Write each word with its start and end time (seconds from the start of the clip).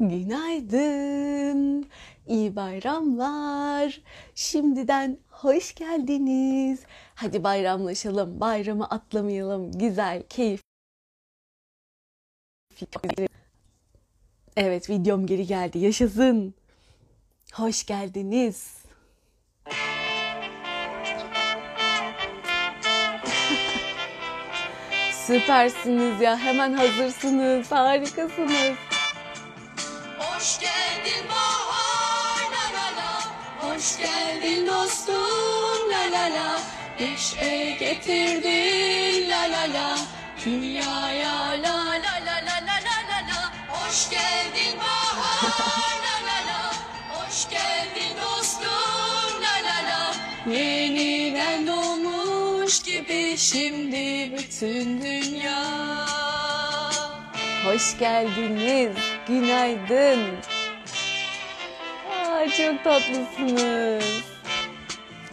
Günaydın, 0.00 1.86
iyi 2.26 2.56
bayramlar. 2.56 4.00
Şimdiden 4.34 5.18
hoş 5.28 5.74
geldiniz. 5.74 6.80
Hadi 7.14 7.44
bayramlaşalım, 7.44 8.40
bayramı 8.40 8.84
atlamayalım. 8.84 9.72
Güzel, 9.72 10.22
keyif. 10.28 10.62
Evet, 14.56 14.90
videom 14.90 15.26
geri 15.26 15.46
geldi. 15.46 15.78
Yaşasın. 15.78 16.54
Hoş 17.52 17.86
geldiniz. 17.86 18.84
Süpersiniz 25.26 26.20
ya. 26.20 26.38
Hemen 26.38 26.72
hazırsınız. 26.72 27.72
Harikasınız. 27.72 28.93
Hoş 30.44 30.58
geldin 30.60 31.28
bahar 31.28 32.50
la 32.52 32.64
la 32.76 32.86
la. 32.96 33.12
Hoş 33.60 33.98
geldin 33.98 34.66
dostum 34.66 35.90
la 35.90 36.18
la 36.18 36.34
la. 36.34 36.60
Neşe 37.00 37.76
getirdin 37.80 39.30
la 39.30 39.42
la 39.42 39.74
la. 39.74 39.98
Dünyaya 40.44 41.48
la 41.50 41.76
la 42.04 42.16
la 42.26 42.36
la 42.46 42.56
la 42.66 42.76
la 42.86 42.98
la 43.10 43.18
la. 43.28 43.52
Hoş 43.68 44.10
geldin 44.10 44.78
bahar 44.78 45.96
la 46.04 46.16
la 46.28 46.38
la. 46.48 46.72
Hoş 47.10 47.48
geldin 47.50 48.16
dostum 48.22 49.42
la 49.42 49.56
la 49.68 49.78
la. 49.88 50.14
Yeniden 50.54 51.66
doğmuş 51.66 52.82
gibi 52.82 53.36
şimdi 53.38 54.32
bütün 54.38 55.02
dünya. 55.02 55.64
Hoş 57.64 57.98
geldiniz. 57.98 59.13
Günaydın. 59.28 60.36
Aa, 62.10 62.48
çok 62.56 62.84
tatlısınız. 62.84 64.04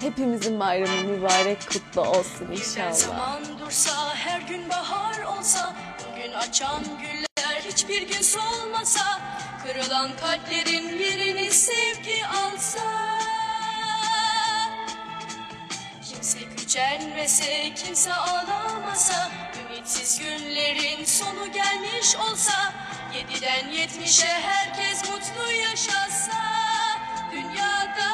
Hepimizin 0.02 0.60
bayramı 0.60 1.04
mübarek 1.04 1.68
kutlu 1.68 2.02
olsun 2.02 2.48
inşallah. 2.52 2.94
zaman 2.94 3.42
dursa, 3.60 4.16
her 4.16 4.42
gün 4.42 4.70
bahar 4.70 5.24
olsa, 5.38 5.76
bugün 6.12 6.32
açan 6.32 6.84
güller 7.02 7.62
hiçbir 7.68 8.02
gün 8.02 8.22
solmasa, 8.22 9.20
kırılan 9.66 10.10
kalplerin 10.22 11.00
yerini 11.00 11.52
sevgi 11.52 12.26
alsa. 12.28 12.80
Kimse 16.12 16.40
gücenmese, 16.58 17.74
kimse 17.76 18.14
ağlamasa, 18.14 19.32
ümitsiz 19.70 20.20
günlerin 20.20 21.06
sonu 21.06 21.52
gelmiş 21.52 22.16
olsa, 22.32 22.74
Yediden 23.16 23.70
yetmişe 23.70 24.28
herkes 24.28 25.10
mutlu 25.10 25.52
yaşasa 25.52 26.42
dünyada. 27.32 28.12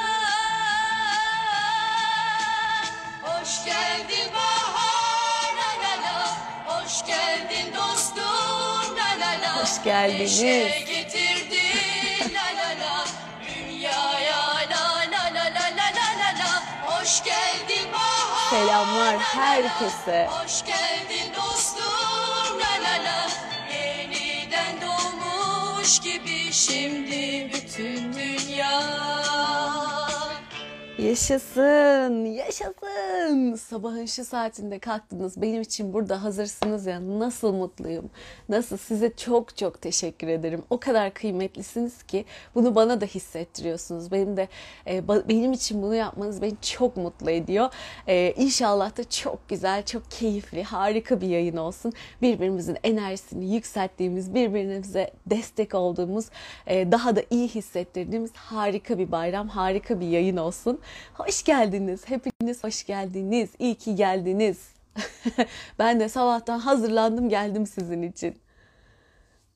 Hoş 3.21 3.65
geldin 3.65 4.33
bahar 4.33 5.53
la 5.57 5.83
la 5.83 6.03
la. 6.03 6.37
Hoş 6.65 7.05
geldin 7.05 7.73
dostum 7.73 8.97
la 8.97 9.19
la 9.19 9.41
la. 9.41 9.61
Hoş 9.63 9.83
geldiniz. 9.83 10.41
Neşe 10.41 10.79
getirdin 10.79 12.33
la 12.33 12.61
la 12.61 12.85
la. 12.85 13.05
Dünyaya 13.47 14.45
la 14.69 14.85
la 15.11 15.23
la 15.35 15.45
la 15.45 15.67
la 15.77 15.87
la 15.97 16.39
la 16.39 16.63
Hoş 16.85 17.23
geldin 17.23 17.93
bahar 17.93 18.49
Selamlar 18.49 19.17
herkese. 19.17 20.29
Hoş 20.31 20.65
geldin 20.65 20.86
She 26.58 26.96
Yaşasın, 31.08 32.25
yaşasın. 32.25 33.55
Sabahın 33.55 34.05
şu 34.05 34.26
saatinde 34.26 34.80
kalktınız. 34.80 35.42
Benim 35.42 35.61
için 35.61 35.93
burada 35.93 36.23
hazırsınız 36.23 36.86
ya. 36.86 37.20
Nasıl 37.20 37.54
mutluyum. 37.54 38.09
Nasıl 38.49 38.77
size 38.77 39.14
çok 39.15 39.58
çok 39.58 39.81
teşekkür 39.81 40.27
ederim. 40.27 40.64
O 40.70 40.80
kadar 40.80 41.14
kıymetlisiniz 41.14 42.04
ki 42.04 42.26
bunu 42.55 42.76
bana 42.76 43.02
da 43.02 43.05
hissettiriyorsunuz. 43.05 44.11
Benim 44.11 44.37
de 44.37 44.48
e, 44.87 45.08
benim 45.08 45.54
için 45.54 45.81
bunu 45.81 45.95
yapmanız 45.95 46.42
beni 46.42 46.54
çok 46.61 46.98
mutlu 46.98 47.31
ediyor. 47.31 47.70
E, 48.08 48.33
inşallah 48.37 48.98
da 48.98 49.10
çok 49.10 49.49
güzel, 49.49 49.86
çok 49.86 50.11
keyifli, 50.11 50.64
harika 50.64 51.21
bir 51.21 51.27
yayın 51.27 51.58
olsun. 51.58 51.93
Birbirimizin 52.21 52.77
enerjisini 52.83 53.54
yükselttiğimiz, 53.54 54.33
birbirimize 54.33 55.11
destek 55.26 55.76
olduğumuz, 55.76 56.26
e, 56.67 56.92
daha 56.92 57.15
da 57.15 57.21
iyi 57.30 57.48
hissettirdiğimiz 57.48 58.31
harika 58.36 58.98
bir 58.98 59.11
bayram, 59.11 59.48
harika 59.48 59.99
bir 59.99 60.08
yayın 60.08 60.37
olsun. 60.37 60.80
Hoş 61.13 61.43
geldiniz. 61.43 62.02
Hepiniz 62.05 62.63
hoş 62.63 62.85
geldiniz. 62.85 63.49
İyi 63.59 63.75
ki 63.75 63.95
geldiniz. 63.95 64.58
ben 65.80 65.99
de 65.99 66.09
sabahtan 66.09 66.59
hazırlandım 66.59 67.30
geldim 67.30 67.67
sizin 67.67 68.02
için. 68.02 68.35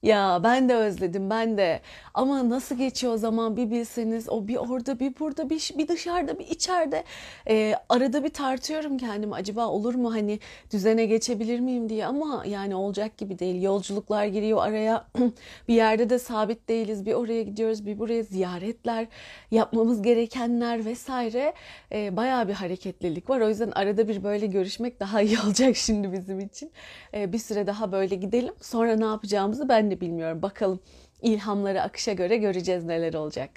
Ya 0.04 0.40
ben 0.44 0.70
de 0.70 0.76
özledim 0.76 1.30
ben 1.30 1.58
de. 1.58 1.82
Ama 2.14 2.50
nasıl 2.50 2.78
geçiyor 2.78 3.14
o 3.14 3.18
zaman 3.18 3.58
bir 3.58 3.72
bilseniz 3.72 4.30
o 4.30 4.48
bir 4.48 4.56
orada 4.56 5.00
bir 5.00 5.14
burada 5.20 5.50
bir, 5.50 5.72
bir 5.78 5.88
dışarıda 5.88 6.40
bir 6.40 6.48
içeride. 6.48 7.04
Ee, 7.48 7.76
arada 7.90 8.24
bir 8.24 8.30
tartıyorum 8.30 8.98
kendimi 8.98 9.36
acaba 9.36 9.68
olur 9.68 9.96
mu 9.96 10.14
hani 10.14 10.40
düzene 10.74 11.06
geçebilir 11.06 11.60
miyim 11.60 11.90
diye 11.90 12.06
ama 12.06 12.44
yani 12.48 12.76
olacak 12.76 13.18
gibi 13.18 13.40
değil. 13.40 13.62
Yolculuklar 13.62 14.26
giriyor 14.26 14.64
araya 14.64 15.08
bir 15.68 15.74
yerde 15.74 16.10
de 16.10 16.20
sabit 16.20 16.70
değiliz 16.70 17.06
bir 17.06 17.14
oraya 17.14 17.44
gidiyoruz 17.44 17.86
bir 17.86 18.00
buraya 18.00 18.24
ziyaretler 18.24 19.08
yapmamız 19.52 20.02
gerekenler 20.02 20.86
vesaire. 20.86 21.54
Ee, 21.92 22.18
bayağı 22.18 22.48
bir 22.48 22.54
hareketlilik 22.54 23.30
var 23.30 23.40
o 23.42 23.50
yüzden 23.50 23.72
arada 23.72 24.08
bir 24.08 24.24
böyle 24.24 24.48
görüşmek 24.48 25.00
daha 25.00 25.22
iyi 25.22 25.40
olacak 25.46 25.76
şimdi 25.76 26.12
bizim 26.12 26.40
için. 26.40 26.72
Ee, 27.14 27.34
bir 27.34 27.40
süre 27.40 27.68
daha 27.68 27.92
böyle 27.92 28.16
gidelim 28.16 28.54
sonra 28.62 28.96
ne 28.96 29.06
yapacağımızı 29.06 29.70
ben 29.70 29.91
de 29.92 30.02
bilmiyorum. 30.02 30.42
Bakalım 30.42 30.80
ilhamları 31.22 31.82
akışa 31.82 32.14
göre 32.14 32.38
göreceğiz 32.38 32.86
neler 32.86 33.14
olacak. 33.14 33.50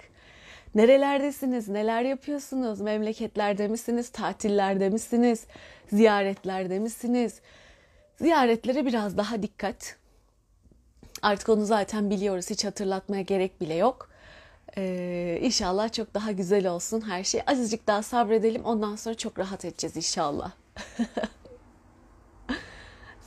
Nerelerdesiniz? 0.74 1.68
Neler 1.68 2.02
yapıyorsunuz? 2.02 2.80
Memleketlerde 2.80 3.68
misiniz? 3.68 4.08
Tatillerde 4.08 4.88
misiniz? 4.88 5.44
Ziyaretlerde 5.92 6.78
misiniz? 6.78 7.40
Ziyaretlere 8.20 8.86
biraz 8.86 9.16
daha 9.16 9.42
dikkat. 9.42 9.96
Artık 11.22 11.48
onu 11.48 11.64
zaten 11.64 12.10
biliyoruz. 12.10 12.50
Hiç 12.50 12.64
hatırlatmaya 12.64 13.22
gerek 13.22 13.60
bile 13.60 13.74
yok. 13.74 14.10
Ee, 14.76 15.38
inşallah 15.42 15.92
çok 15.92 16.14
daha 16.14 16.32
güzel 16.32 16.66
olsun 16.66 17.00
her 17.00 17.24
şey. 17.24 17.40
Azıcık 17.46 17.86
daha 17.86 18.02
sabredelim. 18.02 18.64
Ondan 18.64 18.96
sonra 18.96 19.14
çok 19.14 19.38
rahat 19.38 19.64
edeceğiz 19.64 19.96
inşallah. 19.96 20.52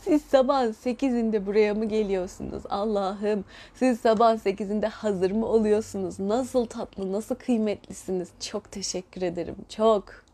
Siz 0.07 0.22
sabah 0.22 0.63
8'inde 0.63 1.45
buraya 1.45 1.73
mı 1.73 1.85
geliyorsunuz? 1.85 2.63
Allah'ım 2.69 3.45
siz 3.73 4.00
sabah 4.00 4.38
8'inde 4.38 4.88
hazır 4.88 5.31
mı 5.31 5.45
oluyorsunuz? 5.45 6.19
Nasıl 6.19 6.66
tatlı, 6.66 7.12
nasıl 7.12 7.35
kıymetlisiniz? 7.35 8.29
Çok 8.40 8.72
teşekkür 8.72 9.22
ederim. 9.22 9.56
Çok. 9.69 10.06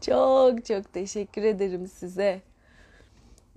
çok 0.00 0.64
çok 0.66 0.92
teşekkür 0.92 1.42
ederim 1.42 1.88
size. 1.88 2.40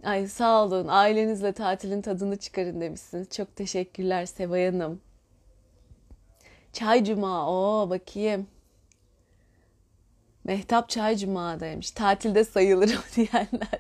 Ay 0.03 0.27
sağ 0.27 0.63
olun. 0.63 0.87
Ailenizle 0.87 1.51
tatilin 1.51 2.01
tadını 2.01 2.37
çıkarın 2.37 2.81
demişsiniz. 2.81 3.29
Çok 3.29 3.55
teşekkürler 3.55 4.25
Sevay 4.25 4.65
Hanım. 4.71 5.01
Çay 6.73 7.03
Cuma. 7.05 7.49
Oo 7.51 7.89
bakayım. 7.89 8.47
Mehtap 10.43 10.89
Çay 10.89 11.17
Cuma'daymış. 11.17 11.91
Tatilde 11.91 12.43
sayılırım 12.43 13.01
diyenler. 13.15 13.79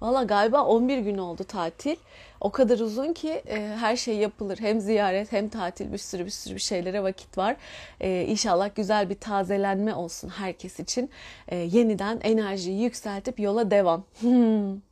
Valla 0.00 0.22
galiba 0.22 0.64
11 0.64 0.98
gün 0.98 1.18
oldu 1.18 1.44
tatil. 1.44 1.96
O 2.40 2.50
kadar 2.50 2.78
uzun 2.78 3.12
ki 3.12 3.30
e, 3.30 3.76
her 3.80 3.96
şey 3.96 4.16
yapılır. 4.16 4.58
Hem 4.60 4.80
ziyaret 4.80 5.32
hem 5.32 5.48
tatil 5.48 5.92
bir 5.92 5.98
sürü 5.98 6.24
bir 6.24 6.30
sürü 6.30 6.54
bir 6.54 6.60
şeylere 6.60 7.02
vakit 7.02 7.38
var. 7.38 7.56
E, 8.00 8.24
inşallah 8.24 8.74
güzel 8.74 9.10
bir 9.10 9.14
tazelenme 9.14 9.94
olsun 9.94 10.28
herkes 10.28 10.80
için. 10.80 11.10
E, 11.48 11.56
yeniden 11.56 12.20
enerjiyi 12.22 12.82
yükseltip 12.82 13.40
yola 13.40 13.70
devam. 13.70 14.04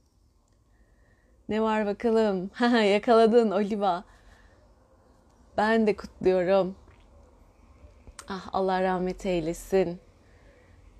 Ne 1.48 1.62
var 1.62 1.86
bakalım? 1.86 2.50
Yakaladın 2.92 3.50
Oliva. 3.50 4.04
Ben 5.56 5.86
de 5.86 5.96
kutluyorum. 5.96 6.76
Ah 8.28 8.48
Allah 8.52 8.82
rahmet 8.82 9.26
eylesin. 9.26 10.00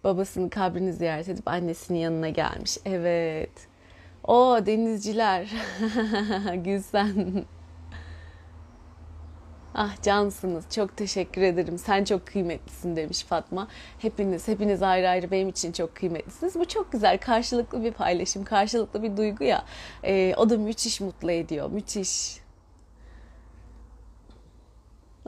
Babasının 0.05 0.49
kabrini 0.49 0.93
ziyaret 0.93 1.29
edip 1.29 1.49
annesinin 1.49 1.99
yanına 1.99 2.29
gelmiş. 2.29 2.79
Evet. 2.85 3.69
O 4.25 4.59
denizciler. 4.67 5.51
Gülsen. 6.65 7.45
Ah 9.75 10.03
cansınız. 10.03 10.65
Çok 10.71 10.97
teşekkür 10.97 11.43
ederim. 11.43 11.79
Sen 11.79 12.05
çok 12.05 12.27
kıymetlisin 12.27 12.97
demiş 12.97 13.25
Fatma. 13.25 13.69
Hepiniz, 13.99 14.49
hepiniz 14.49 14.83
ayrı 14.83 15.09
ayrı 15.09 15.31
benim 15.31 15.49
için 15.49 15.73
çok 15.73 15.95
kıymetlisiniz. 15.95 16.55
Bu 16.55 16.65
çok 16.65 16.93
güzel. 16.93 17.19
Karşılıklı 17.19 17.85
bir 17.85 17.93
paylaşım, 17.93 18.45
karşılıklı 18.45 19.03
bir 19.03 19.17
duygu 19.17 19.45
ya. 19.45 19.65
Ee, 20.05 20.35
o 20.37 20.51
da 20.51 20.59
müthiş 20.59 21.01
mutlu 21.01 21.31
ediyor. 21.31 21.71
Müthiş. 21.71 22.44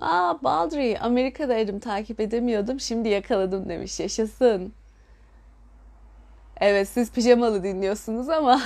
Aa 0.01 0.43
Baldry 0.45 0.99
Amerika'daydım 1.01 1.79
takip 1.79 2.21
edemiyordum 2.21 2.81
şimdi 2.81 3.09
yakaladım 3.09 3.69
demiş 3.69 4.01
yaşasın. 4.01 4.73
Evet 6.61 6.89
siz 6.89 7.13
pijamalı 7.13 7.63
dinliyorsunuz 7.63 8.29
ama 8.29 8.61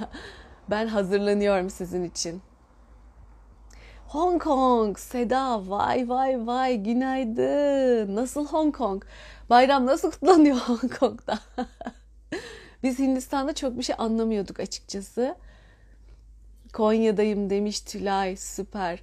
ben 0.70 0.86
hazırlanıyorum 0.86 1.70
sizin 1.70 2.04
için. 2.04 2.42
Hong 4.08 4.42
Kong, 4.42 4.98
Seda, 4.98 5.70
vay 5.70 6.08
vay 6.08 6.46
vay, 6.46 6.76
günaydın. 6.82 8.16
Nasıl 8.16 8.46
Hong 8.46 8.76
Kong? 8.76 9.04
Bayram 9.50 9.86
nasıl 9.86 10.10
kutlanıyor 10.10 10.56
Hong 10.66 10.98
Kong'da? 10.98 11.38
Biz 12.82 12.98
Hindistan'da 12.98 13.54
çok 13.54 13.78
bir 13.78 13.82
şey 13.82 13.96
anlamıyorduk 13.98 14.60
açıkçası. 14.60 15.34
Konya'dayım 16.72 17.50
demiş 17.50 17.80
Tülay, 17.80 18.36
süper. 18.36 19.02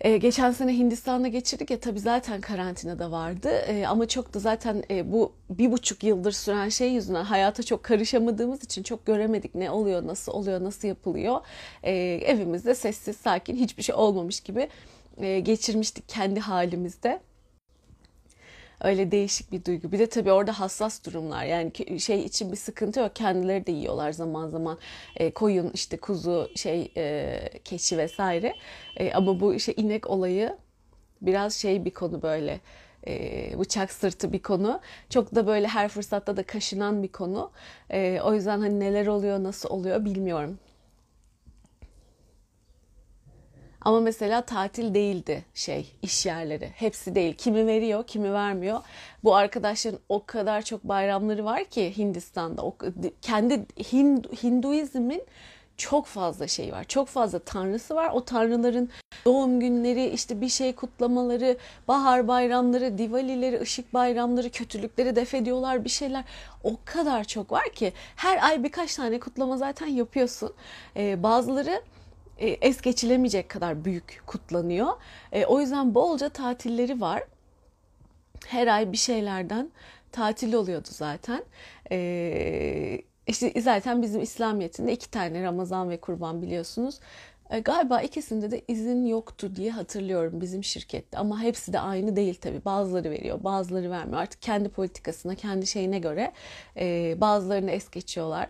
Ee, 0.00 0.16
geçen 0.16 0.50
sene 0.50 0.78
Hindistan'da 0.78 1.28
geçirdik 1.28 1.70
ya 1.70 1.80
tabii 1.80 2.00
zaten 2.00 2.40
karantinada 2.40 3.10
vardı 3.10 3.48
Ee, 3.66 3.86
ama 3.86 4.08
çok 4.08 4.34
da 4.34 4.38
zaten 4.38 4.82
e, 4.90 5.12
bu 5.12 5.32
bir 5.50 5.72
buçuk 5.72 6.04
yıldır 6.04 6.32
süren 6.32 6.68
şey 6.68 6.90
yüzünden 6.92 7.24
hayata 7.24 7.62
çok 7.62 7.82
karışamadığımız 7.82 8.64
için 8.64 8.82
çok 8.82 9.06
göremedik 9.06 9.54
ne 9.54 9.70
oluyor, 9.70 10.06
nasıl 10.06 10.32
oluyor, 10.32 10.64
nasıl 10.64 10.88
yapılıyor. 10.88 11.40
Ee, 11.82 11.92
evimizde 12.26 12.74
sessiz 12.74 13.16
sakin 13.16 13.56
hiçbir 13.56 13.82
şey 13.82 13.94
olmamış 13.94 14.40
gibi 14.40 14.68
e, 15.18 15.40
geçirmiştik 15.40 16.08
kendi 16.08 16.40
halimizde. 16.40 17.20
Öyle 18.80 19.10
değişik 19.10 19.52
bir 19.52 19.64
duygu. 19.64 19.92
Bir 19.92 19.98
de 19.98 20.06
tabii 20.06 20.32
orada 20.32 20.60
hassas 20.60 21.06
durumlar. 21.06 21.44
Yani 21.44 21.72
şey 22.00 22.24
için 22.24 22.52
bir 22.52 22.56
sıkıntı 22.56 23.00
yok. 23.00 23.16
Kendileri 23.16 23.66
de 23.66 23.72
yiyorlar 23.72 24.12
zaman 24.12 24.48
zaman. 24.48 24.78
E, 25.16 25.30
koyun, 25.30 25.70
işte 25.74 25.96
kuzu, 25.96 26.50
şey 26.56 26.92
e, 26.96 27.40
keçi 27.64 27.98
vesaire. 27.98 28.54
E, 28.96 29.12
ama 29.12 29.40
bu 29.40 29.54
işte 29.54 29.74
inek 29.74 30.10
olayı 30.10 30.56
biraz 31.22 31.54
şey 31.54 31.84
bir 31.84 31.90
konu 31.90 32.22
böyle. 32.22 32.60
E, 33.06 33.58
bıçak 33.58 33.92
sırtı 33.92 34.32
bir 34.32 34.42
konu. 34.42 34.80
Çok 35.10 35.34
da 35.34 35.46
böyle 35.46 35.66
her 35.68 35.88
fırsatta 35.88 36.36
da 36.36 36.42
kaşınan 36.42 37.02
bir 37.02 37.08
konu. 37.08 37.50
E, 37.90 38.20
o 38.24 38.34
yüzden 38.34 38.58
hani 38.60 38.80
neler 38.80 39.06
oluyor, 39.06 39.42
nasıl 39.42 39.68
oluyor 39.70 40.04
bilmiyorum. 40.04 40.58
Ama 43.88 44.00
mesela 44.00 44.40
tatil 44.40 44.94
değildi 44.94 45.44
şey 45.54 45.92
iş 46.02 46.26
yerleri. 46.26 46.70
Hepsi 46.74 47.14
değil. 47.14 47.34
Kimi 47.34 47.66
veriyor, 47.66 48.06
kimi 48.06 48.32
vermiyor. 48.32 48.80
Bu 49.24 49.36
arkadaşların 49.36 50.00
o 50.08 50.26
kadar 50.26 50.62
çok 50.62 50.84
bayramları 50.84 51.44
var 51.44 51.64
ki 51.64 51.96
Hindistan'da. 51.96 52.62
O, 52.62 52.76
kendi 53.22 53.66
Hind, 53.92 54.24
Hinduizmin 54.42 55.22
çok 55.76 56.06
fazla 56.06 56.48
şey 56.48 56.72
var. 56.72 56.84
Çok 56.84 57.08
fazla 57.08 57.38
tanrısı 57.38 57.94
var. 57.94 58.10
O 58.12 58.24
tanrıların 58.24 58.90
doğum 59.24 59.60
günleri, 59.60 60.06
işte 60.06 60.40
bir 60.40 60.48
şey 60.48 60.74
kutlamaları, 60.74 61.56
bahar 61.88 62.28
bayramları, 62.28 62.98
Diwalileri, 62.98 63.60
ışık 63.60 63.94
bayramları, 63.94 64.50
kötülükleri 64.50 65.16
def 65.16 65.34
ediyorlar 65.34 65.84
bir 65.84 65.90
şeyler. 65.90 66.24
O 66.64 66.76
kadar 66.84 67.24
çok 67.24 67.52
var 67.52 67.68
ki 67.68 67.92
her 68.16 68.48
ay 68.48 68.62
birkaç 68.62 68.96
tane 68.96 69.20
kutlama 69.20 69.56
zaten 69.56 69.86
yapıyorsun. 69.86 70.52
Ee, 70.96 71.22
bazıları 71.22 71.82
es 72.38 72.80
geçilemeyecek 72.80 73.48
kadar 73.48 73.84
büyük 73.84 74.22
kutlanıyor. 74.26 74.88
E, 75.32 75.46
o 75.46 75.60
yüzden 75.60 75.94
bolca 75.94 76.28
tatilleri 76.28 77.00
var. 77.00 77.22
Her 78.46 78.66
ay 78.66 78.92
bir 78.92 78.96
şeylerden 78.96 79.70
tatil 80.12 80.52
oluyordu 80.52 80.88
zaten. 80.90 81.44
E, 81.90 83.02
işte 83.26 83.60
zaten 83.60 84.02
bizim 84.02 84.20
İslamiyet'inde 84.20 84.92
iki 84.92 85.10
tane 85.10 85.42
Ramazan 85.42 85.90
ve 85.90 86.00
Kurban 86.00 86.42
biliyorsunuz. 86.42 87.00
E, 87.50 87.60
galiba 87.60 88.00
ikisinde 88.00 88.50
de 88.50 88.62
izin 88.68 89.06
yoktu 89.06 89.56
diye 89.56 89.70
hatırlıyorum 89.70 90.40
bizim 90.40 90.64
şirkette. 90.64 91.18
Ama 91.18 91.40
hepsi 91.42 91.72
de 91.72 91.80
aynı 91.80 92.16
değil 92.16 92.34
tabii. 92.40 92.64
Bazıları 92.64 93.10
veriyor, 93.10 93.44
bazıları 93.44 93.90
vermiyor. 93.90 94.18
Artık 94.18 94.42
kendi 94.42 94.68
politikasına, 94.68 95.34
kendi 95.34 95.66
şeyine 95.66 95.98
göre 95.98 96.32
e, 96.76 97.16
bazılarını 97.20 97.70
es 97.70 97.90
geçiyorlar. 97.90 98.48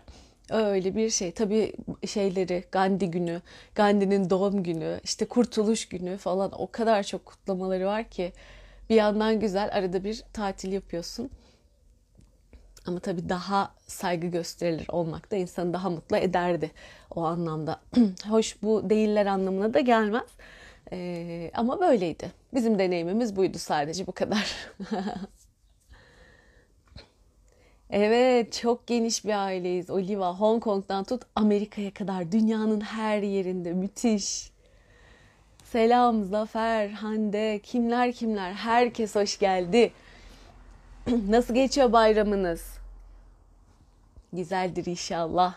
Öyle 0.49 0.95
bir 0.95 1.09
şey. 1.09 1.31
Tabii 1.31 1.73
şeyleri 2.07 2.63
Gandhi 2.71 3.11
günü, 3.11 3.41
Gandhi'nin 3.75 4.29
doğum 4.29 4.63
günü, 4.63 4.99
işte 5.03 5.25
Kurtuluş 5.25 5.89
günü 5.89 6.17
falan 6.17 6.61
o 6.61 6.71
kadar 6.71 7.03
çok 7.03 7.25
kutlamaları 7.25 7.85
var 7.85 8.09
ki 8.09 8.33
bir 8.89 8.95
yandan 8.95 9.39
güzel 9.39 9.69
arada 9.73 10.03
bir 10.03 10.23
tatil 10.33 10.71
yapıyorsun. 10.71 11.29
Ama 12.87 12.99
tabii 12.99 13.29
daha 13.29 13.73
saygı 13.87 14.27
gösterilir 14.27 14.87
olmak 14.89 15.31
da 15.31 15.35
insanı 15.35 15.73
daha 15.73 15.89
mutlu 15.89 16.17
ederdi 16.17 16.71
o 17.11 17.23
anlamda. 17.23 17.79
Hoş 18.29 18.63
bu 18.63 18.89
değiller 18.89 19.25
anlamına 19.25 19.73
da 19.73 19.79
gelmez. 19.79 20.29
Ee, 20.91 21.51
ama 21.53 21.79
böyleydi. 21.79 22.31
Bizim 22.53 22.79
deneyimimiz 22.79 23.35
buydu 23.35 23.57
sadece 23.57 24.07
bu 24.07 24.11
kadar. 24.11 24.55
Evet, 27.89 28.53
çok 28.53 28.87
geniş 28.87 29.25
bir 29.25 29.45
aileyiz. 29.45 29.89
Oliva, 29.89 30.33
Hong 30.33 30.63
Kong'dan 30.63 31.03
tut 31.03 31.21
Amerika'ya 31.35 31.93
kadar 31.93 32.31
dünyanın 32.31 32.81
her 32.81 33.21
yerinde 33.21 33.73
müthiş. 33.73 34.51
Selam 35.63 36.23
Zafer, 36.23 36.89
Hande, 36.89 37.59
kimler 37.63 38.11
kimler, 38.11 38.53
herkes 38.53 39.15
hoş 39.15 39.39
geldi. 39.39 39.91
Nasıl 41.29 41.53
geçiyor 41.53 41.91
bayramınız? 41.93 42.77
Güzeldir 44.33 44.85
inşallah. 44.85 45.55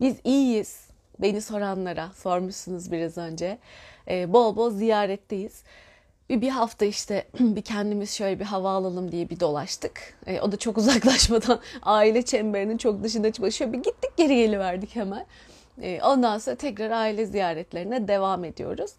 Biz 0.00 0.16
iyiyiz. 0.24 0.86
Beni 1.18 1.42
soranlara 1.42 2.12
sormuşsunuz 2.12 2.92
biraz 2.92 3.18
önce. 3.18 3.58
Ee, 4.08 4.32
bol 4.32 4.56
bol 4.56 4.70
ziyaretteyiz. 4.70 5.62
Bir, 6.30 6.40
bir 6.40 6.48
hafta 6.48 6.84
işte 6.84 7.28
bir 7.40 7.62
kendimiz 7.62 8.10
şöyle 8.10 8.40
bir 8.40 8.44
hava 8.44 8.70
alalım 8.70 9.12
diye 9.12 9.30
bir 9.30 9.40
dolaştık. 9.40 10.14
E, 10.26 10.40
o 10.40 10.52
da 10.52 10.56
çok 10.56 10.78
uzaklaşmadan 10.78 11.60
aile 11.82 12.22
çemberinin 12.22 12.76
çok 12.76 13.02
dışında 13.02 13.32
çıkmadı. 13.32 13.52
Şöyle 13.52 13.72
bir 13.72 13.78
gittik 13.78 14.16
geri 14.16 14.36
geliverdik 14.36 14.96
hemen. 14.96 15.26
E, 15.82 16.00
ondan 16.02 16.38
sonra 16.38 16.56
tekrar 16.56 16.90
aile 16.90 17.26
ziyaretlerine 17.26 18.08
devam 18.08 18.44
ediyoruz. 18.44 18.90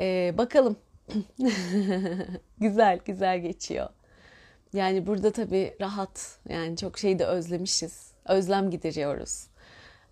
E, 0.00 0.34
bakalım. 0.38 0.76
güzel 2.58 2.98
güzel 3.04 3.38
geçiyor. 3.38 3.88
Yani 4.72 5.06
burada 5.06 5.32
tabii 5.32 5.76
rahat 5.80 6.38
yani 6.48 6.76
çok 6.76 6.98
şeyi 6.98 7.18
de 7.18 7.26
özlemişiz. 7.26 8.12
Özlem 8.24 8.70
gideriyoruz. 8.70 9.46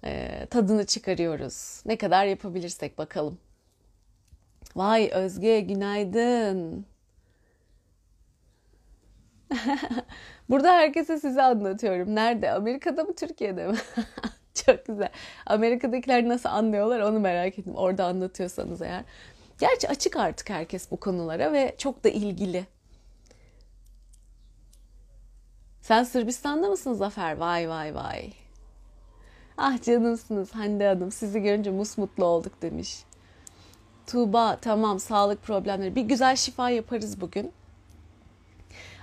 E, 0.05 0.47
tadını 0.51 0.87
çıkarıyoruz. 0.87 1.83
Ne 1.87 1.97
kadar 1.99 2.25
yapabilirsek 2.25 2.99
bakalım. 2.99 3.39
Vay 4.77 5.11
Özge 5.13 5.61
günaydın. 5.61 6.87
Burada 10.51 10.73
herkese 10.73 11.19
size 11.19 11.43
anlatıyorum. 11.43 12.15
Nerede? 12.15 12.51
Amerika'da 12.51 13.05
mı 13.05 13.15
Türkiye'de 13.15 13.67
mi? 13.67 13.77
Çok 14.55 14.87
güzel. 14.87 15.09
Amerika'dakiler 15.47 16.29
nasıl 16.29 16.49
anlıyorlar 16.49 17.01
onu 17.01 17.21
merak 17.21 17.59
ettim. 17.59 17.75
Orada 17.77 18.05
anlatıyorsanız 18.05 18.83
eğer. 18.83 19.05
Gerçi 19.59 19.89
açık 19.89 20.17
artık 20.17 20.51
herkes 20.51 20.91
bu 20.91 20.97
konulara 20.97 21.53
ve 21.53 21.75
çok 21.79 22.05
da 22.05 22.09
ilgili. 22.09 22.67
Sen 25.83 26.05
Sırbistan'da 26.05 26.69
mısın 26.69 26.93
Zafer? 26.95 27.37
Vay 27.37 27.69
vay 27.69 27.95
vay. 27.95 28.33
Ah 29.57 29.83
canımsınız 29.83 30.53
Hande 30.55 30.87
Hanım. 30.87 31.13
Sizi 31.13 31.43
görünce 31.43 31.71
musmutlu 31.71 32.25
olduk 32.25 32.63
demiş. 32.63 33.05
Tuğba 34.13 34.57
tamam 34.61 35.01
sağlık 35.01 35.43
problemleri. 35.43 35.97
Bir 35.97 36.03
güzel 36.03 36.37
şifa 36.37 36.71
yaparız 36.71 37.21
bugün. 37.21 37.53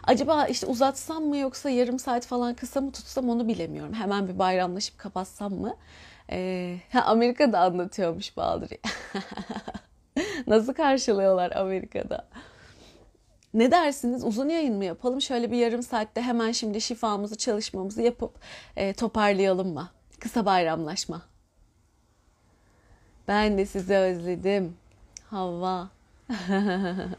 Acaba 0.03 0.45
işte 0.45 0.67
uzatsam 0.67 1.23
mı 1.23 1.37
yoksa 1.37 1.69
yarım 1.69 1.99
saat 1.99 2.25
falan 2.25 2.53
kısa 2.53 2.81
mı 2.81 2.91
tutsam 2.91 3.29
onu 3.29 3.47
bilemiyorum. 3.47 3.93
Hemen 3.93 4.27
bir 4.27 4.39
bayramlaşıp 4.39 4.97
kapatsam 4.97 5.53
mı? 5.53 5.75
Ee, 6.31 6.77
Amerika'da 7.05 7.59
anlatıyormuş 7.59 8.37
Bahadır. 8.37 8.69
Nasıl 10.47 10.73
karşılıyorlar 10.73 11.51
Amerika'da? 11.51 12.27
Ne 13.53 13.71
dersiniz? 13.71 14.23
Uzun 14.23 14.49
yayın 14.49 14.75
mı 14.75 14.85
yapalım? 14.85 15.21
Şöyle 15.21 15.51
bir 15.51 15.57
yarım 15.57 15.83
saatte 15.83 16.21
hemen 16.21 16.51
şimdi 16.51 16.81
şifamızı, 16.81 17.37
çalışmamızı 17.37 18.01
yapıp 18.01 18.39
e, 18.75 18.93
toparlayalım 18.93 19.73
mı? 19.73 19.89
Kısa 20.19 20.45
bayramlaşma. 20.45 21.21
Ben 23.27 23.57
de 23.57 23.65
sizi 23.65 23.95
özledim. 23.95 24.78
Havva. 25.29 25.89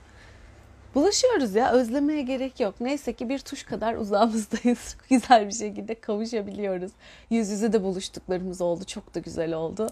Bulaşıyoruz 0.95 1.55
ya 1.55 1.73
özlemeye 1.73 2.23
gerek 2.23 2.61
yok. 2.61 2.75
Neyse 2.81 3.13
ki 3.13 3.29
bir 3.29 3.39
tuş 3.39 3.63
kadar 3.63 3.95
uzağımızdayız. 3.95 4.97
Güzel 5.11 5.47
bir 5.47 5.53
şekilde 5.53 5.95
kavuşabiliyoruz. 5.95 6.93
Yüz 7.31 7.49
yüze 7.49 7.73
de 7.73 7.83
buluştuklarımız 7.83 8.61
oldu. 8.61 8.85
Çok 8.85 9.15
da 9.15 9.19
güzel 9.19 9.53
oldu. 9.53 9.89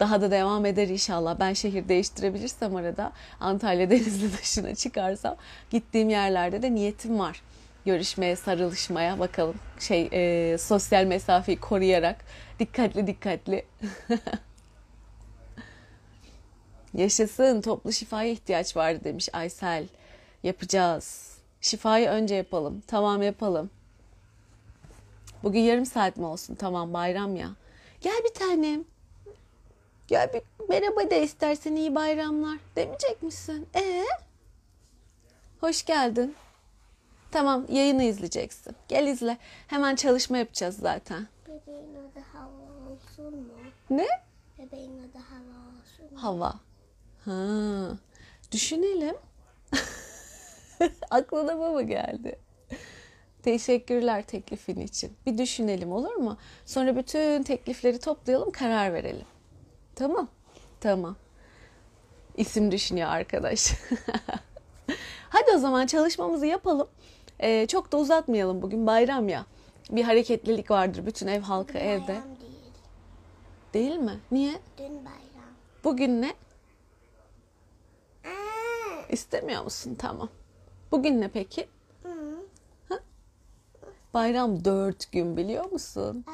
Daha 0.00 0.20
da 0.20 0.30
devam 0.30 0.66
eder 0.66 0.88
inşallah. 0.88 1.40
Ben 1.40 1.52
şehir 1.52 1.88
değiştirebilirsem 1.88 2.76
arada 2.76 3.12
Antalya 3.40 3.90
Denizli 3.90 4.32
dışına 4.38 4.74
çıkarsam 4.74 5.36
gittiğim 5.70 6.08
yerlerde 6.08 6.62
de 6.62 6.74
niyetim 6.74 7.18
var. 7.18 7.42
Görüşmeye, 7.84 8.36
sarılışmaya 8.36 9.18
bakalım. 9.18 9.56
Şey 9.78 10.08
e, 10.12 10.58
sosyal 10.58 11.04
mesafeyi 11.04 11.60
koruyarak 11.60 12.24
dikkatli 12.58 13.06
dikkatli. 13.06 13.64
Yaşasın 16.94 17.60
toplu 17.60 17.92
şifaya 17.92 18.30
ihtiyaç 18.30 18.76
vardı 18.76 19.00
demiş 19.04 19.28
Aysel. 19.32 19.86
Yapacağız. 20.42 21.38
Şifayı 21.60 22.08
önce 22.08 22.34
yapalım. 22.34 22.82
Tamam 22.86 23.22
yapalım. 23.22 23.70
Bugün 25.42 25.60
yarım 25.60 25.86
saat 25.86 26.16
mi 26.16 26.26
olsun? 26.26 26.54
Tamam 26.54 26.92
bayram 26.92 27.36
ya. 27.36 27.50
Gel 28.00 28.20
bir 28.24 28.34
tanem. 28.34 28.84
Gel 30.08 30.32
bir 30.32 30.42
merhaba 30.68 31.10
de 31.10 31.22
istersen 31.22 31.76
iyi 31.76 31.94
bayramlar. 31.94 32.58
Demeyecek 32.76 33.22
misin? 33.22 33.66
Ee? 33.74 34.04
Hoş 35.60 35.84
geldin. 35.84 36.34
Tamam 37.30 37.66
yayını 37.68 38.02
izleyeceksin. 38.02 38.76
Gel 38.88 39.06
izle. 39.06 39.38
Hemen 39.66 39.96
çalışma 39.96 40.38
yapacağız 40.38 40.76
zaten. 40.76 41.26
Bebeğin 41.48 41.94
adı 41.94 42.20
hava 42.32 42.92
olsun 42.92 43.36
mu? 43.36 43.52
Ne? 43.90 44.06
Bebeğin 44.58 44.98
adı 44.98 45.18
hava 45.18 45.58
olsun 45.68 46.14
mu? 46.14 46.22
Hava. 46.22 46.54
Ha. 47.24 47.88
Düşünelim. 48.52 49.16
Aklına 51.10 51.54
mu 51.54 51.86
geldi? 51.86 52.38
Teşekkürler 53.42 54.22
teklifin 54.22 54.80
için. 54.80 55.16
Bir 55.26 55.38
düşünelim 55.38 55.92
olur 55.92 56.14
mu? 56.14 56.36
Sonra 56.66 56.96
bütün 56.96 57.42
teklifleri 57.42 57.98
toplayalım, 57.98 58.50
karar 58.50 58.94
verelim. 58.94 59.26
Tamam. 59.94 60.28
Tamam. 60.80 61.16
İsim 62.36 62.72
düşünüyor 62.72 63.08
arkadaş. 63.08 63.72
Hadi 65.28 65.50
o 65.54 65.58
zaman 65.58 65.86
çalışmamızı 65.86 66.46
yapalım. 66.46 66.88
Ee, 67.40 67.66
çok 67.66 67.92
da 67.92 67.96
uzatmayalım 67.96 68.62
bugün 68.62 68.86
bayram 68.86 69.28
ya. 69.28 69.46
Bir 69.90 70.02
hareketlilik 70.04 70.70
vardır 70.70 71.06
bütün 71.06 71.26
ev 71.26 71.40
halkı 71.40 71.78
evde. 71.78 72.08
Bayram 72.08 72.40
değil. 72.40 72.52
Değil 73.74 73.96
mi? 73.96 74.20
Niye? 74.32 74.52
Dün 74.78 75.04
bayram. 75.04 75.52
Bugün 75.84 76.22
ne? 76.22 76.34
İstemiyor 79.12 79.64
musun? 79.64 79.96
Tamam. 79.98 80.28
Bugün 80.90 81.20
ne 81.20 81.28
peki? 81.28 81.68
hı. 82.88 83.00
Bayram 84.14 84.64
dört 84.64 85.12
gün 85.12 85.36
biliyor 85.36 85.72
musun? 85.72 86.24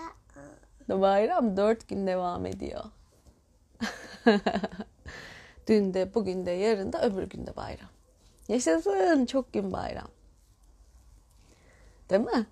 Bayram 0.88 1.56
dört 1.56 1.88
gün 1.88 2.06
devam 2.06 2.46
ediyor. 2.46 2.84
Dün 5.68 5.94
de, 5.94 6.14
bugün 6.14 6.46
de, 6.46 6.50
yarın 6.50 6.92
da, 6.92 7.06
öbür 7.06 7.22
gün 7.22 7.46
de 7.46 7.56
bayram. 7.56 7.88
Yaşasın 8.48 9.26
çok 9.26 9.52
gün 9.52 9.72
bayram. 9.72 10.08
Değil 12.10 12.22
mi? 12.22 12.46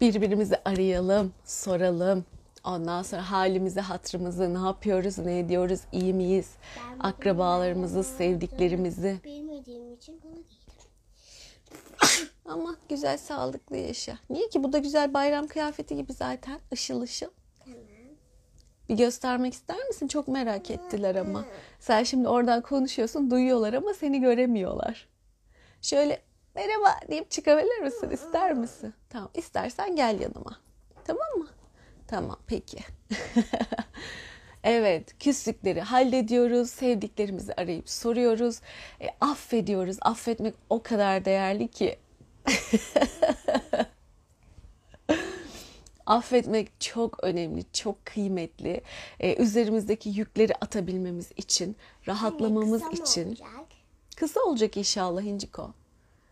Birbirimizi 0.00 0.56
arayalım, 0.64 1.32
soralım. 1.44 2.24
Ondan 2.64 3.02
sonra 3.02 3.30
halimizi, 3.30 3.80
hatırımızı, 3.80 4.54
ne 4.54 4.58
yapıyoruz, 4.66 5.18
ne 5.18 5.38
ediyoruz, 5.38 5.80
iyi 5.92 6.14
miyiz? 6.14 6.50
Ben 6.76 7.08
Akrabalarımızı, 7.08 8.04
sevdiklerimizi. 8.04 9.16
bilmediğim 9.24 9.92
için 9.94 10.20
bunu 10.22 10.34
giydim. 10.34 10.70
Ama 12.44 12.76
güzel 12.88 13.18
sağlıklı 13.18 13.76
yaşa. 13.76 14.18
Niye 14.30 14.48
ki? 14.48 14.62
Bu 14.64 14.72
da 14.72 14.78
güzel 14.78 15.14
bayram 15.14 15.46
kıyafeti 15.46 15.96
gibi 15.96 16.12
zaten. 16.12 16.60
Işıl 16.72 17.00
ışıl. 17.00 17.30
Tamam. 17.64 17.80
Bir 18.88 18.94
göstermek 18.96 19.54
ister 19.54 19.86
misin? 19.86 20.08
Çok 20.08 20.28
merak 20.28 20.70
ettiler 20.70 21.14
ama. 21.14 21.44
Sen 21.80 22.02
şimdi 22.02 22.28
oradan 22.28 22.60
konuşuyorsun, 22.62 23.30
duyuyorlar 23.30 23.72
ama 23.72 23.94
seni 23.94 24.20
göremiyorlar. 24.20 25.08
Şöyle 25.82 26.22
merhaba 26.54 27.00
deyip 27.08 27.30
çıkabilir 27.30 27.78
misin? 27.78 28.10
İster 28.10 28.54
misin? 28.54 28.94
Tamam, 29.08 29.30
istersen 29.34 29.96
gel 29.96 30.20
yanıma. 30.20 30.56
Tamam 31.04 31.26
mı? 31.38 31.46
Tamam, 32.10 32.36
peki. 32.46 32.78
Evet, 34.64 35.18
küslükleri 35.18 35.80
hallediyoruz, 35.80 36.70
sevdiklerimizi 36.70 37.54
arayıp 37.54 37.90
soruyoruz, 37.90 38.60
e, 39.00 39.06
affediyoruz. 39.20 39.96
Affetmek 40.02 40.54
o 40.70 40.82
kadar 40.82 41.24
değerli 41.24 41.68
ki. 41.68 41.98
Affetmek 46.06 46.80
çok 46.80 47.24
önemli, 47.24 47.64
çok 47.72 48.06
kıymetli. 48.06 48.80
Ee, 49.20 49.42
üzerimizdeki 49.42 50.08
yükleri 50.08 50.52
atabilmemiz 50.60 51.32
için, 51.36 51.76
rahatlamamız 52.08 52.82
Kısa 52.82 52.86
mı 52.86 52.94
için. 53.02 53.28
olacak? 53.28 53.48
Kısa 54.16 54.40
olacak 54.40 54.76
inşallah 54.76 55.22
İnciko. 55.22 55.70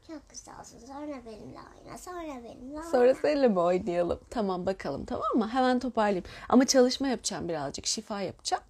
Çok 0.09 0.23
olsun. 0.61 0.87
Sonra 0.87 1.25
benimle 1.27 1.59
oyna. 1.59 1.99
Sonra 1.99 2.45
benimle 2.45 2.79
oyna. 2.79 2.91
Sonra 2.91 3.15
seninle 3.15 3.49
mi 3.49 3.61
oynayalım? 3.61 4.21
Tamam 4.31 4.67
bakalım 4.67 5.05
tamam 5.05 5.29
mı? 5.35 5.49
Hemen 5.49 5.79
toparlayayım. 5.79 6.25
Ama 6.49 6.67
çalışma 6.67 7.09
yapacağım 7.09 7.49
birazcık. 7.49 7.87
Şifa 7.87 8.21
yapacağım. 8.21 8.63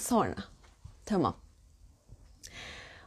Sonra. 0.00 0.34
Tamam. 1.06 1.34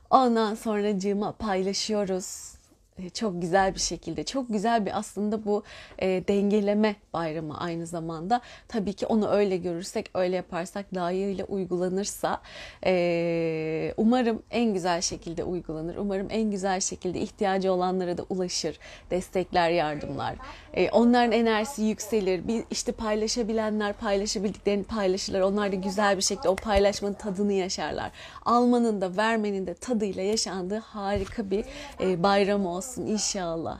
Ondan 0.09 0.55
sonra 0.55 0.99
cığıma 0.99 1.31
paylaşıyoruz. 1.31 2.54
E, 2.99 3.09
Çok 3.09 3.41
güzel 3.41 3.75
bir 3.75 3.79
şekilde, 3.79 4.23
çok 4.23 4.49
güzel 4.49 4.85
bir 4.85 4.97
aslında 4.97 5.45
bu 5.45 5.63
e, 5.99 6.07
dengeleme 6.07 6.95
bayramı 7.13 7.59
aynı 7.59 7.87
zamanda. 7.87 8.41
Tabii 8.67 8.93
ki 8.93 9.05
onu 9.05 9.29
öyle 9.29 9.57
görürsek, 9.57 10.09
öyle 10.13 10.35
yaparsak, 10.35 10.93
layığıyla 10.93 11.45
uygulanırsa 11.45 12.41
e, 12.85 13.93
umarım 13.97 14.43
en 14.51 14.73
güzel 14.73 15.01
şekilde 15.01 15.43
uygulanır. 15.43 15.95
Umarım 15.95 16.27
en 16.29 16.51
güzel 16.51 16.79
şekilde 16.79 17.19
ihtiyacı 17.19 17.73
olanlara 17.73 18.17
da 18.17 18.25
ulaşır. 18.29 18.79
Destekler, 19.11 19.69
yardımlar. 19.69 20.35
E, 20.73 20.89
onların 20.89 21.31
enerjisi 21.31 21.81
yükselir. 21.83 22.47
Bir 22.47 22.63
işte 22.71 22.91
paylaşabilenler 22.91 23.93
paylaşabildiklerini 23.93 24.83
paylaşırlar. 24.83 25.41
Onlar 25.41 25.71
da 25.71 25.75
güzel 25.75 26.17
bir 26.17 26.21
şekilde 26.21 26.49
o 26.49 26.55
paylaşmanın 26.55 27.13
tadını 27.13 27.53
yaşarlar. 27.53 28.11
Almanın 28.45 29.01
da 29.01 29.17
vermenin 29.17 29.67
de 29.67 29.73
tadıyla 29.73 30.23
yaşandığı 30.23 30.79
harika 30.79 31.49
bir 31.51 31.65
e, 32.01 32.23
bayram 32.23 32.65
olsun 32.65 32.84
inşallah. 32.97 33.79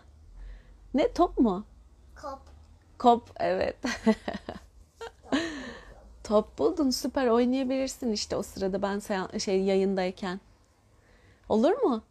Ne 0.94 1.14
top 1.14 1.38
mu? 1.40 1.66
Kop. 2.22 2.40
Kop 2.98 3.30
evet. 3.40 3.76
Top 6.24 6.58
buldun 6.58 6.90
süper 6.90 7.28
oynayabilirsin 7.28 8.12
işte 8.12 8.36
o 8.36 8.44
sırada 8.44 8.82
ben 8.82 9.02
şey 9.38 9.62
yayındayken. 9.62 10.40
Olur 11.50 11.72
mu? 11.72 12.04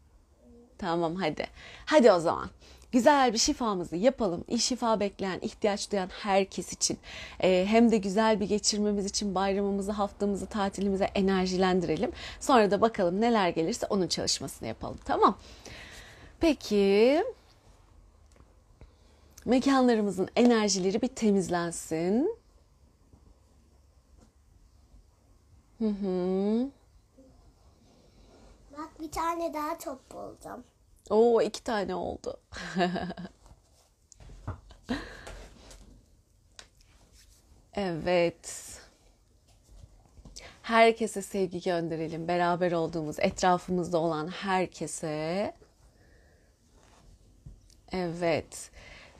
Tamam 0.78 1.14
hadi. 1.14 1.46
Hadi 1.86 2.12
o 2.12 2.20
zaman. 2.20 2.50
Güzel 2.92 3.32
bir 3.32 3.38
şifamızı 3.38 3.96
yapalım. 3.96 4.44
İyi 4.48 4.58
şifa 4.58 5.00
bekleyen, 5.00 5.38
ihtiyaç 5.42 5.92
duyan 5.92 6.08
herkes 6.08 6.72
için. 6.72 6.98
Ee, 7.40 7.66
hem 7.68 7.90
de 7.90 7.96
güzel 7.96 8.40
bir 8.40 8.48
geçirmemiz 8.48 9.06
için 9.06 9.34
bayramımızı, 9.34 9.92
haftamızı, 9.92 10.46
tatilimize 10.46 11.04
enerjilendirelim. 11.04 12.12
Sonra 12.40 12.70
da 12.70 12.80
bakalım 12.80 13.20
neler 13.20 13.48
gelirse 13.48 13.86
onun 13.86 14.08
çalışmasını 14.08 14.68
yapalım. 14.68 14.98
Tamam. 15.04 15.38
Peki. 16.40 17.24
Mekanlarımızın 19.44 20.28
enerjileri 20.36 21.02
bir 21.02 21.08
temizlensin. 21.08 22.36
Hı 25.78 25.88
hı. 25.88 26.70
Bak 28.78 29.00
bir 29.00 29.10
tane 29.10 29.54
daha 29.54 29.78
top 29.78 30.10
buldum. 30.10 30.64
Oo 31.10 31.40
iki 31.42 31.64
tane 31.64 31.94
oldu. 31.94 32.40
evet. 37.74 38.80
Herkese 40.62 41.22
sevgi 41.22 41.60
gönderelim. 41.60 42.28
Beraber 42.28 42.72
olduğumuz, 42.72 43.16
etrafımızda 43.18 43.98
olan 43.98 44.28
herkese. 44.28 45.54
Evet. 47.94 48.70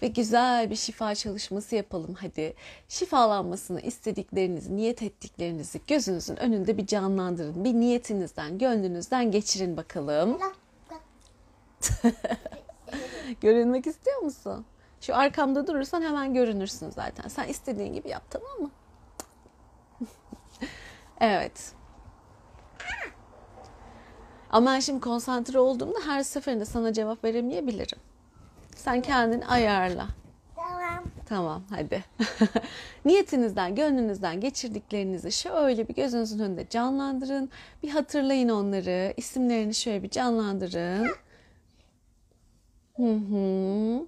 Ve 0.03 0.09
güzel 0.09 0.71
bir 0.71 0.77
şifa 0.77 1.15
çalışması 1.15 1.77
yapalım 1.77 2.15
hadi. 2.15 2.55
Şifalanmasını 2.89 3.81
istediklerinizi, 3.81 4.77
niyet 4.77 5.03
ettiklerinizi 5.03 5.81
gözünüzün 5.87 6.37
önünde 6.37 6.79
bir 6.79 6.87
canlandırın. 6.87 7.65
Bir 7.65 7.75
niyetinizden, 7.75 8.59
gönlünüzden 8.59 9.31
geçirin 9.31 9.77
bakalım. 9.77 10.41
Bak, 10.41 10.57
bak. 10.91 11.01
Görünmek 13.41 13.87
istiyor 13.87 14.19
musun? 14.23 14.65
Şu 15.01 15.17
arkamda 15.17 15.67
durursan 15.67 16.03
hemen 16.03 16.35
görünürsün 16.35 16.91
zaten. 16.91 17.29
Sen 17.29 17.49
istediğin 17.49 17.93
gibi 17.93 18.09
yap 18.09 18.23
tamam 18.31 18.61
mı? 18.61 18.71
evet. 21.21 21.73
Ama 24.51 24.71
ben 24.71 24.81
şimdi 24.81 25.01
konsantre 25.01 25.59
olduğumda 25.59 25.99
her 26.07 26.23
seferinde 26.23 26.65
sana 26.65 26.93
cevap 26.93 27.25
veremeyebilirim. 27.25 27.99
Sen 28.75 29.03
kendini 29.03 29.47
ayarla. 29.47 30.09
Tamam. 30.57 31.05
Tamam 31.27 31.63
hadi. 31.71 32.05
Niyetinizden, 33.05 33.75
gönlünüzden 33.75 34.41
geçirdiklerinizi 34.41 35.33
şöyle 35.33 35.89
bir 35.89 35.95
gözünüzün 35.95 36.39
önünde 36.39 36.69
canlandırın. 36.69 37.51
Bir 37.83 37.89
hatırlayın 37.89 38.49
onları. 38.49 39.15
İsimlerini 39.17 39.75
şöyle 39.75 40.03
bir 40.03 40.11
canlandırın. 40.11 41.09
Hı 42.97 43.13
hı. 43.13 44.07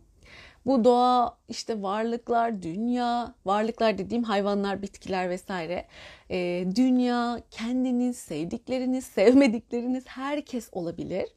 Bu 0.66 0.84
doğa 0.84 1.38
işte 1.48 1.82
varlıklar, 1.82 2.62
dünya, 2.62 3.34
varlıklar 3.44 3.98
dediğim 3.98 4.24
hayvanlar, 4.24 4.82
bitkiler 4.82 5.30
vesaire. 5.30 5.86
E, 6.30 6.66
dünya, 6.76 7.40
kendiniz, 7.50 8.16
sevdikleriniz, 8.16 9.04
sevmedikleriniz 9.04 10.04
herkes 10.06 10.68
olabilir. 10.72 11.28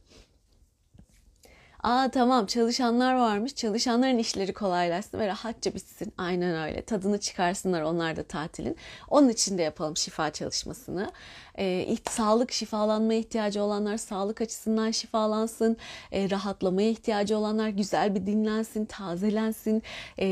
Aa 1.84 2.10
tamam 2.12 2.46
çalışanlar 2.46 3.16
varmış. 3.16 3.56
Çalışanların 3.56 4.18
işleri 4.18 4.54
kolaylaşsın 4.54 5.20
ve 5.20 5.28
rahatça 5.28 5.76
bitsin. 5.76 6.14
Aynen 6.18 6.56
öyle. 6.68 6.82
Tadını 6.82 7.20
çıkarsınlar 7.20 7.82
onlar 7.82 8.16
da 8.16 8.24
tatilin. 8.24 8.78
Onun 9.10 9.30
için 9.30 9.58
de 9.58 9.62
yapalım 9.62 9.98
şifa 9.98 10.34
çalışmasını. 10.34 11.12
Ee, 11.60 11.98
sağlık 12.10 12.52
şifalanmaya 12.52 13.20
ihtiyacı 13.20 13.64
olanlar 13.64 13.98
sağlık 13.98 14.42
açısından 14.42 14.92
şifalansın. 14.92 15.78
Ee, 16.12 16.30
rahatlamaya 16.30 16.90
ihtiyacı 16.90 17.38
olanlar 17.38 17.70
güzel 17.70 18.16
bir 18.16 18.26
dinlensin, 18.26 18.86
tazelensin. 18.86 19.84
Ee, 20.18 20.28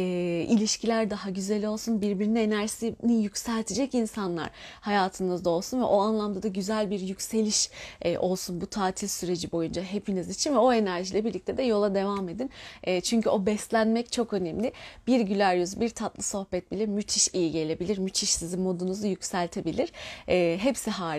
ilişkiler 0.50 1.10
daha 1.10 1.30
güzel 1.30 1.66
olsun. 1.66 2.02
Birbirinin 2.02 2.36
enerjisini 2.36 3.24
yükseltecek 3.24 3.96
insanlar 3.96 4.50
hayatınızda 4.82 5.50
olsun 5.50 5.80
ve 5.80 5.84
o 5.84 6.00
anlamda 6.02 6.44
da 6.44 6.48
güzel 6.48 6.92
bir 6.92 7.00
yükseliş 7.00 7.70
e, 8.02 8.18
olsun 8.18 8.62
bu 8.62 8.68
tatil 8.68 9.08
süreci 9.08 9.52
boyunca 9.52 9.84
hepiniz 9.84 10.30
için 10.30 10.54
ve 10.54 10.58
o 10.58 10.74
enerjiyle 10.74 11.26
birlikte 11.26 11.58
de 11.58 11.64
yola 11.64 11.96
devam 11.96 12.30
edin. 12.30 12.50
E, 12.84 13.02
çünkü 13.02 13.30
o 13.30 13.46
beslenmek 13.46 14.12
çok 14.12 14.34
önemli. 14.34 14.72
Bir 15.08 15.20
güler 15.20 15.56
yüz, 15.56 15.80
bir 15.80 15.90
tatlı 15.90 16.24
sohbet 16.24 16.72
bile 16.72 16.86
müthiş 16.86 17.30
iyi 17.34 17.52
gelebilir. 17.52 17.98
Müthiş 17.98 18.30
sizin 18.30 18.62
modunuzu 18.62 19.08
yükseltebilir. 19.08 19.92
E, 20.28 20.58
hepsi 20.62 20.92
harika. 20.92 21.17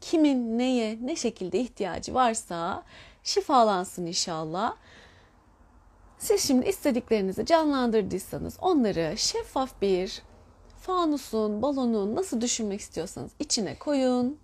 Kimin 0.00 0.58
neye, 0.58 0.98
ne 1.02 1.16
şekilde 1.16 1.60
ihtiyacı 1.60 2.14
varsa 2.14 2.82
şifalansın 3.22 4.06
inşallah. 4.06 4.76
Siz 6.18 6.40
şimdi 6.46 6.68
istediklerinizi 6.68 7.46
canlandırdıysanız 7.46 8.56
onları 8.60 9.14
şeffaf 9.16 9.82
bir 9.82 10.22
fanusun, 10.80 11.62
balonun 11.62 12.16
nasıl 12.16 12.40
düşünmek 12.40 12.80
istiyorsanız 12.80 13.30
içine 13.38 13.78
koyun. 13.78 14.38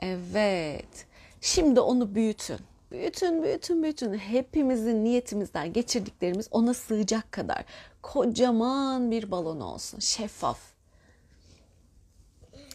Evet. 0.00 1.06
Şimdi 1.40 1.80
onu 1.80 2.14
büyütün. 2.14 2.58
Büyütün, 2.90 3.42
büyütün, 3.42 3.82
büyütün. 3.82 4.14
Hepimizin 4.14 5.04
niyetimizden 5.04 5.72
geçirdiklerimiz 5.72 6.48
ona 6.50 6.74
sığacak 6.74 7.32
kadar 7.32 7.64
kocaman 8.02 9.10
bir 9.10 9.30
balon 9.30 9.60
olsun. 9.60 10.00
Şeffaf. 10.00 10.75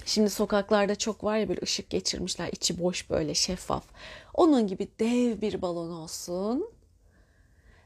Şimdi 0.05 0.29
sokaklarda 0.29 0.95
çok 0.95 1.23
var 1.23 1.37
ya 1.37 1.49
böyle 1.49 1.61
ışık 1.63 1.89
geçirmişler. 1.89 2.49
içi 2.51 2.79
boş 2.79 3.09
böyle 3.09 3.33
şeffaf. 3.33 3.83
Onun 4.33 4.67
gibi 4.67 4.87
dev 4.99 5.41
bir 5.41 5.61
balon 5.61 5.91
olsun. 5.91 6.69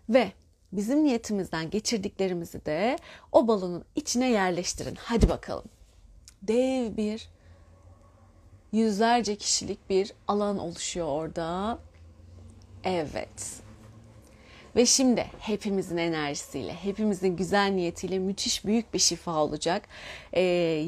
Ve 0.10 0.32
bizim 0.72 1.04
niyetimizden 1.04 1.70
geçirdiklerimizi 1.70 2.66
de 2.66 2.98
o 3.32 3.48
balonun 3.48 3.86
içine 3.96 4.30
yerleştirin. 4.32 4.96
Hadi 5.00 5.30
bakalım. 5.30 5.66
Dev 6.42 6.98
bir 6.98 7.30
yüzlerce 8.72 9.36
kişilik 9.36 9.90
bir 9.90 10.14
alan 10.28 10.58
oluşuyor 10.58 11.08
orada. 11.08 11.80
Evet. 12.84 13.62
Ve 14.76 14.86
şimdi 14.86 15.26
hepimizin 15.40 15.98
enerjisiyle, 15.98 16.74
hepimizin 16.74 17.36
güzel 17.36 17.72
niyetiyle 17.72 18.20
müthiş 18.20 18.66
büyük 18.66 18.94
bir 18.94 19.00
şifa 19.00 19.44
olacak. 19.44 19.88
Ee, 20.34 20.42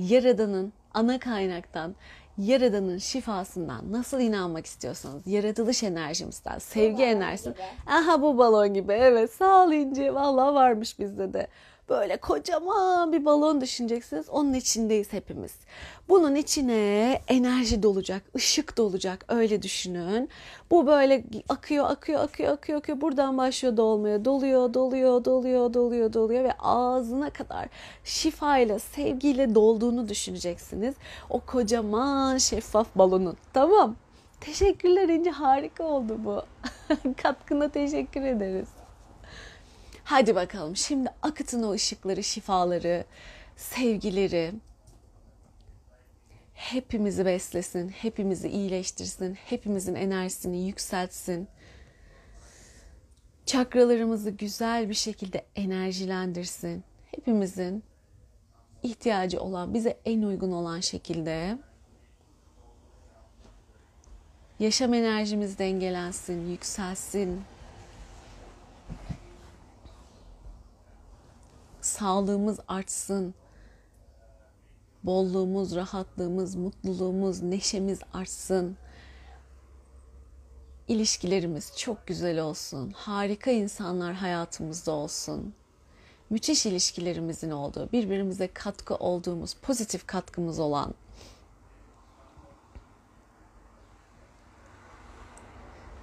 Yaradan'ın 0.10 0.74
ana 0.98 1.20
kaynaktan, 1.20 1.96
Yaradan'ın 2.38 2.98
şifasından 2.98 3.92
nasıl 3.92 4.20
inanmak 4.20 4.66
istiyorsanız, 4.66 5.28
yaratılış 5.28 5.84
enerjimizden, 5.84 6.58
sevgi 6.58 7.04
enerjisinden. 7.04 7.66
Aha 7.88 8.22
bu 8.22 8.38
balon 8.38 8.74
gibi 8.74 8.94
evet 8.94 9.32
sağ 9.34 9.64
ol 9.64 9.72
İnci. 9.72 10.16
Valla 10.16 10.54
varmış 10.54 11.00
bizde 11.00 11.34
de. 11.34 11.48
Böyle 11.90 12.18
kocaman 12.18 13.14
bir 13.14 13.26
balon 13.26 13.62
düşüneceksiniz. 13.62 14.30
Onun 14.30 14.54
içindeyiz 14.54 15.14
hepimiz. 15.14 15.56
Bunun 16.10 16.36
içine 16.36 17.22
enerji 17.28 17.84
dolacak, 17.84 18.22
ışık 18.36 18.78
dolacak. 18.78 19.26
Öyle 19.28 19.62
düşünün. 19.62 20.30
Bu 20.72 20.88
böyle 20.88 21.24
akıyor, 21.50 21.90
akıyor, 21.90 22.20
akıyor, 22.20 22.52
akıyor, 22.54 22.80
akıyor. 22.80 23.02
Buradan 23.02 23.38
başlıyor 23.38 23.78
dolmaya. 23.78 24.26
Doluyor, 24.26 24.74
doluyor, 24.74 25.26
doluyor, 25.26 25.74
doluyor, 25.74 26.14
doluyor 26.14 26.44
ve 26.44 26.54
ağzına 26.60 27.30
kadar 27.30 27.68
şifayla, 28.04 28.80
sevgiyle 28.80 29.56
dolduğunu 29.56 30.10
düşüneceksiniz. 30.10 30.96
O 31.30 31.40
kocaman 31.40 32.38
şeffaf 32.38 32.88
balonun. 32.96 33.38
Tamam. 33.54 33.96
Teşekkürler 34.42 35.10
İnci. 35.10 35.30
Harika 35.30 35.84
oldu 35.84 36.18
bu. 36.26 36.42
Katkına 37.24 37.70
teşekkür 37.70 38.22
ederiz. 38.22 38.77
Hadi 40.08 40.36
bakalım 40.36 40.76
şimdi 40.76 41.10
akıtın 41.22 41.64
o 41.64 41.72
ışıkları, 41.72 42.24
şifaları, 42.24 43.06
sevgileri. 43.56 44.54
Hepimizi 46.54 47.26
beslesin, 47.26 47.90
hepimizi 47.90 48.50
iyileştirsin, 48.50 49.36
hepimizin 49.36 49.96
enerjisini 49.96 50.68
yükseltsin. 50.68 51.48
Çakralarımızı 53.46 54.30
güzel 54.30 54.90
bir 54.90 54.94
şekilde 54.94 55.46
enerjilendirsin. 55.56 56.84
Hepimizin 57.16 57.84
ihtiyacı 58.84 59.42
olan, 59.42 59.74
bize 59.74 59.98
en 60.06 60.22
uygun 60.22 60.52
olan 60.52 60.80
şekilde 60.80 61.58
yaşam 64.60 64.94
enerjimiz 64.94 65.60
dengelensin, 65.60 66.50
yükselsin, 66.50 67.42
sağlığımız 71.88 72.60
artsın. 72.68 73.34
Bolluğumuz, 75.04 75.76
rahatlığımız, 75.76 76.56
mutluluğumuz, 76.56 77.42
neşemiz 77.42 78.00
artsın. 78.14 78.78
İlişkilerimiz 80.88 81.78
çok 81.78 82.08
güzel 82.08 82.40
olsun. 82.40 82.92
Harika 82.96 83.52
insanlar 83.52 84.14
hayatımızda 84.14 84.92
olsun. 84.92 85.54
Müthiş 86.30 86.66
ilişkilerimizin 86.66 87.52
olduğu, 87.52 87.92
birbirimize 87.92 88.48
katkı 88.48 88.96
olduğumuz, 88.96 89.54
pozitif 89.54 90.08
katkımız 90.08 90.60
olan 90.60 90.94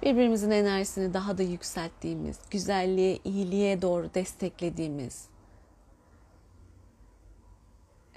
birbirimizin 0.05 0.51
enerjisini 0.51 1.13
daha 1.13 1.37
da 1.37 1.43
yükselttiğimiz, 1.43 2.39
güzelliğe, 2.51 3.19
iyiliğe 3.23 3.81
doğru 3.81 4.13
desteklediğimiz 4.13 5.25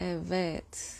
Evet. 0.01 0.95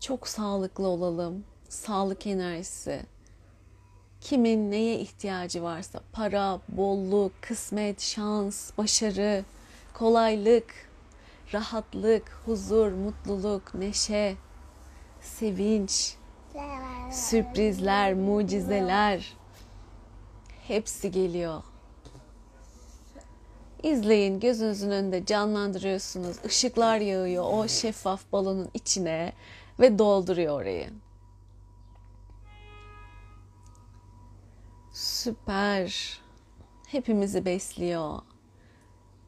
Çok 0.00 0.28
sağlıklı 0.28 0.86
olalım. 0.86 1.44
Sağlık 1.68 2.26
enerjisi. 2.26 3.02
Kimin 4.20 4.70
neye 4.70 4.98
ihtiyacı 4.98 5.62
varsa 5.62 6.00
para, 6.12 6.60
bolluk, 6.68 7.32
kısmet, 7.40 8.00
şans, 8.00 8.70
başarı, 8.78 9.44
kolaylık, 9.94 10.74
rahatlık, 11.54 12.40
huzur, 12.46 12.92
mutluluk, 12.92 13.74
neşe, 13.74 14.36
sevinç, 15.20 16.16
sürprizler, 17.12 18.14
mucizeler 18.14 19.36
hepsi 20.68 21.10
geliyor. 21.10 21.62
İzleyin 23.82 24.40
gözünüzün 24.40 24.90
önünde 24.90 25.26
canlandırıyorsunuz. 25.26 26.36
Işıklar 26.44 26.98
yağıyor 26.98 27.44
o 27.48 27.68
şeffaf 27.68 28.32
balonun 28.32 28.70
içine 28.74 29.32
ve 29.80 29.98
dolduruyor 29.98 30.60
orayı. 30.60 30.90
Süper. 34.92 36.18
Hepimizi 36.86 37.44
besliyor. 37.44 38.18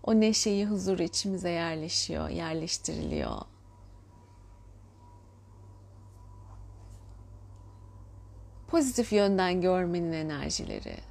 O 0.03 0.21
neşeyi, 0.21 0.67
huzuru 0.67 1.03
içimize 1.03 1.51
yerleşiyor, 1.51 2.29
yerleştiriliyor. 2.29 3.39
Pozitif 8.69 9.13
yönden 9.13 9.61
görmenin 9.61 10.13
enerjileri 10.13 11.10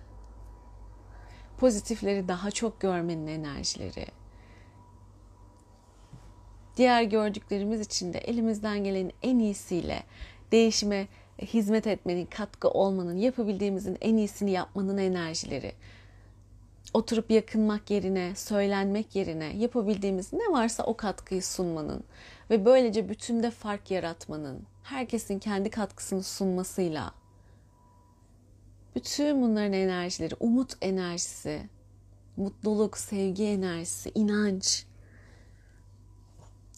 pozitifleri 1.60 2.28
daha 2.28 2.52
çok 2.52 2.80
görmenin 2.80 3.28
enerjileri. 3.28 4.06
Diğer 6.78 7.04
gördüklerimiz 7.04 7.82
için 7.82 8.13
de 8.13 8.17
elimizden 8.17 8.84
gelenin 8.84 9.13
en 9.24 9.39
iyisiyle 9.39 10.04
değişime 10.52 11.08
hizmet 11.41 11.88
etmenin, 11.88 12.26
katkı 12.26 12.69
olmanın, 12.69 13.17
yapabildiğimizin 13.17 13.98
en 14.02 14.17
iyisini 14.17 14.52
yapmanın 14.52 14.98
enerjileri. 14.98 15.72
Oturup 16.93 17.32
yakınmak 17.32 17.91
yerine, 17.91 18.36
söylenmek 18.36 19.15
yerine 19.15 19.58
yapabildiğimiz 19.58 20.34
ne 20.34 20.52
varsa 20.52 20.84
o 20.84 20.98
katkıyı 20.98 21.43
sunmanın 21.43 22.04
ve 22.50 22.65
böylece 22.65 23.10
bütünde 23.10 23.52
fark 23.52 23.91
yaratmanın, 23.91 24.63
herkesin 24.84 25.39
kendi 25.39 25.69
katkısını 25.69 26.24
sunmasıyla 26.24 27.18
Bütün 28.95 29.41
bunların 29.41 29.73
enerjileri, 29.73 30.36
umut 30.39 30.73
enerjisi, 30.82 31.69
mutluluk, 32.38 32.97
sevgi 32.97 33.45
enerjisi, 33.45 34.12
inanç, 34.15 34.86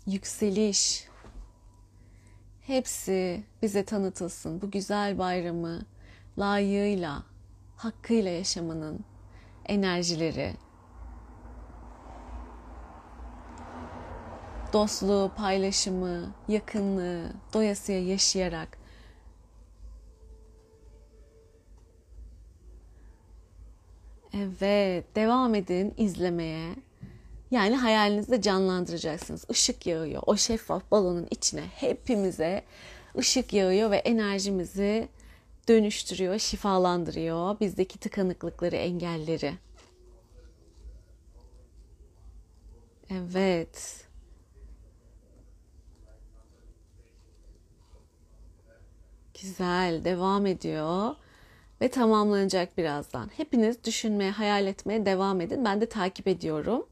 yükseliş 0.06 1.08
hepsi 2.62 3.44
bize 3.62 3.86
tanıtılsın. 3.86 4.62
Bu 4.62 4.72
güzel 4.72 5.18
bayramı 5.18 5.82
layığıyla, 6.38 7.24
hakkıyla 7.76 8.32
yaşamanın 8.32 9.00
enerjileri, 9.66 10.54
dostluğu, 14.74 15.32
paylaşımı, 15.38 16.34
yakınlığı 16.48 17.34
doyasıya 17.54 18.06
yaşayarak 18.06 18.81
Evet, 24.34 25.16
devam 25.16 25.56
edin 25.56 25.94
izlemeye. 25.98 26.76
Yani 27.52 27.76
hayalinizde 27.76 28.42
canlandıracaksınız. 28.42 29.46
Işık 29.50 29.88
yağıyor. 29.88 30.24
O 30.26 30.38
şeffaf 30.38 30.92
balonun 30.92 31.28
içine 31.32 31.62
hepimize 31.76 32.64
ışık 33.18 33.54
yağıyor 33.54 33.92
ve 33.92 33.98
enerjimizi 33.98 35.10
dönüştürüyor, 35.68 36.40
şifalandırıyor. 36.40 37.60
Bizdeki 37.60 38.00
tıkanıklıkları, 38.00 38.76
engelleri. 38.76 39.54
Evet. 43.10 44.08
Güzel, 49.42 50.04
devam 50.04 50.46
ediyor 50.46 51.16
ve 51.82 51.92
tamamlanacak 51.92 52.78
birazdan. 52.78 53.30
Hepiniz 53.38 53.84
düşünmeye, 53.84 54.32
hayal 54.32 54.68
etmeye 54.68 55.06
devam 55.06 55.42
edin. 55.42 55.66
Ben 55.66 55.82
de 55.82 55.86
takip 55.86 56.28
ediyorum. 56.28 56.86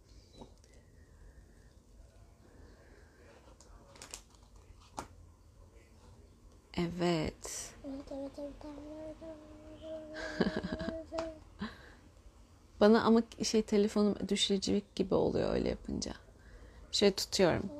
Evet. 6.77 7.73
Bana 12.79 13.03
ama 13.03 13.21
şey 13.43 13.61
telefonum 13.61 14.15
düşürücülük 14.29 14.95
gibi 14.95 15.15
oluyor 15.15 15.53
öyle 15.53 15.69
yapınca. 15.69 16.13
Şöyle 16.91 17.15
tutuyorum. 17.15 17.78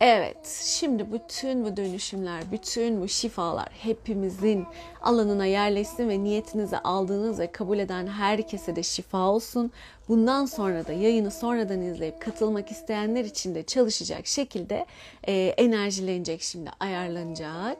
Evet, 0.00 0.46
şimdi 0.64 1.12
bütün 1.12 1.64
bu 1.64 1.76
dönüşümler, 1.76 2.42
bütün 2.52 3.00
bu 3.00 3.08
şifalar 3.08 3.68
hepimizin 3.72 4.66
alanına 5.02 5.46
yerleşsin 5.46 6.08
ve 6.08 6.24
niyetinizi 6.24 6.78
aldığınız 6.78 7.38
ve 7.38 7.52
kabul 7.52 7.78
eden 7.78 8.06
herkese 8.06 8.76
de 8.76 8.82
şifa 8.82 9.18
olsun. 9.18 9.72
Bundan 10.08 10.46
sonra 10.46 10.86
da 10.86 10.92
yayını 10.92 11.30
sonradan 11.30 11.82
izleyip 11.82 12.20
katılmak 12.20 12.70
isteyenler 12.70 13.24
için 13.24 13.54
de 13.54 13.62
çalışacak 13.62 14.26
şekilde 14.26 14.86
e, 15.24 15.32
enerjilenecek 15.56 16.42
şimdi, 16.42 16.70
ayarlanacak. 16.80 17.78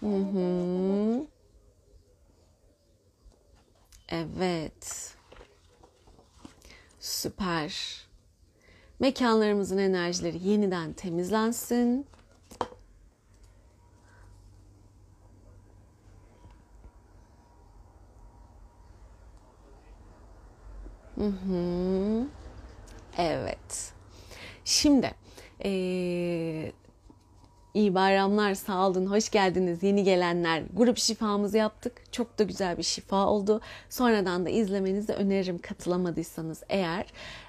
Hı 0.00 0.16
hı. 0.16 1.26
Evet. 4.08 5.19
Süper. 7.10 8.00
Mekanlarımızın 9.00 9.78
enerjileri 9.78 10.48
yeniden 10.48 10.92
temizlensin. 10.92 12.06
Hı 21.14 21.24
hı. 21.24 22.26
Evet. 23.18 23.92
Şimdi 24.64 25.14
ee, 25.64 25.70
İyi 27.74 27.94
bayramlar, 27.94 28.54
sağ 28.54 28.88
olun, 28.88 29.06
hoş 29.06 29.30
geldiniz 29.30 29.82
yeni 29.82 30.04
gelenler. 30.04 30.62
Grup 30.72 30.98
şifamızı 30.98 31.56
yaptık. 31.56 32.12
Çok 32.12 32.38
da 32.38 32.42
güzel 32.42 32.78
bir 32.78 32.82
şifa 32.82 33.26
oldu. 33.26 33.60
Sonradan 33.90 34.46
da 34.46 34.50
izlemenizi 34.50 35.12
öneririm 35.12 35.58
katılamadıysanız 35.58 36.62
eğer. 36.68 37.06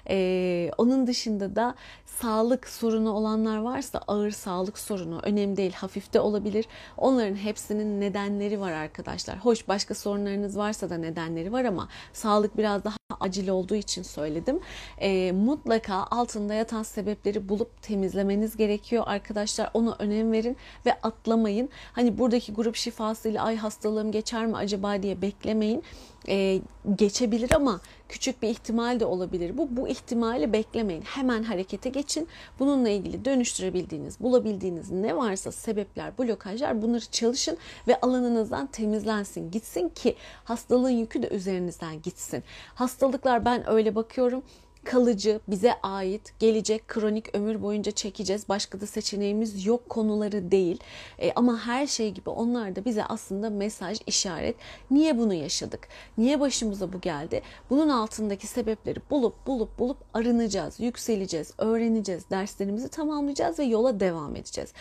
Ee, 0.08 0.70
onun 0.78 1.06
dışında 1.06 1.56
da 1.56 1.74
sağlık 2.06 2.68
sorunu 2.68 3.10
olanlar 3.12 3.58
varsa 3.58 4.00
ağır 4.06 4.30
sağlık 4.30 4.78
sorunu 4.78 5.20
önemli 5.22 5.56
değil, 5.56 5.72
hafifte 5.72 6.20
olabilir. 6.20 6.66
Onların 6.96 7.36
hepsinin 7.36 8.00
nedenleri 8.00 8.60
var 8.60 8.72
arkadaşlar. 8.72 9.38
Hoş 9.38 9.68
başka 9.68 9.94
sorunlarınız 9.94 10.58
varsa 10.58 10.90
da 10.90 10.96
nedenleri 10.96 11.52
var 11.52 11.64
ama 11.64 11.88
sağlık 12.12 12.56
biraz 12.56 12.84
daha 12.84 13.01
acil 13.20 13.48
olduğu 13.48 13.74
için 13.74 14.02
söyledim. 14.02 14.60
Ee, 14.98 15.32
mutlaka 15.32 15.94
altında 15.94 16.54
yatan 16.54 16.82
sebepleri 16.82 17.48
bulup 17.48 17.82
temizlemeniz 17.82 18.56
gerekiyor 18.56 19.02
arkadaşlar. 19.06 19.70
Onu 19.74 19.96
önem 19.98 20.32
verin 20.32 20.56
ve 20.86 20.94
atlamayın. 21.02 21.68
Hani 21.92 22.18
buradaki 22.18 22.54
grup 22.54 22.76
şifasıyla 22.76 23.44
ay 23.44 23.56
hastalığım 23.56 24.12
geçer 24.12 24.46
mi 24.46 24.56
acaba 24.56 25.02
diye 25.02 25.22
beklemeyin. 25.22 25.82
Ee, 26.28 26.60
geçebilir 26.96 27.52
ama 27.52 27.80
küçük 28.08 28.42
bir 28.42 28.48
ihtimal 28.48 29.00
de 29.00 29.04
olabilir. 29.04 29.58
Bu 29.58 29.76
bu 29.76 29.88
ihtimali 29.88 30.52
beklemeyin. 30.52 31.02
Hemen 31.02 31.42
harekete 31.42 31.88
geçin. 31.88 32.28
Bununla 32.58 32.88
ilgili 32.88 33.24
dönüştürebildiğiniz, 33.24 34.20
bulabildiğiniz 34.20 34.90
ne 34.90 35.16
varsa 35.16 35.52
sebepler, 35.52 36.18
blokajlar 36.18 36.82
bunları 36.82 37.06
çalışın 37.10 37.58
ve 37.88 38.00
alanınızdan 38.00 38.66
temizlensin, 38.66 39.50
gitsin 39.50 39.88
ki 39.88 40.16
hastalığın 40.44 40.90
yükü 40.90 41.22
de 41.22 41.28
üzerinizden 41.28 42.02
gitsin. 42.02 42.44
Hastalıklar 42.74 43.44
ben 43.44 43.70
öyle 43.70 43.94
bakıyorum 43.94 44.42
kalıcı, 44.84 45.40
bize 45.48 45.74
ait, 45.82 46.34
gelecek, 46.38 46.88
kronik 46.88 47.34
ömür 47.34 47.62
boyunca 47.62 47.92
çekeceğiz. 47.92 48.48
Başka 48.48 48.80
da 48.80 48.86
seçeneğimiz 48.86 49.66
yok 49.66 49.88
konuları 49.88 50.50
değil. 50.50 50.80
E, 51.18 51.32
ama 51.32 51.58
her 51.66 51.86
şey 51.86 52.10
gibi 52.10 52.30
onlar 52.30 52.76
da 52.76 52.84
bize 52.84 53.04
aslında 53.04 53.50
mesaj, 53.50 53.98
işaret. 54.06 54.56
Niye 54.90 55.18
bunu 55.18 55.34
yaşadık? 55.34 55.88
Niye 56.18 56.40
başımıza 56.40 56.92
bu 56.92 57.00
geldi? 57.00 57.42
Bunun 57.70 57.88
altındaki 57.88 58.46
sebepleri 58.46 59.00
bulup 59.10 59.46
bulup 59.46 59.78
bulup 59.78 59.98
arınacağız, 60.14 60.80
yükseleceğiz, 60.80 61.52
öğreneceğiz, 61.58 62.30
derslerimizi 62.30 62.88
tamamlayacağız 62.88 63.58
ve 63.58 63.64
yola 63.64 64.00
devam 64.00 64.36
edeceğiz 64.36 64.72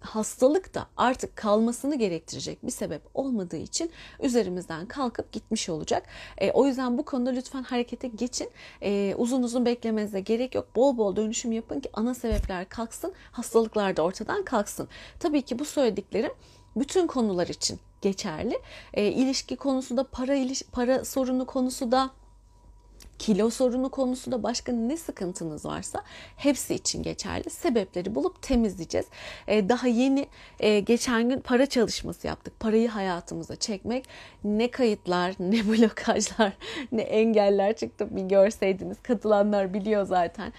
hastalık 0.00 0.74
da 0.74 0.86
artık 0.96 1.36
kalmasını 1.36 1.94
gerektirecek 1.94 2.66
bir 2.66 2.70
sebep 2.70 3.02
olmadığı 3.14 3.56
için 3.56 3.90
üzerimizden 4.20 4.86
kalkıp 4.86 5.32
gitmiş 5.32 5.68
olacak. 5.68 6.06
E, 6.38 6.50
o 6.50 6.66
yüzden 6.66 6.98
bu 6.98 7.04
konuda 7.04 7.30
lütfen 7.30 7.62
harekete 7.62 8.08
geçin. 8.08 8.50
E, 8.82 9.14
uzun 9.18 9.42
uzun 9.42 9.66
beklemenize 9.66 10.20
gerek 10.20 10.54
yok. 10.54 10.76
Bol 10.76 10.96
bol 10.96 11.16
dönüşüm 11.16 11.52
yapın 11.52 11.80
ki 11.80 11.90
ana 11.92 12.14
sebepler 12.14 12.68
kalksın, 12.68 13.12
hastalıklar 13.32 13.96
da 13.96 14.02
ortadan 14.02 14.44
kalksın. 14.44 14.88
Tabii 15.20 15.42
ki 15.42 15.58
bu 15.58 15.64
söylediklerim 15.64 16.32
bütün 16.76 17.06
konular 17.06 17.46
için 17.46 17.80
geçerli. 18.02 18.58
E, 18.94 19.06
ilişki 19.06 19.56
konusu 19.56 19.96
da 19.96 20.04
para 20.04 20.34
iliş 20.34 20.62
para 20.72 21.04
sorunu 21.04 21.46
konusu 21.46 21.92
da 21.92 22.10
kilo 23.18 23.50
sorunu 23.50 23.88
konusu 23.88 24.32
da 24.32 24.42
başka 24.42 24.72
ne 24.72 24.96
sıkıntınız 24.96 25.64
varsa 25.64 26.02
hepsi 26.36 26.74
için 26.74 27.02
geçerli. 27.02 27.50
Sebepleri 27.50 28.14
bulup 28.14 28.42
temizleyeceğiz. 28.42 29.06
Ee, 29.48 29.68
daha 29.68 29.86
yeni 29.86 30.26
e, 30.60 30.80
geçen 30.80 31.28
gün 31.28 31.40
para 31.40 31.66
çalışması 31.66 32.26
yaptık. 32.26 32.60
Parayı 32.60 32.88
hayatımıza 32.88 33.56
çekmek 33.56 34.04
ne 34.44 34.70
kayıtlar, 34.70 35.34
ne 35.38 35.68
blokajlar, 35.68 36.52
ne 36.92 37.02
engeller 37.02 37.76
çıktı 37.76 38.16
bir 38.16 38.22
görseydiniz. 38.22 38.96
Katılanlar 39.02 39.74
biliyor 39.74 40.06
zaten 40.06 40.52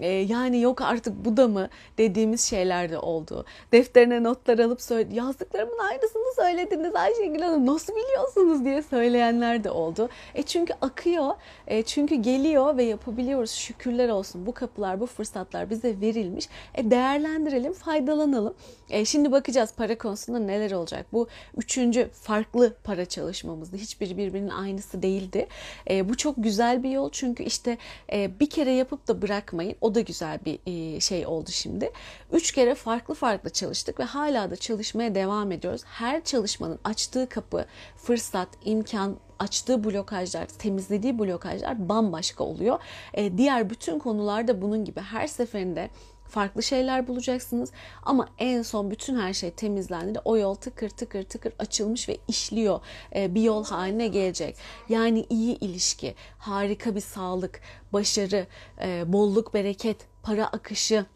e, 0.00 0.08
yani 0.08 0.60
yok 0.60 0.80
artık 0.80 1.24
bu 1.24 1.36
da 1.36 1.48
mı 1.48 1.68
dediğimiz 1.98 2.40
şeyler 2.40 2.90
de 2.90 2.98
oldu. 2.98 3.44
Defterine 3.72 4.22
notlar 4.22 4.58
alıp 4.58 4.82
söyledi. 4.82 5.16
Yazdıklarımın 5.16 5.78
aynısını 5.78 6.34
söylediniz 6.36 6.94
Ayşegül 6.94 7.40
Hanım 7.40 7.66
nasıl 7.66 7.92
biliyorsunuz 7.92 8.64
diye 8.64 8.82
söyleyenler 8.82 9.64
de 9.64 9.70
oldu. 9.70 10.08
E 10.34 10.42
çünkü 10.42 10.74
akıyor, 10.80 11.34
e 11.66 11.82
çünkü 11.82 12.14
geliyor 12.14 12.76
ve 12.76 12.84
yapabiliyoruz. 12.84 13.50
Şükürler 13.50 14.08
olsun 14.08 14.46
bu 14.46 14.54
kapılar, 14.54 15.00
bu 15.00 15.06
fırsatlar 15.06 15.70
bize 15.70 16.00
verilmiş. 16.00 16.48
E 16.74 16.90
değerlendirelim, 16.90 17.72
faydalanalım. 17.72 18.54
E 18.90 19.04
şimdi 19.04 19.32
bakacağız 19.32 19.74
para 19.76 19.98
konusunda 19.98 20.38
neler 20.38 20.70
olacak. 20.70 21.06
Bu 21.12 21.28
üçüncü 21.56 22.08
farklı 22.12 22.74
para 22.84 23.04
çalışmamızdı. 23.04 23.76
Hiçbiri 23.76 24.16
birbirinin 24.16 24.50
aynısı 24.50 25.02
değildi. 25.02 25.46
E, 25.90 26.08
bu 26.08 26.16
çok 26.16 26.34
güzel 26.38 26.82
bir 26.82 26.90
yol 26.90 27.10
çünkü 27.10 27.42
işte 27.42 27.78
e, 28.12 28.40
bir 28.40 28.50
kere 28.50 28.72
yapıp 28.72 29.08
da 29.08 29.22
bırakmayın. 29.22 29.74
O 29.80 29.89
da 29.94 30.00
güzel 30.00 30.38
bir 30.44 30.58
e, 30.66 31.00
şey 31.00 31.26
oldu 31.26 31.50
şimdi. 31.50 31.92
Üç 32.32 32.52
kere 32.52 32.74
farklı 32.74 33.14
farklı 33.14 33.50
çalıştık 33.50 34.00
ve 34.00 34.04
hala 34.04 34.50
da 34.50 34.56
çalışmaya 34.56 35.14
devam 35.14 35.52
ediyoruz. 35.52 35.82
Her 35.84 36.24
çalışmanın 36.24 36.78
açtığı 36.84 37.28
kapı, 37.28 37.66
fırsat, 37.96 38.48
imkan, 38.64 39.16
açtığı 39.38 39.84
blokajlar, 39.84 40.46
temizlediği 40.46 41.18
blokajlar 41.18 41.88
bambaşka 41.88 42.44
oluyor. 42.44 42.78
E, 43.14 43.38
diğer 43.38 43.70
bütün 43.70 43.98
konularda 43.98 44.62
bunun 44.62 44.84
gibi 44.84 45.00
her 45.00 45.26
seferinde 45.26 45.90
farklı 46.30 46.62
şeyler 46.62 47.08
bulacaksınız. 47.08 47.72
Ama 48.02 48.28
en 48.38 48.62
son 48.62 48.90
bütün 48.90 49.20
her 49.20 49.32
şey 49.32 49.50
temizlendiğinde 49.50 50.20
o 50.24 50.36
yol 50.36 50.54
tıkır 50.54 50.88
tıkır 50.88 51.22
tıkır 51.22 51.52
açılmış 51.58 52.08
ve 52.08 52.16
işliyor. 52.28 52.80
Ee, 53.14 53.34
bir 53.34 53.42
yol 53.42 53.64
haline 53.64 54.08
gelecek. 54.08 54.56
Yani 54.88 55.26
iyi 55.30 55.58
ilişki, 55.58 56.14
harika 56.38 56.94
bir 56.94 57.00
sağlık, 57.00 57.60
başarı, 57.92 58.46
e, 58.82 59.12
bolluk, 59.12 59.54
bereket, 59.54 59.96
para 60.22 60.46
akışı, 60.46 61.06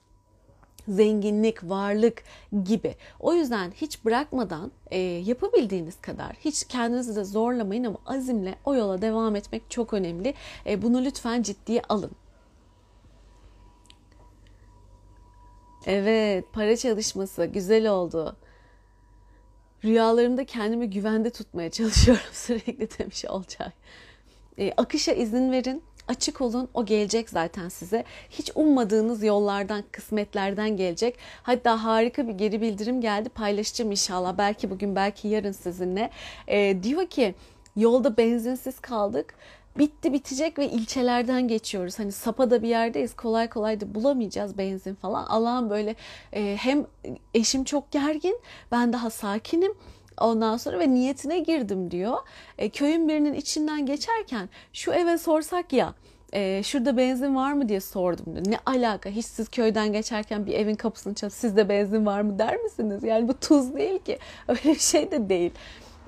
zenginlik, 0.88 1.64
varlık 1.64 2.22
gibi. 2.64 2.94
O 3.20 3.34
yüzden 3.34 3.70
hiç 3.70 4.04
bırakmadan 4.04 4.72
e, 4.90 4.98
yapabildiğiniz 4.98 6.00
kadar 6.00 6.32
hiç 6.40 6.64
kendinizi 6.64 7.16
de 7.16 7.24
zorlamayın 7.24 7.84
ama 7.84 7.98
azimle 8.06 8.54
o 8.64 8.74
yola 8.74 9.02
devam 9.02 9.36
etmek 9.36 9.70
çok 9.70 9.94
önemli. 9.94 10.34
E, 10.66 10.82
bunu 10.82 11.04
lütfen 11.04 11.42
ciddiye 11.42 11.82
alın. 11.88 12.10
Evet, 15.86 16.44
para 16.52 16.76
çalışması 16.76 17.44
güzel 17.44 17.90
oldu. 17.90 18.36
Rüyalarımda 19.84 20.44
kendimi 20.44 20.90
güvende 20.90 21.30
tutmaya 21.30 21.70
çalışıyorum 21.70 22.24
sürekli 22.32 22.98
demiş 22.98 23.24
Olcay. 23.24 23.70
E, 24.58 24.72
akışa 24.76 25.12
izin 25.12 25.52
verin, 25.52 25.82
açık 26.08 26.40
olun. 26.40 26.68
O 26.74 26.84
gelecek 26.84 27.30
zaten 27.30 27.68
size. 27.68 28.04
Hiç 28.30 28.50
ummadığınız 28.54 29.22
yollardan, 29.22 29.84
kısmetlerden 29.92 30.76
gelecek. 30.76 31.18
Hatta 31.42 31.84
harika 31.84 32.28
bir 32.28 32.32
geri 32.32 32.60
bildirim 32.60 33.00
geldi. 33.00 33.28
Paylaşacağım 33.28 33.90
inşallah. 33.90 34.38
Belki 34.38 34.70
bugün, 34.70 34.96
belki 34.96 35.28
yarın 35.28 35.52
sizinle. 35.52 36.10
E, 36.46 36.82
diyor 36.82 37.06
ki 37.06 37.34
yolda 37.76 38.16
benzinsiz 38.16 38.80
kaldık 38.80 39.34
bitti 39.78 40.12
bitecek 40.12 40.58
ve 40.58 40.68
ilçelerden 40.68 41.48
geçiyoruz. 41.48 41.98
Hani 41.98 42.12
Sapa'da 42.12 42.62
bir 42.62 42.68
yerdeyiz. 42.68 43.16
Kolay 43.16 43.48
kolay 43.48 43.80
da 43.80 43.94
bulamayacağız 43.94 44.58
benzin 44.58 44.94
falan. 44.94 45.24
Allah'ım 45.24 45.70
böyle 45.70 45.94
e, 46.32 46.56
hem 46.60 46.86
eşim 47.34 47.64
çok 47.64 47.90
gergin, 47.90 48.40
ben 48.72 48.92
daha 48.92 49.10
sakinim. 49.10 49.72
Ondan 50.20 50.56
sonra 50.56 50.78
ve 50.78 50.94
niyetine 50.94 51.38
girdim 51.38 51.90
diyor. 51.90 52.16
E, 52.58 52.68
köyün 52.68 53.08
birinin 53.08 53.34
içinden 53.34 53.86
geçerken 53.86 54.48
şu 54.72 54.92
eve 54.92 55.18
sorsak 55.18 55.72
ya 55.72 55.94
e, 56.34 56.62
şurada 56.62 56.96
benzin 56.96 57.36
var 57.36 57.52
mı 57.52 57.68
diye 57.68 57.80
sordum 57.80 58.34
diyor. 58.34 58.46
Ne 58.48 58.58
alaka 58.66 59.10
hiç 59.10 59.26
siz 59.26 59.48
köyden 59.48 59.92
geçerken 59.92 60.46
bir 60.46 60.52
evin 60.52 60.74
kapısını 60.74 61.14
çalıp 61.14 61.32
sizde 61.32 61.68
benzin 61.68 62.06
var 62.06 62.20
mı 62.20 62.38
der 62.38 62.56
misiniz? 62.56 63.04
Yani 63.04 63.28
bu 63.28 63.34
tuz 63.40 63.74
değil 63.74 63.98
ki 63.98 64.18
öyle 64.48 64.64
bir 64.64 64.78
şey 64.78 65.10
de 65.10 65.28
değil. 65.28 65.52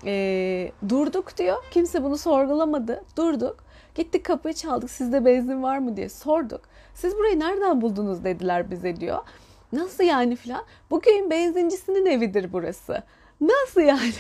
E, 0.06 0.72
durduk 0.88 1.38
diyor 1.38 1.56
kimse 1.70 2.02
bunu 2.02 2.18
sorgulamadı 2.18 3.04
durduk 3.16 3.66
gittik 3.96 4.24
kapıyı 4.24 4.54
çaldık 4.54 4.90
sizde 4.90 5.24
benzin 5.24 5.62
var 5.62 5.78
mı 5.78 5.96
diye 5.96 6.08
sorduk. 6.08 6.60
Siz 6.94 7.16
burayı 7.16 7.40
nereden 7.40 7.80
buldunuz 7.80 8.24
dediler 8.24 8.70
bize 8.70 8.96
diyor. 8.96 9.18
Nasıl 9.72 10.04
yani 10.04 10.36
filan? 10.36 10.64
Bu 10.90 11.00
köyün 11.00 11.30
benzincisinin 11.30 12.06
evidir 12.06 12.52
burası. 12.52 13.02
Nasıl 13.40 13.80
yani? 13.80 14.12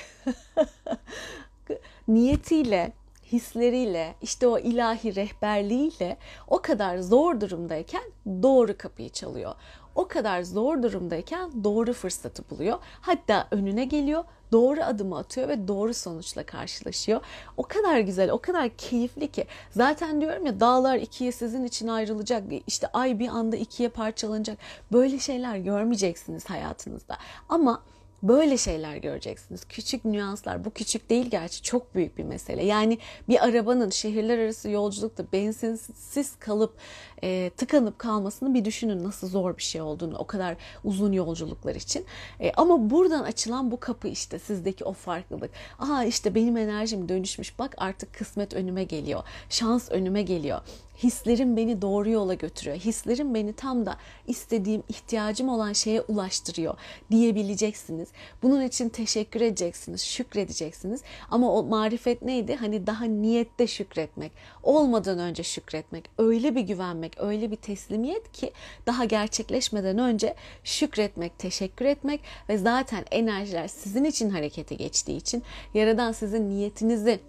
Niyetiyle, 2.08 2.92
hisleriyle, 3.32 4.14
işte 4.22 4.46
o 4.46 4.58
ilahi 4.58 5.14
rehberliğiyle 5.14 6.16
o 6.48 6.62
kadar 6.62 6.98
zor 6.98 7.40
durumdayken 7.40 8.02
doğru 8.42 8.78
kapıyı 8.78 9.08
çalıyor. 9.08 9.54
O 9.96 10.08
kadar 10.08 10.42
zor 10.42 10.82
durumdayken 10.82 11.64
doğru 11.64 11.92
fırsatı 11.92 12.50
buluyor. 12.50 12.78
Hatta 13.00 13.48
önüne 13.50 13.84
geliyor, 13.84 14.24
doğru 14.52 14.82
adımı 14.82 15.18
atıyor 15.18 15.48
ve 15.48 15.68
doğru 15.68 15.94
sonuçla 15.94 16.46
karşılaşıyor. 16.46 17.20
O 17.56 17.62
kadar 17.62 18.00
güzel, 18.00 18.30
o 18.30 18.38
kadar 18.38 18.68
keyifli 18.68 19.28
ki. 19.32 19.46
Zaten 19.70 20.20
diyorum 20.20 20.46
ya 20.46 20.60
dağlar 20.60 20.96
ikiye 20.96 21.32
sizin 21.32 21.64
için 21.64 21.88
ayrılacak. 21.88 22.42
İşte 22.66 22.86
ay 22.86 23.18
bir 23.18 23.28
anda 23.28 23.56
ikiye 23.56 23.88
parçalanacak. 23.88 24.58
Böyle 24.92 25.18
şeyler 25.18 25.56
görmeyeceksiniz 25.56 26.50
hayatınızda. 26.50 27.16
Ama 27.48 27.82
Böyle 28.22 28.56
şeyler 28.56 28.96
göreceksiniz. 28.96 29.64
Küçük 29.64 30.04
nüanslar. 30.04 30.64
Bu 30.64 30.70
küçük 30.70 31.10
değil 31.10 31.26
gerçi 31.30 31.62
çok 31.62 31.94
büyük 31.94 32.18
bir 32.18 32.24
mesele. 32.24 32.64
Yani 32.64 32.98
bir 33.28 33.44
arabanın 33.44 33.90
şehirler 33.90 34.38
arası 34.38 34.70
yolculukta 34.70 35.24
benzinsiz 35.32 36.36
kalıp 36.38 36.74
e, 37.22 37.50
tıkanıp 37.56 37.98
kalmasını 37.98 38.54
bir 38.54 38.64
düşünün 38.64 39.04
nasıl 39.04 39.28
zor 39.28 39.56
bir 39.56 39.62
şey 39.62 39.80
olduğunu 39.80 40.18
o 40.18 40.26
kadar 40.26 40.56
uzun 40.84 41.12
yolculuklar 41.12 41.74
için. 41.74 42.04
E, 42.40 42.52
ama 42.52 42.90
buradan 42.90 43.22
açılan 43.22 43.70
bu 43.70 43.80
kapı 43.80 44.08
işte 44.08 44.38
sizdeki 44.38 44.84
o 44.84 44.92
farklılık. 44.92 45.50
Aa 45.78 46.04
işte 46.04 46.34
benim 46.34 46.56
enerjim 46.56 47.08
dönüşmüş. 47.08 47.58
Bak 47.58 47.74
artık 47.76 48.14
kısmet 48.14 48.54
önüme 48.54 48.84
geliyor. 48.84 49.22
Şans 49.50 49.90
önüme 49.90 50.22
geliyor. 50.22 50.60
Hislerim 51.02 51.56
beni 51.56 51.82
doğru 51.82 52.10
yola 52.10 52.34
götürüyor. 52.34 52.76
Hislerim 52.76 53.34
beni 53.34 53.52
tam 53.52 53.86
da 53.86 53.96
istediğim, 54.26 54.82
ihtiyacım 54.88 55.48
olan 55.48 55.72
şeye 55.72 56.00
ulaştırıyor 56.00 56.74
diyebileceksiniz. 57.10 58.08
Bunun 58.42 58.62
için 58.62 58.88
teşekkür 58.88 59.40
edeceksiniz, 59.40 60.02
şükredeceksiniz. 60.02 61.02
Ama 61.30 61.52
o 61.52 61.62
marifet 61.62 62.22
neydi? 62.22 62.54
Hani 62.54 62.86
daha 62.86 63.04
niyette 63.04 63.66
şükretmek. 63.66 64.32
Olmadan 64.62 65.18
önce 65.18 65.42
şükretmek. 65.42 66.10
Öyle 66.18 66.54
bir 66.54 66.60
güvenmek, 66.60 67.05
öyle 67.20 67.50
bir 67.50 67.56
teslimiyet 67.56 68.32
ki 68.32 68.52
daha 68.86 69.04
gerçekleşmeden 69.04 69.98
önce 69.98 70.34
şükretmek, 70.64 71.38
teşekkür 71.38 71.84
etmek 71.84 72.20
ve 72.48 72.58
zaten 72.58 73.04
enerjiler 73.10 73.68
sizin 73.68 74.04
için 74.04 74.30
harekete 74.30 74.74
geçtiği 74.74 75.16
için 75.16 75.42
Yaradan 75.74 76.12
sizin 76.12 76.50
niyetinizi 76.50 77.20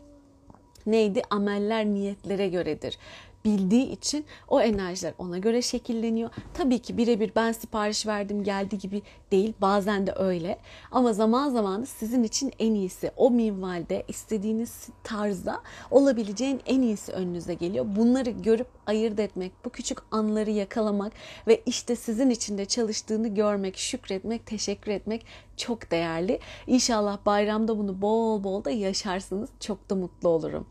neydi? 0.85 1.21
Ameller 1.29 1.85
niyetlere 1.85 2.49
göredir 2.49 2.97
bildiği 3.45 3.91
için 3.91 4.26
o 4.47 4.62
enerjiler 4.62 5.13
ona 5.17 5.38
göre 5.38 5.62
şekilleniyor. 5.62 6.30
Tabii 6.54 6.80
ki 6.80 6.97
birebir 6.97 7.32
ben 7.36 7.52
sipariş 7.52 8.08
verdim 8.08 8.43
geldi 8.43 8.78
gibi 8.78 9.02
değil. 9.32 9.54
Bazen 9.62 10.08
de 10.08 10.13
öyle. 10.15 10.60
Ama 10.91 11.13
zaman 11.13 11.50
zaman 11.50 11.82
da 11.82 11.86
sizin 11.86 12.23
için 12.23 12.52
en 12.60 12.73
iyisi 12.73 13.12
o 13.17 13.32
minvalde 13.32 14.04
istediğiniz 14.08 14.89
tarzda 15.04 15.62
olabileceğin 15.91 16.62
en 16.65 16.82
iyisi 16.82 17.12
önünüze 17.12 17.54
geliyor. 17.54 17.86
Bunları 17.95 18.30
görüp 18.30 18.67
ayırt 18.86 19.19
etmek, 19.19 19.52
bu 19.65 19.69
küçük 19.69 19.97
anları 20.12 20.52
yakalamak 20.52 21.13
ve 21.47 21.62
işte 21.65 21.95
sizin 21.95 22.30
içinde 22.30 22.65
çalıştığını 22.65 23.28
görmek, 23.28 23.78
şükretmek, 23.78 24.45
teşekkür 24.45 24.91
etmek 24.91 25.26
çok 25.58 25.91
değerli. 25.91 26.39
İnşallah 26.67 27.17
bayramda 27.26 27.78
bunu 27.78 28.02
bol 28.02 28.43
bol 28.43 28.63
da 28.63 28.71
yaşarsınız. 28.71 29.50
Çok 29.60 29.89
da 29.89 29.95
mutlu 29.95 30.30
olurum. 30.30 30.67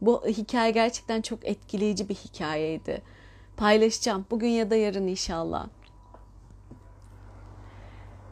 Bu 0.00 0.26
hikaye 0.26 0.70
gerçekten 0.70 1.22
çok 1.22 1.46
etkileyici 1.46 2.08
bir 2.08 2.14
hikayeydi. 2.14 3.02
Paylaşacağım 3.56 4.26
bugün 4.30 4.48
ya 4.48 4.70
da 4.70 4.76
yarın 4.76 5.06
inşallah. 5.06 5.66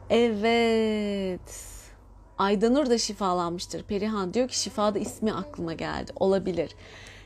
Evet. 0.09 1.67
Aydanur 2.37 2.89
da 2.89 2.97
şifalanmıştır. 2.97 3.83
Perihan 3.83 4.33
diyor 4.33 4.47
ki 4.47 4.59
şifada 4.59 4.99
ismi 4.99 5.33
aklıma 5.33 5.73
geldi. 5.73 6.11
Olabilir. 6.15 6.75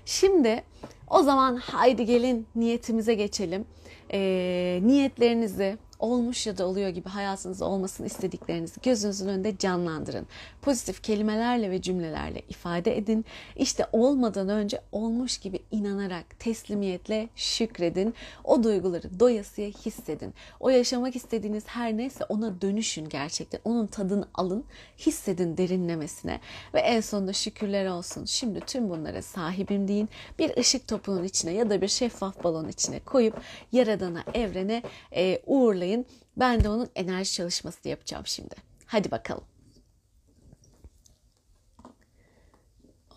Şimdi 0.06 0.64
o 1.10 1.24
zaman 1.24 1.56
haydi 1.56 2.06
gelin 2.06 2.48
niyetimize 2.56 3.14
geçelim. 3.14 3.66
Ee, 4.14 4.80
niyetlerinizi 4.84 5.78
olmuş 6.02 6.48
ya 6.48 6.58
da 6.58 6.68
oluyor 6.68 6.90
gibi 6.90 7.10
hayatınızda 7.10 7.66
olmasını 7.66 8.08
istediklerinizi 8.08 8.82
gözünüzün 8.84 9.28
önünde 9.28 9.58
canlandırın. 9.58 10.28
Pozitif 10.62 11.04
kelimelerle 11.04 11.72
ve 11.72 11.82
cümlelerle 11.82 12.42
ifade 12.50 12.98
edin. 12.98 13.26
İşte 13.56 13.88
olmadan 13.92 14.50
önce 14.50 14.82
olmuş 14.92 15.38
gibi 15.38 15.60
inanarak 15.72 16.40
teslimiyetle 16.40 17.30
şükredin. 17.36 18.14
O 18.44 18.64
duyguları 18.64 19.20
doyasıya 19.20 19.68
hissedin. 19.68 20.34
O 20.60 20.70
yaşamak 20.70 21.16
istediğiniz 21.16 21.64
her 21.68 21.98
neyse 21.98 22.26
ona 22.30 22.62
dönüşün 22.62 23.10
gerçekten. 23.10 23.60
Onun 23.66 23.88
tadını 23.88 24.26
alın, 24.34 24.64
hissedin 24.98 25.58
derinlemesine 25.58 26.40
ve 26.74 26.80
en 26.80 27.02
sonunda 27.02 27.34
şükürler 27.34 27.86
olsun. 27.86 28.26
Şimdi 28.26 28.60
tüm 28.60 28.90
bunlara 28.90 29.22
sahibim 29.22 29.88
deyin. 29.88 30.10
Bir 30.40 30.58
ışık 30.58 30.88
topunun 30.88 31.24
içine 31.24 31.54
ya 31.54 31.70
da 31.70 31.82
bir 31.82 31.88
şeffaf 31.88 32.44
balon 32.44 32.68
içine 32.68 33.00
koyup 33.00 33.42
yaradana, 33.72 34.24
evrene 34.34 34.84
e, 35.16 35.42
uğurlayın 35.46 35.91
unutmayın. 35.98 36.06
Ben 36.38 36.64
de 36.64 36.70
onun 36.70 36.90
enerji 36.96 37.34
çalışması 37.34 37.90
yapacağım 37.90 38.28
şimdi. 38.28 38.56
Hadi 38.86 39.12
bakalım. 39.12 39.44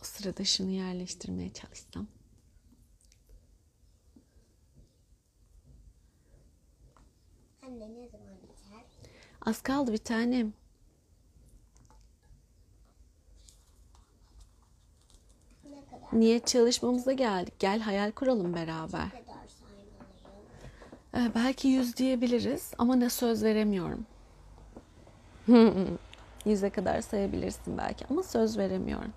O 0.01 0.03
sırada 0.03 0.45
şunu 0.45 0.71
yerleştirmeye 0.71 1.53
çalışsam. 1.53 2.07
Anne 7.63 7.95
ne 7.95 8.09
zaman 8.09 8.35
biter? 8.43 8.85
Az 9.41 9.63
kaldı 9.63 9.93
bir 9.93 9.99
tanem. 9.99 10.53
Niyet 16.13 16.47
çalışmamıza 16.47 17.13
geldik. 17.13 17.59
Gel 17.59 17.81
hayal 17.81 18.13
kuralım 18.13 18.55
beraber. 18.55 19.24
Ee, 21.17 21.33
belki 21.35 21.69
yüz 21.69 21.97
diyebiliriz 21.97 22.73
ama 22.79 22.97
ne 22.97 23.11
söz 23.11 23.43
veremiyorum. 23.45 24.07
Yüze 26.45 26.71
kadar 26.71 27.01
sayabilirsin 27.01 27.79
belki 27.79 28.07
ama 28.11 28.23
söz 28.23 28.59
veremiyorum. 28.59 29.13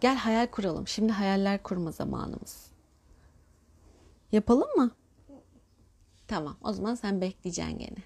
Gel 0.00 0.16
hayal 0.16 0.46
kuralım. 0.46 0.88
Şimdi 0.88 1.12
hayaller 1.12 1.62
kurma 1.62 1.90
zamanımız. 1.92 2.70
Yapalım 4.32 4.68
mı? 4.76 4.90
Tamam 6.28 6.56
o 6.62 6.72
zaman 6.72 6.94
sen 6.94 7.20
bekleyeceksin 7.20 7.78
gene. 7.78 7.98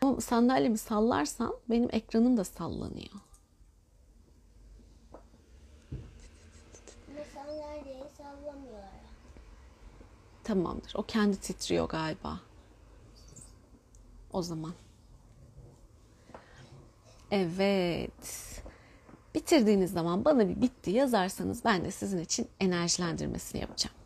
Ama 0.00 0.20
sandalyemi 0.20 0.78
sallarsan 0.78 1.54
benim 1.70 1.88
ekranım 1.92 2.36
da 2.36 2.44
sallanıyor. 2.44 3.27
Tamamdır. 10.48 10.92
O 10.94 11.02
kendi 11.02 11.36
titriyor 11.36 11.88
galiba. 11.88 12.40
O 14.32 14.42
zaman. 14.42 14.72
Evet. 17.30 18.62
Bitirdiğiniz 19.34 19.92
zaman 19.92 20.24
bana 20.24 20.48
bir 20.48 20.60
bitti 20.60 20.90
yazarsanız 20.90 21.64
ben 21.64 21.84
de 21.84 21.90
sizin 21.90 22.18
için 22.18 22.48
enerjilendirmesini 22.60 23.60
yapacağım. 23.60 23.96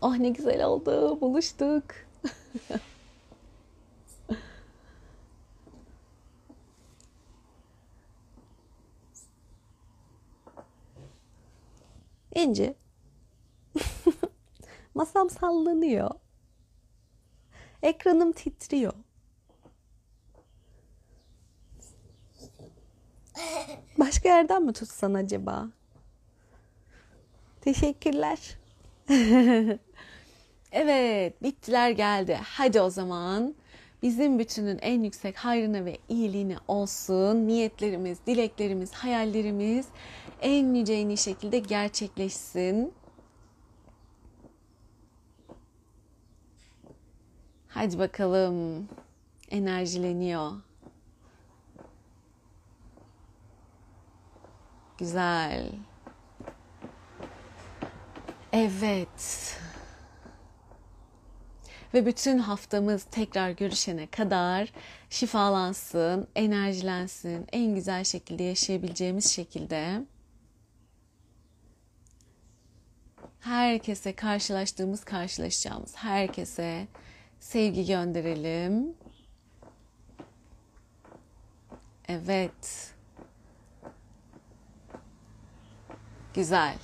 Oh 0.00 0.16
ne 0.16 0.28
güzel 0.30 0.64
oldu. 0.64 1.20
Buluştuk. 1.20 1.84
İnci. 12.34 12.74
Masam 14.94 15.30
sallanıyor. 15.30 16.10
Ekranım 17.82 18.32
titriyor. 18.32 18.92
Başka 23.98 24.28
yerden 24.28 24.62
mi 24.62 24.72
tutsan 24.72 25.14
acaba? 25.14 25.68
Teşekkürler. 27.60 28.56
evet, 30.72 31.42
bittiler 31.42 31.90
geldi. 31.90 32.38
Hadi 32.44 32.80
o 32.80 32.90
zaman 32.90 33.54
bizim 34.02 34.38
bütünün 34.38 34.78
en 34.82 35.02
yüksek 35.02 35.36
hayrına 35.36 35.84
ve 35.84 35.98
iyiliğine 36.08 36.56
olsun. 36.68 37.48
Niyetlerimiz, 37.48 38.18
dileklerimiz, 38.26 38.92
hayallerimiz 38.92 39.86
en 40.40 40.74
yüce 40.74 40.94
en 40.94 41.08
iyi 41.08 41.18
şekilde 41.18 41.58
gerçekleşsin. 41.58 42.92
Hadi 47.68 47.98
bakalım. 47.98 48.88
Enerjileniyor. 49.50 50.52
Güzel. 54.98 55.72
Evet. 58.52 59.56
Ve 61.94 62.06
bütün 62.06 62.38
haftamız 62.38 63.04
tekrar 63.04 63.50
görüşene 63.50 64.06
kadar 64.06 64.72
şifalansın, 65.10 66.28
enerjilensin, 66.34 67.46
en 67.52 67.74
güzel 67.74 68.04
şekilde 68.04 68.42
yaşayabileceğimiz 68.42 69.30
şekilde. 69.30 70.02
Herkese 73.40 74.16
karşılaştığımız, 74.16 75.04
karşılaşacağımız 75.04 75.96
herkese 75.96 76.86
sevgi 77.40 77.86
gönderelim. 77.86 78.94
Evet. 82.08 82.94
Güzel. 86.34 86.78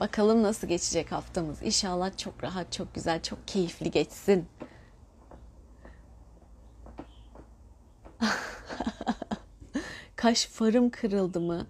Bakalım 0.00 0.42
nasıl 0.42 0.66
geçecek 0.66 1.12
haftamız. 1.12 1.62
İnşallah 1.62 2.16
çok 2.16 2.44
rahat, 2.44 2.72
çok 2.72 2.94
güzel, 2.94 3.22
çok 3.22 3.48
keyifli 3.48 3.90
geçsin. 3.90 4.46
Kaş 10.16 10.46
farım 10.46 10.90
kırıldı 10.90 11.40
mı? 11.40 11.66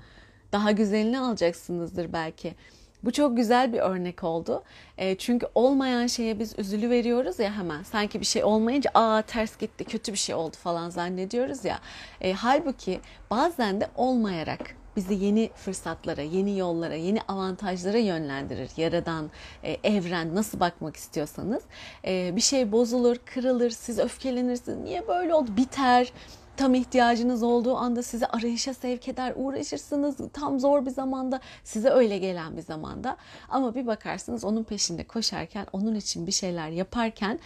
Daha 0.53 0.71
güzelini 0.71 1.21
alacaksınızdır 1.21 2.13
belki. 2.13 2.55
Bu 3.03 3.13
çok 3.13 3.37
güzel 3.37 3.73
bir 3.73 3.79
örnek 3.79 4.25
oldu. 4.25 4.65
E, 4.99 5.19
çünkü 5.19 5.47
olmayan 5.55 6.07
şeye 6.07 6.39
biz 6.39 6.59
üzülü 6.59 6.91
veriyoruz 6.91 7.39
ya 7.39 7.53
hemen. 7.53 7.83
Sanki 7.83 8.21
bir 8.21 8.27
şey 8.27 8.45
olmayınca 8.45 8.91
aa 8.95 9.23
ters 9.23 9.59
gitti, 9.59 9.85
kötü 9.85 10.13
bir 10.13 10.19
şey 10.19 10.35
oldu 10.35 10.57
falan 10.57 10.91
zannediyoruz 10.91 11.65
ya. 11.65 11.79
E, 12.21 12.33
halbuki 12.33 13.01
bazen 13.31 13.81
de 13.81 13.89
olmayarak 13.97 14.77
bizi 14.97 15.15
yeni 15.15 15.51
fırsatlara, 15.55 16.23
yeni 16.23 16.59
yollara, 16.59 16.95
yeni 16.95 17.23
avantajlara 17.23 17.99
yönlendirir. 17.99 18.71
Yaradan, 18.77 19.31
e, 19.63 19.73
evren 19.73 20.35
nasıl 20.35 20.61
bakmak 20.61 20.97
istiyorsanız. 20.97 21.63
E, 22.05 22.37
bir 22.37 22.41
şey 22.41 22.73
bozulur, 22.73 23.17
kırılır, 23.17 23.71
siz 23.71 23.99
öfkelenirsiniz. 23.99 24.79
Niye 24.79 25.09
böyle 25.09 25.35
oldu? 25.35 25.57
Biter 25.57 26.13
tam 26.57 26.75
ihtiyacınız 26.75 27.43
olduğu 27.43 27.77
anda 27.77 28.03
sizi 28.03 28.27
arayışa 28.27 28.75
sevk 28.75 29.09
eder, 29.09 29.33
uğraşırsınız 29.37 30.17
tam 30.33 30.61
zor 30.61 30.87
bir 30.87 30.91
zamanda, 30.91 31.41
size 31.65 31.91
öyle 31.91 32.19
gelen 32.19 32.57
bir 32.57 32.63
zamanda. 32.63 33.17
Ama 33.49 33.75
bir 33.75 33.87
bakarsınız 33.87 34.45
onun 34.45 34.65
peşinde 34.65 35.05
koşarken, 35.05 35.67
onun 35.73 35.95
için 35.95 36.27
bir 36.27 36.33
şeyler 36.33 36.69
yaparken 36.69 37.39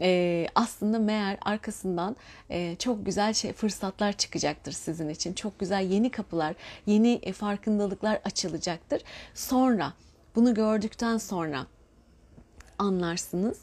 e, 0.00 0.46
aslında 0.54 0.98
meğer 0.98 1.38
arkasından 1.42 2.16
e, 2.50 2.76
çok 2.76 3.06
güzel 3.06 3.34
şey 3.34 3.52
fırsatlar 3.52 4.12
çıkacaktır 4.12 4.72
sizin 4.72 5.08
için. 5.08 5.32
Çok 5.32 5.58
güzel 5.58 5.90
yeni 5.90 6.10
kapılar, 6.10 6.54
yeni 6.86 7.12
e, 7.22 7.32
farkındalıklar 7.32 8.20
açılacaktır. 8.24 9.02
Sonra 9.34 9.92
bunu 10.34 10.54
gördükten 10.54 11.18
sonra 11.18 11.66
anlarsınız. 12.78 13.58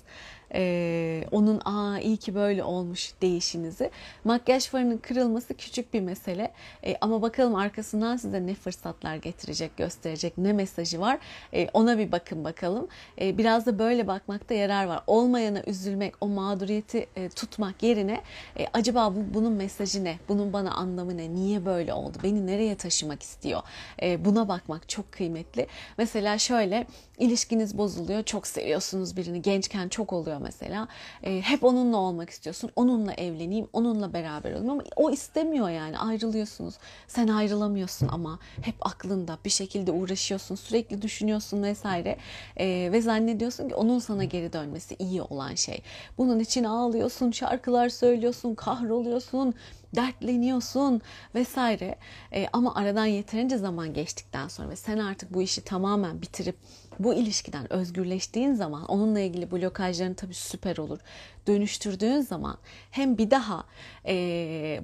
Ee, 0.54 1.24
onun 1.32 1.62
aa 1.66 2.00
iyi 2.00 2.18
ki 2.18 2.36
böyle 2.36 2.64
olmuş 2.64 3.14
değişinizi. 3.22 3.92
Makyaj 4.24 4.68
farının 4.68 4.98
kırılması 4.98 5.54
küçük 5.54 5.94
bir 5.94 6.02
mesele 6.02 6.52
ee, 6.84 6.96
ama 7.02 7.22
bakalım 7.22 7.56
arkasından 7.56 8.18
size 8.18 8.48
ne 8.48 8.54
fırsatlar 8.54 9.16
getirecek, 9.16 9.78
gösterecek, 9.78 10.38
ne 10.38 10.54
mesajı 10.54 11.00
var 11.00 11.20
ee, 11.54 11.68
ona 11.74 11.98
bir 11.98 12.12
bakın 12.12 12.44
bakalım. 12.44 12.88
Ee, 13.22 13.38
biraz 13.38 13.66
da 13.66 13.80
böyle 13.80 14.08
bakmakta 14.08 14.54
yarar 14.54 14.86
var. 14.86 15.04
Olmayana 15.08 15.64
üzülmek, 15.68 16.14
o 16.22 16.28
mağduriyeti 16.28 17.08
e, 17.16 17.30
tutmak 17.30 17.84
yerine 17.84 18.22
e, 18.60 18.68
acaba 18.74 19.16
bu, 19.16 19.34
bunun 19.34 19.54
mesajı 19.54 20.04
ne? 20.04 20.16
Bunun 20.30 20.54
bana 20.54 20.72
anlamı 20.72 21.18
ne? 21.18 21.34
Niye 21.34 21.66
böyle 21.66 21.94
oldu? 21.94 22.18
Beni 22.24 22.48
nereye 22.48 22.76
taşımak 22.76 23.24
istiyor? 23.24 23.62
E, 24.02 24.26
buna 24.26 24.48
bakmak 24.48 24.90
çok 24.90 25.12
kıymetli. 25.12 25.68
Mesela 25.98 26.38
şöyle 26.38 26.88
ilişkiniz 27.18 27.78
bozuluyor, 27.78 28.24
çok 28.24 28.48
seviyorsunuz 28.48 29.18
birini, 29.18 29.42
gençken 29.42 29.90
çok 29.90 30.14
oluyor 30.14 30.41
mesela. 30.42 30.88
E, 31.24 31.42
hep 31.42 31.64
onunla 31.64 31.98
olmak 31.98 32.30
istiyorsun. 32.30 32.72
Onunla 32.76 33.14
evleneyim, 33.14 33.68
onunla 33.74 34.14
beraber 34.14 34.52
olayım 34.52 34.70
ama 34.70 34.84
o 34.96 35.12
istemiyor 35.12 35.70
yani. 35.70 35.98
Ayrılıyorsunuz. 35.98 36.76
Sen 37.08 37.28
ayrılamıyorsun 37.28 38.08
ama 38.08 38.40
hep 38.62 38.76
aklında 38.82 39.38
bir 39.46 39.50
şekilde 39.50 39.92
uğraşıyorsun. 39.92 40.56
Sürekli 40.56 41.02
düşünüyorsun 41.02 41.64
vesaire. 41.64 42.18
E, 42.58 42.90
ve 42.92 43.02
zannediyorsun 43.02 43.70
ki 43.70 43.76
onun 43.76 44.00
sana 44.00 44.24
geri 44.24 44.54
dönmesi 44.54 44.96
iyi 45.00 45.22
olan 45.22 45.56
şey. 45.56 45.82
Bunun 46.18 46.40
için 46.40 46.64
ağlıyorsun, 46.64 47.32
şarkılar 47.32 47.90
söylüyorsun, 47.90 48.56
kahroluyorsun 48.56 49.54
dertleniyorsun 49.96 51.02
vesaire. 51.36 51.96
E, 52.34 52.48
ama 52.54 52.76
aradan 52.76 53.06
yeterince 53.06 53.58
zaman 53.58 53.94
geçtikten 53.94 54.48
sonra 54.48 54.70
ve 54.70 54.76
sen 54.76 54.98
artık 54.98 55.34
bu 55.34 55.42
işi 55.42 55.62
tamamen 55.62 56.22
bitirip 56.22 56.56
bu 57.04 57.14
ilişkiden 57.14 57.74
özgürleştiğin 57.74 58.54
zaman 58.54 58.86
onunla 58.86 59.20
ilgili 59.20 59.52
blokajların 59.52 60.14
tabii 60.14 60.34
süper 60.34 60.78
olur. 60.78 61.00
Dönüştürdüğün 61.48 62.22
zaman 62.22 62.58
hem 62.92 63.18
bir 63.18 63.32
daha 63.32 63.64
e, 64.08 64.14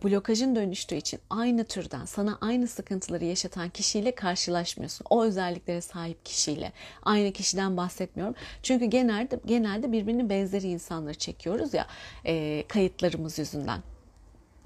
blokajın 0.03 0.55
dönüştüğü 0.55 0.95
için 0.95 1.19
aynı 1.29 1.63
türden 1.63 2.05
sana 2.05 2.37
aynı 2.41 2.67
sıkıntıları 2.67 3.25
yaşatan 3.25 3.69
kişiyle 3.69 4.15
karşılaşmıyorsun. 4.15 5.05
O 5.09 5.23
özelliklere 5.23 5.81
sahip 5.81 6.25
kişiyle. 6.25 6.71
Aynı 7.03 7.31
kişiden 7.31 7.77
bahsetmiyorum. 7.77 8.35
Çünkü 8.63 8.85
genelde 8.85 9.39
genelde 9.45 9.91
birbirinin 9.91 10.29
benzeri 10.29 10.67
insanları 10.67 11.15
çekiyoruz 11.15 11.73
ya 11.73 11.87
e, 12.25 12.63
kayıtlarımız 12.67 13.39
yüzünden 13.39 13.81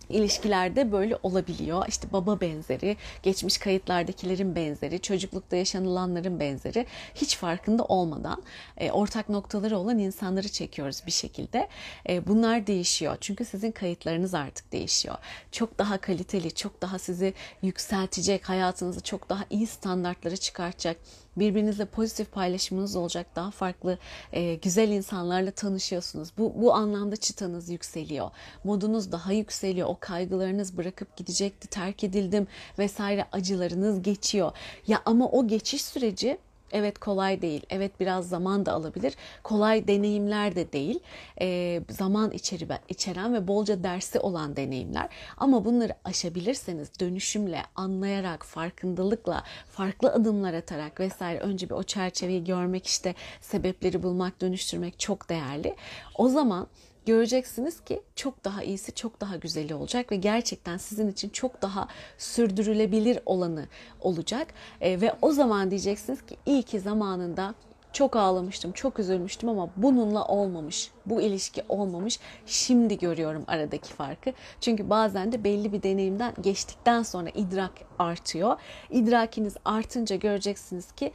ilişkilerde 0.10 0.92
böyle 0.92 1.18
olabiliyor. 1.24 1.86
İşte 1.88 2.08
baba 2.14 2.42
benzeri, 2.42 2.98
geçmiş 3.24 3.58
kayıtlardakilerin 3.58 4.56
benzeri, 4.56 5.00
çocuklukta 5.02 5.56
yaşanılanların 5.56 6.40
benzeri 6.40 6.86
hiç 7.16 7.38
farkında 7.38 7.84
olmadan 7.84 8.44
e, 8.78 8.92
ortak 8.92 9.30
noktaları 9.30 9.78
olan 9.78 10.00
insanları 10.00 10.50
çekiyoruz 10.50 11.04
bir 11.06 11.12
şekilde. 11.12 11.68
E, 12.10 12.28
bunlar 12.28 12.68
değişiyor. 12.68 13.18
Çünkü 13.22 13.46
sizin 13.46 13.72
kayıtlarınız 13.72 14.34
artık 14.34 14.72
değişiyor. 14.72 15.16
Çok 15.52 15.80
daha 15.80 15.98
kaliteli, 15.98 16.56
çok 16.56 16.82
daha 16.82 17.00
sizi 17.00 17.34
yükseltecek, 17.62 18.50
hayatınızı 18.50 19.02
çok 19.04 19.30
daha 19.30 19.46
iyi 19.50 19.68
standartlara 19.68 20.38
çıkartacak 20.38 20.98
Birbirinizle 21.38 21.86
pozitif 21.86 22.32
paylaşımınız 22.32 22.96
olacak. 22.96 23.28
Daha 23.36 23.52
farklı 23.52 23.98
e, 24.34 24.56
güzel 24.56 24.90
insanlarla 24.90 25.52
tanışıyorsunuz. 25.52 26.30
Bu, 26.38 26.54
bu 26.62 26.74
anlamda 26.74 27.16
çıtanız 27.16 27.70
yükseliyor. 27.70 28.32
Modunuz 28.64 29.12
daha 29.12 29.34
yükseliyor. 29.34 29.88
O 29.88 29.98
kaygılarınız 30.00 30.78
bırakıp 30.78 31.18
gidecekti, 31.18 31.68
terk 31.68 32.04
edildim 32.04 32.48
vesaire 32.80 33.26
acılarınız 33.32 34.02
geçiyor. 34.02 34.52
Ya 34.88 35.02
ama 35.06 35.28
o 35.28 35.48
geçiş 35.48 35.82
süreci 35.82 36.38
Evet 36.72 37.00
kolay 37.00 37.42
değil. 37.42 37.66
Evet 37.70 38.00
biraz 38.00 38.30
zaman 38.30 38.66
da 38.66 38.74
alabilir. 38.74 39.16
Kolay 39.44 39.88
deneyimler 39.88 40.56
de 40.56 40.74
değil. 40.74 41.00
Ee, 41.42 41.82
zaman 41.90 42.32
içeri, 42.32 42.68
içeren 42.90 43.34
ve 43.34 43.48
bolca 43.48 43.84
dersi 43.84 44.20
olan 44.20 44.56
deneyimler. 44.56 45.10
Ama 45.38 45.66
bunları 45.66 45.94
aşabilirseniz 46.06 47.00
dönüşümle, 47.00 47.62
anlayarak, 47.76 48.46
farkındalıkla, 48.46 49.44
farklı 49.72 50.14
adımlar 50.14 50.54
atarak 50.54 51.00
vesaire 51.00 51.40
önce 51.40 51.70
bir 51.70 51.76
o 51.76 51.84
çerçeveyi 51.84 52.44
görmek 52.44 52.88
işte 52.88 53.16
sebepleri 53.42 54.04
bulmak, 54.04 54.42
dönüştürmek 54.42 55.00
çok 55.00 55.30
değerli. 55.30 55.76
O 56.16 56.28
zaman 56.28 56.68
göreceksiniz 57.06 57.80
ki 57.82 58.02
çok 58.16 58.44
daha 58.44 58.64
iyisi, 58.64 58.96
çok 58.96 59.22
daha 59.22 59.36
güzeli 59.36 59.76
olacak 59.76 60.12
ve 60.12 60.16
gerçekten 60.16 60.78
sizin 60.78 61.12
için 61.12 61.30
çok 61.30 61.62
daha 61.62 61.88
sürdürülebilir 62.18 63.20
olanı 63.26 63.66
olacak. 64.00 64.48
E, 64.82 65.02
ve 65.02 65.14
o 65.22 65.32
zaman 65.32 65.72
diyeceksiniz 65.72 66.26
ki 66.26 66.38
iyi 66.46 66.64
ki 66.64 66.80
zamanında 66.80 67.56
çok 67.94 68.16
ağlamıştım, 68.16 68.72
çok 68.72 69.00
üzülmüştüm 69.00 69.50
ama 69.50 69.70
bununla 69.78 70.26
olmamış. 70.26 70.92
Bu 71.06 71.22
ilişki 71.22 71.64
olmamış. 71.70 72.20
Şimdi 72.46 72.98
görüyorum 72.98 73.44
aradaki 73.48 73.94
farkı. 73.94 74.34
Çünkü 74.62 74.90
bazen 74.90 75.32
de 75.32 75.44
belli 75.44 75.74
bir 75.74 75.84
deneyimden 75.84 76.34
geçtikten 76.42 77.04
sonra 77.04 77.30
idrak 77.30 77.72
artıyor. 78.00 78.60
İdrakiniz 78.90 79.56
artınca 79.66 80.16
göreceksiniz 80.16 80.92
ki 80.92 81.12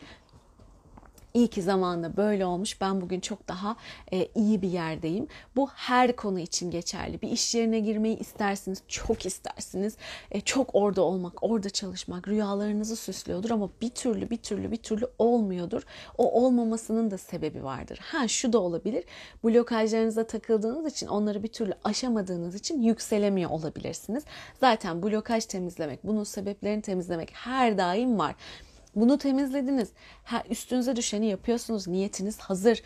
İyi 1.37 1.49
ki 1.49 1.63
zamanla 1.63 2.17
böyle 2.17 2.47
olmuş. 2.47 2.81
Ben 2.81 3.01
bugün 3.01 3.21
çok 3.21 3.49
daha 3.49 3.77
e, 4.13 4.29
iyi 4.35 4.63
bir 4.63 4.69
yerdeyim. 4.69 5.29
Bu 5.57 5.69
her 5.69 6.17
konu 6.17 6.41
için 6.41 6.71
geçerli. 6.71 7.23
Bir 7.23 7.29
iş 7.29 7.55
yerine 7.55 7.81
girmeyi 7.81 8.19
istersiniz, 8.19 8.83
çok 8.89 9.27
istersiniz. 9.27 9.97
E, 10.31 10.41
çok 10.41 10.75
orada 10.75 11.03
olmak, 11.03 11.43
orada 11.43 11.71
çalışmak 11.71 12.29
rüyalarınızı 12.29 12.97
süslüyordur 12.97 13.51
ama 13.51 13.71
bir 13.81 13.89
türlü 13.89 14.31
bir 14.31 14.37
türlü 14.37 14.71
bir 14.71 14.77
türlü 14.77 15.07
olmuyordur. 15.19 15.83
O 16.19 16.45
olmamasının 16.45 17.11
da 17.11 17.19
sebebi 17.19 17.65
vardır. 17.65 17.99
Ha 18.03 18.29
şu 18.29 18.53
da 18.53 18.59
olabilir. 18.59 19.05
Blokajlarınıza 19.45 20.27
takıldığınız 20.27 20.93
için 20.93 21.07
onları 21.07 21.43
bir 21.43 21.49
türlü 21.49 21.75
aşamadığınız 21.85 22.55
için 22.55 22.83
yükselemiyor 22.83 23.51
olabilirsiniz. 23.51 24.25
Zaten 24.61 25.03
blokaj 25.03 25.47
temizlemek, 25.47 26.05
bunun 26.05 26.25
sebeplerini 26.25 26.83
temizlemek 26.83 27.31
her 27.33 27.79
daim 27.79 28.19
var. 28.19 28.35
Bunu 28.97 29.19
temizlediniz. 29.19 29.89
Ha, 30.25 30.43
üstünüze 30.51 30.97
düşeni 30.97 31.27
yapıyorsunuz. 31.27 31.89
Niyetiniz 31.89 32.39
hazır 32.39 32.83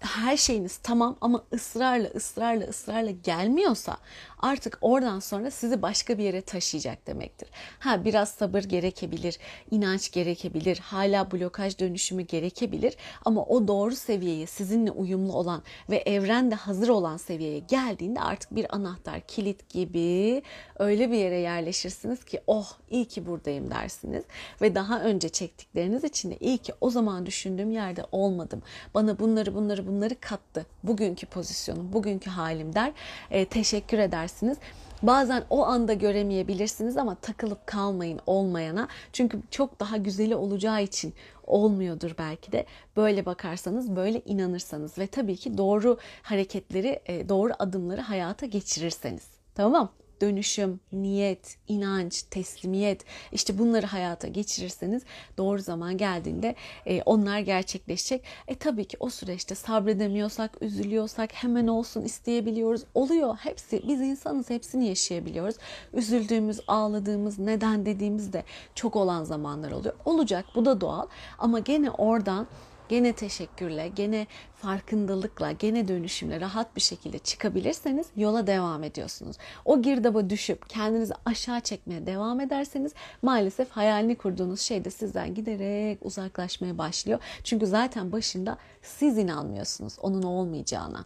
her 0.00 0.36
şeyiniz 0.36 0.76
tamam 0.76 1.16
ama 1.20 1.44
ısrarla 1.52 2.08
ısrarla 2.08 2.64
ısrarla 2.64 3.10
gelmiyorsa 3.10 3.96
artık 4.38 4.78
oradan 4.80 5.20
sonra 5.20 5.50
sizi 5.50 5.82
başka 5.82 6.18
bir 6.18 6.24
yere 6.24 6.40
taşıyacak 6.40 7.06
demektir. 7.06 7.48
Ha 7.78 8.04
biraz 8.04 8.28
sabır 8.28 8.62
gerekebilir, 8.62 9.38
inanç 9.70 10.10
gerekebilir, 10.10 10.78
hala 10.78 11.30
blokaj 11.32 11.78
dönüşümü 11.78 12.22
gerekebilir 12.22 12.96
ama 13.24 13.44
o 13.44 13.68
doğru 13.68 13.96
seviyeye 13.96 14.46
sizinle 14.46 14.90
uyumlu 14.90 15.32
olan 15.32 15.62
ve 15.90 15.96
evrende 15.96 16.54
hazır 16.54 16.88
olan 16.88 17.16
seviyeye 17.16 17.58
geldiğinde 17.58 18.20
artık 18.20 18.56
bir 18.56 18.74
anahtar, 18.74 19.20
kilit 19.20 19.68
gibi 19.68 20.42
öyle 20.78 21.10
bir 21.10 21.16
yere 21.16 21.38
yerleşirsiniz 21.38 22.24
ki 22.24 22.40
oh 22.46 22.72
iyi 22.90 23.04
ki 23.04 23.26
buradayım 23.26 23.70
dersiniz 23.70 24.24
ve 24.62 24.74
daha 24.74 25.00
önce 25.00 25.28
çektikleriniz 25.28 26.04
için 26.04 26.30
de 26.30 26.36
iyi 26.40 26.58
ki 26.58 26.72
o 26.80 26.90
zaman 26.90 27.26
düşündüğüm 27.26 27.70
yerde 27.70 28.04
olmadım. 28.12 28.62
Bana 28.94 29.18
bunları 29.18 29.54
bunları 29.54 29.89
bunları 29.90 30.20
kattı. 30.20 30.66
Bugünkü 30.82 31.26
pozisyonum, 31.26 31.92
bugünkü 31.92 32.30
halim 32.30 32.74
der. 32.74 32.92
E, 33.30 33.44
teşekkür 33.44 33.98
edersiniz. 33.98 34.58
Bazen 35.02 35.44
o 35.50 35.64
anda 35.64 35.92
göremeyebilirsiniz 35.92 36.96
ama 36.96 37.14
takılıp 37.14 37.66
kalmayın 37.66 38.20
olmayana. 38.26 38.88
Çünkü 39.12 39.40
çok 39.50 39.80
daha 39.80 39.96
güzeli 39.96 40.36
olacağı 40.36 40.82
için 40.82 41.14
olmuyordur 41.46 42.14
belki 42.18 42.52
de. 42.52 42.66
Böyle 42.96 43.26
bakarsanız, 43.26 43.96
böyle 43.96 44.20
inanırsanız 44.24 44.98
ve 44.98 45.06
tabii 45.06 45.36
ki 45.36 45.58
doğru 45.58 45.98
hareketleri, 46.22 47.00
e, 47.06 47.28
doğru 47.28 47.52
adımları 47.58 48.00
hayata 48.00 48.46
geçirirseniz. 48.46 49.26
Tamam 49.54 49.88
dönüşüm, 50.20 50.80
niyet, 50.92 51.56
inanç, 51.68 52.22
teslimiyet 52.22 53.04
işte 53.32 53.58
bunları 53.58 53.86
hayata 53.86 54.28
geçirirseniz 54.28 55.02
doğru 55.38 55.58
zaman 55.58 55.96
geldiğinde 55.96 56.54
e, 56.86 57.02
onlar 57.02 57.38
gerçekleşecek. 57.38 58.24
E 58.48 58.54
tabii 58.54 58.84
ki 58.84 58.96
o 59.00 59.10
süreçte 59.10 59.54
sabredemiyorsak, 59.54 60.56
üzülüyorsak 60.60 61.32
hemen 61.32 61.66
olsun 61.66 62.02
isteyebiliyoruz. 62.02 62.82
Oluyor 62.94 63.36
hepsi 63.36 63.82
biz 63.88 64.00
insanız 64.00 64.50
hepsini 64.50 64.86
yaşayabiliyoruz. 64.88 65.56
Üzüldüğümüz, 65.92 66.60
ağladığımız, 66.66 67.38
neden 67.38 67.86
dediğimiz 67.86 68.32
de 68.32 68.44
çok 68.74 68.96
olan 68.96 69.24
zamanlar 69.24 69.70
oluyor. 69.70 69.94
Olacak 70.04 70.44
bu 70.54 70.64
da 70.64 70.80
doğal 70.80 71.06
ama 71.38 71.58
gene 71.58 71.90
oradan 71.90 72.46
gene 72.90 73.12
teşekkürle, 73.12 73.88
gene 73.88 74.26
farkındalıkla, 74.54 75.52
gene 75.52 75.88
dönüşümle 75.88 76.40
rahat 76.40 76.76
bir 76.76 76.80
şekilde 76.80 77.18
çıkabilirseniz 77.18 78.06
yola 78.16 78.46
devam 78.46 78.84
ediyorsunuz. 78.84 79.36
O 79.64 79.82
girdaba 79.82 80.30
düşüp 80.30 80.68
kendinizi 80.70 81.14
aşağı 81.24 81.60
çekmeye 81.60 82.06
devam 82.06 82.40
ederseniz 82.40 82.92
maalesef 83.22 83.70
hayalini 83.70 84.16
kurduğunuz 84.16 84.60
şey 84.60 84.84
de 84.84 84.90
sizden 84.90 85.34
giderek 85.34 85.98
uzaklaşmaya 86.02 86.78
başlıyor. 86.78 87.18
Çünkü 87.44 87.66
zaten 87.66 88.12
başında 88.12 88.58
siz 88.82 89.18
inanmıyorsunuz 89.18 89.96
onun 90.02 90.22
olmayacağına. 90.22 91.04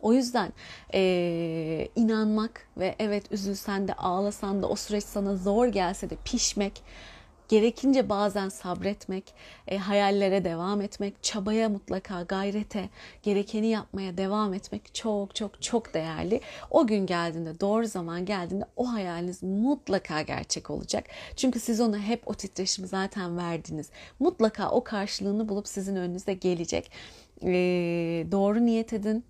O 0.00 0.12
yüzden 0.12 0.52
e, 0.94 1.88
inanmak 1.96 2.66
ve 2.76 2.94
evet 2.98 3.32
üzülsen 3.32 3.88
de 3.88 3.94
ağlasan 3.94 4.62
da 4.62 4.68
o 4.68 4.76
süreç 4.76 5.04
sana 5.04 5.36
zor 5.36 5.66
gelse 5.66 6.10
de 6.10 6.16
pişmek 6.24 6.82
gerekince 7.52 8.08
bazen 8.08 8.48
sabretmek, 8.48 9.34
e, 9.68 9.78
hayallere 9.78 10.44
devam 10.44 10.80
etmek, 10.80 11.22
çabaya 11.22 11.68
mutlaka 11.68 12.22
gayrete, 12.22 12.88
gerekeni 13.22 13.66
yapmaya 13.66 14.16
devam 14.16 14.54
etmek 14.54 14.94
çok 14.94 15.34
çok 15.34 15.62
çok 15.62 15.94
değerli. 15.94 16.40
O 16.70 16.86
gün 16.86 17.06
geldiğinde, 17.06 17.60
doğru 17.60 17.86
zaman 17.86 18.24
geldiğinde 18.24 18.64
o 18.76 18.92
hayaliniz 18.92 19.42
mutlaka 19.42 20.22
gerçek 20.22 20.70
olacak. 20.70 21.04
Çünkü 21.36 21.60
siz 21.60 21.80
ona 21.80 21.98
hep 21.98 22.28
o 22.28 22.34
titreşimi 22.34 22.88
zaten 22.88 23.36
verdiniz. 23.36 23.90
Mutlaka 24.20 24.70
o 24.70 24.84
karşılığını 24.84 25.48
bulup 25.48 25.68
sizin 25.68 25.96
önünüze 25.96 26.34
gelecek. 26.34 26.90
E, 27.42 27.50
doğru 28.32 28.66
niyet 28.66 28.92
edin, 28.92 29.24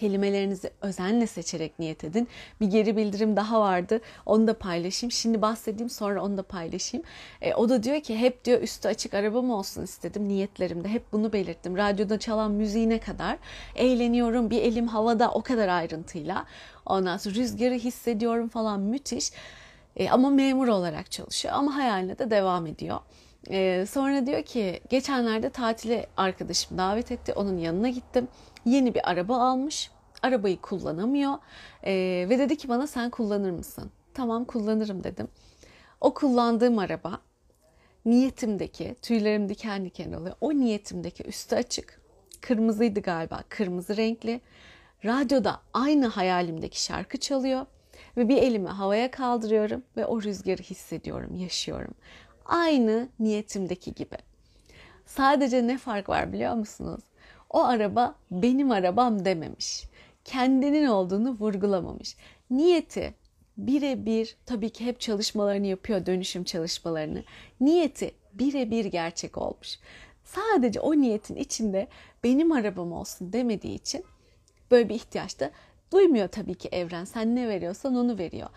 Kelimelerinizi 0.00 0.70
özenle 0.82 1.26
seçerek 1.26 1.78
niyet 1.78 2.04
edin. 2.04 2.28
Bir 2.60 2.66
geri 2.66 2.96
bildirim 2.96 3.36
daha 3.36 3.60
vardı. 3.60 4.00
Onu 4.26 4.46
da 4.46 4.58
paylaşayım. 4.58 5.10
Şimdi 5.10 5.42
bahsedeyim 5.42 5.90
sonra 5.90 6.22
onu 6.22 6.36
da 6.36 6.42
paylaşayım. 6.42 7.06
E, 7.42 7.54
o 7.54 7.68
da 7.68 7.82
diyor 7.82 8.00
ki 8.00 8.18
hep 8.18 8.44
diyor 8.44 8.62
üstü 8.62 8.88
açık 8.88 9.14
araba 9.14 9.42
mı 9.42 9.56
olsun 9.56 9.82
istedim 9.82 10.28
niyetlerimde. 10.28 10.88
Hep 10.88 11.12
bunu 11.12 11.32
belirttim. 11.32 11.76
Radyoda 11.76 12.18
çalan 12.18 12.50
müziğine 12.50 13.00
kadar 13.00 13.38
eğleniyorum. 13.76 14.50
Bir 14.50 14.62
elim 14.62 14.88
havada 14.88 15.30
o 15.30 15.42
kadar 15.42 15.68
ayrıntıyla. 15.68 16.46
Ondan 16.86 17.16
sonra 17.16 17.34
rüzgarı 17.34 17.74
hissediyorum 17.74 18.48
falan 18.48 18.80
müthiş. 18.80 19.32
E, 19.96 20.10
ama 20.10 20.30
memur 20.30 20.68
olarak 20.68 21.10
çalışıyor 21.10 21.54
ama 21.54 21.76
hayaline 21.76 22.18
de 22.18 22.30
devam 22.30 22.66
ediyor. 22.66 22.98
Ee, 23.50 23.84
sonra 23.90 24.26
diyor 24.26 24.42
ki 24.42 24.80
geçenlerde 24.88 25.50
tatile 25.50 26.06
arkadaşım 26.16 26.78
davet 26.78 27.12
etti. 27.12 27.32
Onun 27.32 27.58
yanına 27.58 27.88
gittim. 27.88 28.28
Yeni 28.64 28.94
bir 28.94 29.10
araba 29.10 29.36
almış. 29.36 29.90
Arabayı 30.22 30.60
kullanamıyor. 30.60 31.34
Ee, 31.84 32.26
ve 32.30 32.38
dedi 32.38 32.56
ki 32.56 32.68
bana 32.68 32.86
sen 32.86 33.10
kullanır 33.10 33.50
mısın? 33.50 33.90
Tamam 34.14 34.44
kullanırım 34.44 35.04
dedim. 35.04 35.28
O 36.00 36.14
kullandığım 36.14 36.78
araba 36.78 37.20
niyetimdeki 38.04 38.96
tüylerim 39.02 39.48
diken 39.48 39.84
diken 39.84 40.12
oluyor. 40.12 40.36
O 40.40 40.50
niyetimdeki 40.50 41.24
üstü 41.24 41.56
açık. 41.56 42.00
Kırmızıydı 42.40 43.00
galiba. 43.00 43.42
Kırmızı 43.48 43.96
renkli. 43.96 44.40
Radyoda 45.04 45.60
aynı 45.74 46.06
hayalimdeki 46.06 46.82
şarkı 46.82 47.18
çalıyor 47.18 47.66
ve 48.16 48.28
bir 48.28 48.36
elimi 48.36 48.68
havaya 48.68 49.10
kaldırıyorum 49.10 49.82
ve 49.96 50.06
o 50.06 50.22
rüzgarı 50.22 50.62
hissediyorum, 50.62 51.36
yaşıyorum. 51.36 51.94
Aynı 52.50 53.08
niyetimdeki 53.20 53.94
gibi. 53.94 54.16
Sadece 55.06 55.66
ne 55.66 55.78
fark 55.78 56.08
var 56.08 56.32
biliyor 56.32 56.54
musunuz? 56.54 57.00
O 57.50 57.64
araba 57.64 58.14
benim 58.30 58.70
arabam 58.70 59.24
dememiş. 59.24 59.84
Kendinin 60.24 60.86
olduğunu 60.86 61.30
vurgulamamış. 61.30 62.16
Niyeti 62.50 63.14
birebir 63.56 64.36
tabii 64.46 64.70
ki 64.70 64.86
hep 64.86 65.00
çalışmalarını 65.00 65.66
yapıyor 65.66 66.06
dönüşüm 66.06 66.44
çalışmalarını. 66.44 67.24
Niyeti 67.60 68.14
birebir 68.32 68.84
gerçek 68.84 69.38
olmuş. 69.38 69.78
Sadece 70.24 70.80
o 70.80 70.92
niyetin 70.94 71.36
içinde 71.36 71.88
benim 72.24 72.52
arabam 72.52 72.92
olsun 72.92 73.32
demediği 73.32 73.74
için 73.74 74.04
böyle 74.70 74.88
bir 74.88 74.94
ihtiyaç 74.94 75.40
da 75.40 75.50
Duymuyor 75.92 76.28
tabii 76.28 76.54
ki 76.54 76.68
evren. 76.72 77.04
Sen 77.04 77.36
ne 77.36 77.48
veriyorsan 77.48 77.96
onu 77.96 78.18
veriyor. 78.18 78.48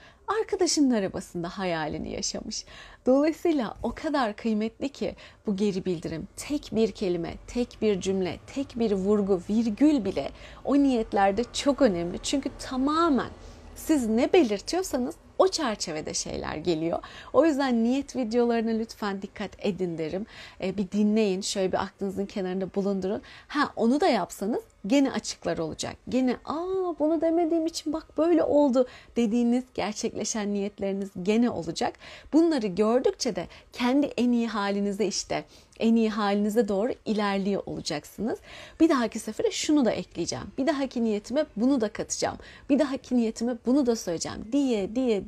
Arkadaşının 0.41 0.91
arabasında 0.91 1.49
hayalini 1.49 2.11
yaşamış. 2.11 2.65
Dolayısıyla 3.05 3.75
o 3.83 3.91
kadar 3.95 4.35
kıymetli 4.35 4.89
ki 4.89 5.15
bu 5.47 5.55
geri 5.55 5.85
bildirim. 5.85 6.27
Tek 6.35 6.69
bir 6.71 6.91
kelime, 6.91 7.33
tek 7.47 7.77
bir 7.81 8.01
cümle, 8.01 8.39
tek 8.53 8.79
bir 8.79 8.91
vurgu, 8.91 9.41
virgül 9.49 10.05
bile 10.05 10.31
o 10.65 10.75
niyetlerde 10.75 11.43
çok 11.53 11.81
önemli. 11.81 12.19
Çünkü 12.23 12.49
tamamen 12.59 13.29
siz 13.75 14.07
ne 14.07 14.33
belirtiyorsanız 14.33 15.15
o 15.43 15.47
çerçevede 15.47 16.13
şeyler 16.13 16.55
geliyor. 16.55 16.99
O 17.33 17.45
yüzden 17.45 17.83
niyet 17.83 18.15
videolarına 18.15 18.71
lütfen 18.71 19.21
dikkat 19.21 19.51
edin 19.59 19.97
derim. 19.97 20.25
E, 20.61 20.77
bir 20.77 20.91
dinleyin, 20.91 21.41
şöyle 21.41 21.71
bir 21.71 21.83
aklınızın 21.83 22.25
kenarında 22.25 22.75
bulundurun. 22.75 23.21
Ha 23.47 23.73
onu 23.75 24.01
da 24.01 24.07
yapsanız 24.07 24.63
gene 24.87 25.11
açıklar 25.11 25.57
olacak. 25.57 25.95
Gene 26.09 26.37
aa 26.45 26.99
bunu 26.99 27.21
demediğim 27.21 27.65
için 27.65 27.93
bak 27.93 28.17
böyle 28.17 28.43
oldu 28.43 28.87
dediğiniz 29.15 29.63
gerçekleşen 29.73 30.53
niyetleriniz 30.53 31.09
gene 31.23 31.49
olacak. 31.49 31.93
Bunları 32.33 32.67
gördükçe 32.67 33.35
de 33.35 33.47
kendi 33.73 34.05
en 34.05 34.31
iyi 34.31 34.47
halinize 34.47 35.05
işte 35.05 35.43
en 35.79 35.95
iyi 35.95 36.09
halinize 36.09 36.67
doğru 36.67 36.93
ilerliyor 37.05 37.63
olacaksınız. 37.65 38.39
Bir 38.79 38.89
dahaki 38.89 39.19
sefere 39.19 39.51
şunu 39.51 39.85
da 39.85 39.91
ekleyeceğim. 39.91 40.45
Bir 40.57 40.67
dahaki 40.67 41.03
niyetime 41.03 41.45
bunu 41.55 41.81
da 41.81 41.89
katacağım. 41.89 42.37
Bir 42.69 42.79
dahaki 42.79 43.17
niyetime 43.17 43.55
bunu 43.65 43.85
da 43.85 43.95
söyleyeceğim 43.95 44.47
diye 44.51 44.95
diye 44.95 45.27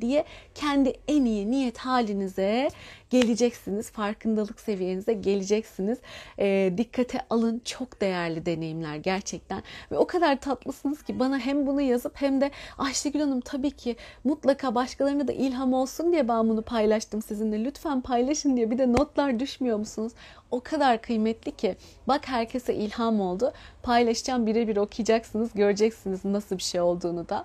kendi 0.54 0.92
en 1.08 1.24
iyi 1.24 1.50
niyet 1.50 1.78
halinize 1.78 2.68
geleceksiniz. 3.10 3.90
Farkındalık 3.90 4.60
seviyenize 4.60 5.12
geleceksiniz. 5.12 5.98
E, 6.38 6.74
dikkate 6.76 7.20
alın. 7.30 7.62
Çok 7.64 8.00
değerli 8.00 8.46
deneyimler 8.46 8.96
gerçekten. 8.96 9.62
Ve 9.92 9.98
o 9.98 10.06
kadar 10.06 10.40
tatlısınız 10.40 11.02
ki 11.02 11.18
bana 11.18 11.38
hem 11.38 11.66
bunu 11.66 11.80
yazıp 11.80 12.12
hem 12.22 12.40
de 12.40 12.50
Ayşegül 12.78 13.20
Hanım 13.20 13.40
tabii 13.40 13.70
ki 13.70 13.96
mutlaka 14.24 14.74
başkalarına 14.74 15.28
da 15.28 15.32
ilham 15.32 15.72
olsun 15.72 16.12
diye 16.12 16.28
ben 16.28 16.48
bunu 16.48 16.62
paylaştım 16.62 17.22
sizinle. 17.22 17.64
Lütfen 17.64 18.00
paylaşın 18.00 18.56
diye 18.56 18.70
bir 18.70 18.78
de 18.78 18.92
notlar 18.92 19.40
düşmüyor 19.40 19.78
musunuz? 19.78 20.12
O 20.50 20.60
kadar 20.60 21.02
kıymetli 21.02 21.56
ki 21.56 21.76
bak 22.08 22.28
herkese 22.28 22.74
ilham 22.74 23.20
oldu. 23.20 23.52
Paylaşacağım 23.82 24.46
birebir 24.46 24.76
okuyacaksınız 24.76 25.50
göreceksiniz 25.54 26.24
nasıl 26.24 26.58
bir 26.58 26.62
şey 26.62 26.80
olduğunu 26.80 27.28
da. 27.28 27.44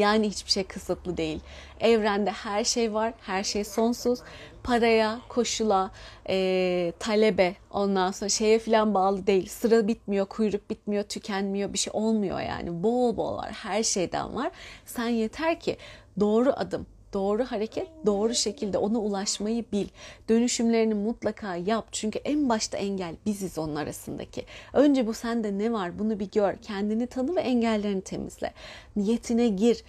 Yani 0.00 0.30
hiçbir 0.30 0.50
şey 0.50 0.64
kısıtlı 0.64 1.16
değil. 1.16 1.40
Evrende 1.80 2.30
her 2.30 2.64
şey 2.64 2.94
var, 2.94 3.12
her 3.20 3.44
şey 3.44 3.64
sonsuz. 3.64 4.18
Paraya, 4.62 5.20
koşula, 5.28 5.90
e, 6.28 6.92
talebe, 6.98 7.54
ondan 7.70 8.10
sonra 8.10 8.28
şeye 8.28 8.58
falan 8.58 8.94
bağlı 8.94 9.26
değil. 9.26 9.48
Sıra 9.48 9.88
bitmiyor, 9.88 10.26
kuyruk 10.26 10.70
bitmiyor, 10.70 11.02
tükenmiyor, 11.04 11.72
bir 11.72 11.78
şey 11.78 11.90
olmuyor 11.94 12.40
yani. 12.40 12.82
Bol 12.82 13.16
bol 13.16 13.36
var, 13.36 13.52
her 13.52 13.82
şeyden 13.82 14.34
var. 14.36 14.50
Sen 14.86 15.08
yeter 15.08 15.60
ki 15.60 15.76
doğru 16.20 16.52
adım, 16.56 16.86
doğru 17.12 17.44
hareket, 17.44 17.88
doğru 18.06 18.34
şekilde 18.34 18.78
ona 18.78 18.98
ulaşmayı 18.98 19.64
bil. 19.72 19.88
Dönüşümlerini 20.28 20.94
mutlaka 20.94 21.56
yap. 21.56 21.88
Çünkü 21.92 22.18
en 22.18 22.48
başta 22.48 22.78
engel 22.78 23.14
biziz 23.26 23.58
onun 23.58 23.76
arasındaki. 23.76 24.44
Önce 24.72 25.06
bu 25.06 25.14
sende 25.14 25.58
ne 25.58 25.72
var 25.72 25.98
bunu 25.98 26.20
bir 26.20 26.30
gör. 26.30 26.56
Kendini 26.56 27.06
tanı 27.06 27.36
ve 27.36 27.40
engellerini 27.40 28.02
temizle. 28.02 28.52
Niyetine 28.96 29.48
gir. 29.48 29.84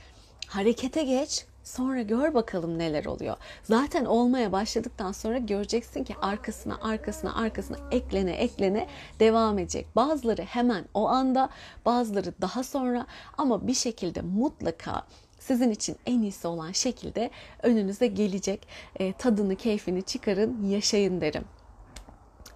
Harekete 0.48 1.04
geç. 1.04 1.46
Sonra 1.64 2.02
gör 2.02 2.34
bakalım 2.34 2.78
neler 2.78 3.06
oluyor. 3.06 3.38
Zaten 3.64 4.06
olmaya 4.06 4.52
başladıktan 4.52 5.12
sonra 5.12 5.38
göreceksin 5.38 6.04
ki 6.04 6.16
arkasına 6.22 6.78
arkasına 6.82 7.36
arkasına 7.36 7.78
eklene 7.92 8.32
eklene 8.32 8.88
devam 9.20 9.60
edecek. 9.60 9.88
Bazıları 9.96 10.42
hemen 10.42 10.86
o 10.94 11.08
anda, 11.08 11.50
bazıları 11.86 12.34
daha 12.42 12.64
sonra 12.64 13.06
ama 13.38 13.68
bir 13.68 13.74
şekilde 13.74 14.22
mutlaka 14.22 15.04
sizin 15.42 15.72
için 15.72 15.96
en 16.06 16.22
iyisi 16.22 16.48
olan 16.48 16.72
şekilde 16.72 17.30
önünüze 17.64 18.08
gelecek. 18.08 18.68
E, 19.00 19.14
tadını, 19.14 19.56
keyfini 19.56 20.04
çıkarın, 20.04 20.68
yaşayın 20.68 21.22
derim. 21.22 21.46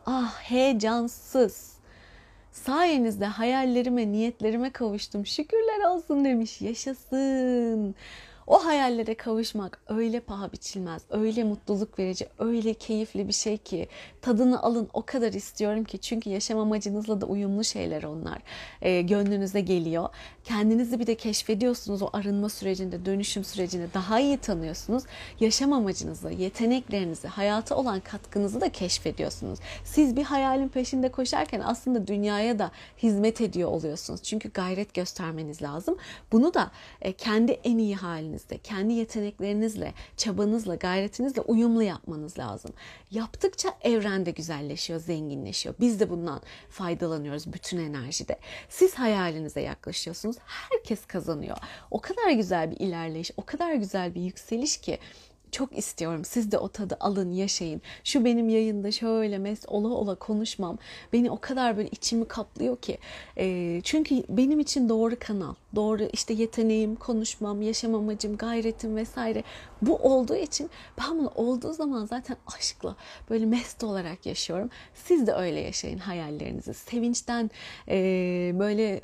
Ah 0.06 0.40
heyecansız. 0.42 1.76
Sayenizde 2.52 3.26
hayallerime, 3.26 4.12
niyetlerime 4.12 4.72
kavuştum. 4.72 5.26
Şükürler 5.26 5.90
olsun 5.90 6.26
demiş. 6.26 6.62
Yaşasın. 6.62 7.96
O 8.48 8.66
hayallere 8.66 9.16
kavuşmak 9.16 9.80
öyle 9.88 10.20
paha 10.20 10.52
biçilmez, 10.52 11.02
öyle 11.10 11.44
mutluluk 11.44 12.00
verici, 12.00 12.28
öyle 12.40 12.74
keyifli 12.74 13.28
bir 13.28 13.34
şey 13.34 13.58
ki 13.58 13.88
tadını 14.22 14.64
alın 14.64 14.90
o 14.94 15.02
kadar 15.06 15.34
istiyorum 15.34 15.84
ki 15.84 15.98
çünkü 15.98 16.30
yaşam 16.30 16.60
amacınızla 16.60 17.22
da 17.22 17.26
uyumlu 17.26 17.64
şeyler 17.64 18.04
onlar. 18.04 18.38
E, 18.82 19.02
gönlünüze 19.02 19.62
geliyor. 19.62 20.10
Kendinizi 20.44 21.00
bir 21.00 21.08
de 21.08 21.16
keşfediyorsunuz 21.16 22.02
o 22.02 22.10
arınma 22.14 22.50
sürecinde, 22.50 23.06
dönüşüm 23.06 23.44
sürecinde 23.44 23.88
daha 23.94 24.20
iyi 24.20 24.38
tanıyorsunuz. 24.38 25.04
Yaşam 25.40 25.74
amacınızı, 25.74 26.32
yeteneklerinizi, 26.32 27.28
hayata 27.28 27.76
olan 27.76 28.00
katkınızı 28.00 28.62
da 28.62 28.70
keşfediyorsunuz. 28.70 29.60
Siz 29.84 30.16
bir 30.16 30.24
hayalin 30.24 30.70
peşinde 30.70 31.12
koşarken 31.12 31.60
aslında 31.66 32.08
dünyaya 32.08 32.60
da 32.60 32.72
hizmet 33.04 33.42
ediyor 33.42 33.70
oluyorsunuz. 33.70 34.24
Çünkü 34.24 34.52
gayret 34.52 34.94
göstermeniz 34.94 35.62
lazım. 35.62 35.98
Bunu 36.32 36.54
da 36.54 36.72
e, 37.02 37.14
kendi 37.14 37.52
en 37.52 37.78
iyi 37.78 37.96
haliniz 37.96 38.35
halinizde, 38.36 38.58
kendi 38.58 38.94
yeteneklerinizle, 38.94 39.94
çabanızla, 40.18 40.76
gayretinizle 40.76 41.42
uyumlu 41.42 41.84
yapmanız 41.84 42.40
lazım. 42.40 42.74
Yaptıkça 43.12 43.70
evrende 43.82 44.32
güzelleşiyor, 44.32 45.00
zenginleşiyor. 45.00 45.76
Biz 45.80 46.00
de 46.00 46.10
bundan 46.10 46.42
faydalanıyoruz 46.70 47.54
bütün 47.54 47.78
enerjide. 47.78 48.40
Siz 48.70 48.96
hayalinize 48.96 49.62
yaklaşıyorsunuz. 49.62 50.38
Herkes 50.46 51.06
kazanıyor. 51.06 51.58
O 51.92 52.02
kadar 52.02 52.32
güzel 52.32 52.72
bir 52.72 52.78
ilerleyiş, 52.78 53.32
o 53.38 53.46
kadar 53.46 53.74
güzel 53.74 54.16
bir 54.16 54.22
yükseliş 54.22 54.78
ki 54.78 55.00
çok 55.56 55.78
istiyorum. 55.78 56.26
Siz 56.26 56.52
de 56.52 56.58
o 56.58 56.68
tadı 56.68 56.98
alın, 57.00 57.32
yaşayın. 57.32 57.82
Şu 58.04 58.26
benim 58.26 58.50
yayında 58.50 58.92
şöyle 58.92 59.38
mes 59.38 59.60
ola 59.68 59.88
ola 59.88 60.16
konuşmam 60.16 60.78
beni 61.14 61.32
o 61.32 61.38
kadar 61.42 61.78
böyle 61.78 61.90
içimi 61.90 62.28
kaplıyor 62.28 62.78
ki. 62.78 62.98
E, 63.38 63.82
çünkü 63.84 64.24
benim 64.30 64.60
için 64.60 64.90
doğru 64.90 65.16
kanal, 65.20 65.54
doğru 65.76 66.04
işte 66.14 66.34
yeteneğim, 66.34 66.96
konuşmam, 66.96 67.62
yaşam 67.62 67.96
amacım, 67.96 68.38
gayretim 68.38 68.96
vesaire 68.96 69.44
bu 69.82 69.96
olduğu 69.96 70.36
için 70.36 70.70
ben 70.98 71.20
bunu 71.20 71.32
olduğu 71.36 71.74
zaman 71.74 72.06
zaten 72.06 72.38
aşkla 72.58 72.96
böyle 73.30 73.46
mest 73.46 73.84
olarak 73.84 74.26
yaşıyorum. 74.26 74.70
Siz 74.94 75.28
de 75.28 75.34
öyle 75.34 75.60
yaşayın 75.60 75.98
hayallerinizi. 75.98 76.74
Sevinçten 76.74 77.52
e, 77.88 77.96
böyle 78.60 79.02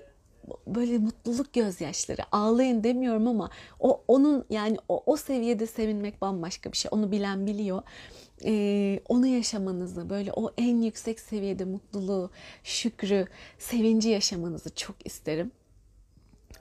böyle 0.67 0.97
mutluluk 0.97 1.53
gözyaşları 1.53 2.21
ağlayın 2.31 2.83
demiyorum 2.83 3.27
ama 3.27 3.49
o 3.79 4.01
onun 4.07 4.45
yani 4.49 4.77
o, 4.89 5.03
o 5.05 5.17
seviyede 5.17 5.67
sevinmek 5.67 6.21
bambaşka 6.21 6.71
bir 6.71 6.77
şey. 6.77 6.89
Onu 6.93 7.11
bilen 7.11 7.47
biliyor. 7.47 7.81
Ee, 8.45 8.99
onu 9.09 9.27
yaşamanızı 9.27 10.09
böyle 10.09 10.31
o 10.33 10.51
en 10.57 10.81
yüksek 10.81 11.19
seviyede 11.19 11.65
mutluluğu 11.65 12.31
şükrü 12.63 13.27
sevinci 13.59 14.09
yaşamanızı 14.09 14.75
çok 14.75 15.05
isterim. 15.05 15.51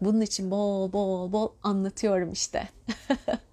Bunun 0.01 0.21
için 0.21 0.51
bol 0.51 0.93
bol 0.93 1.33
bol 1.33 1.49
anlatıyorum 1.63 2.33
işte. 2.33 2.69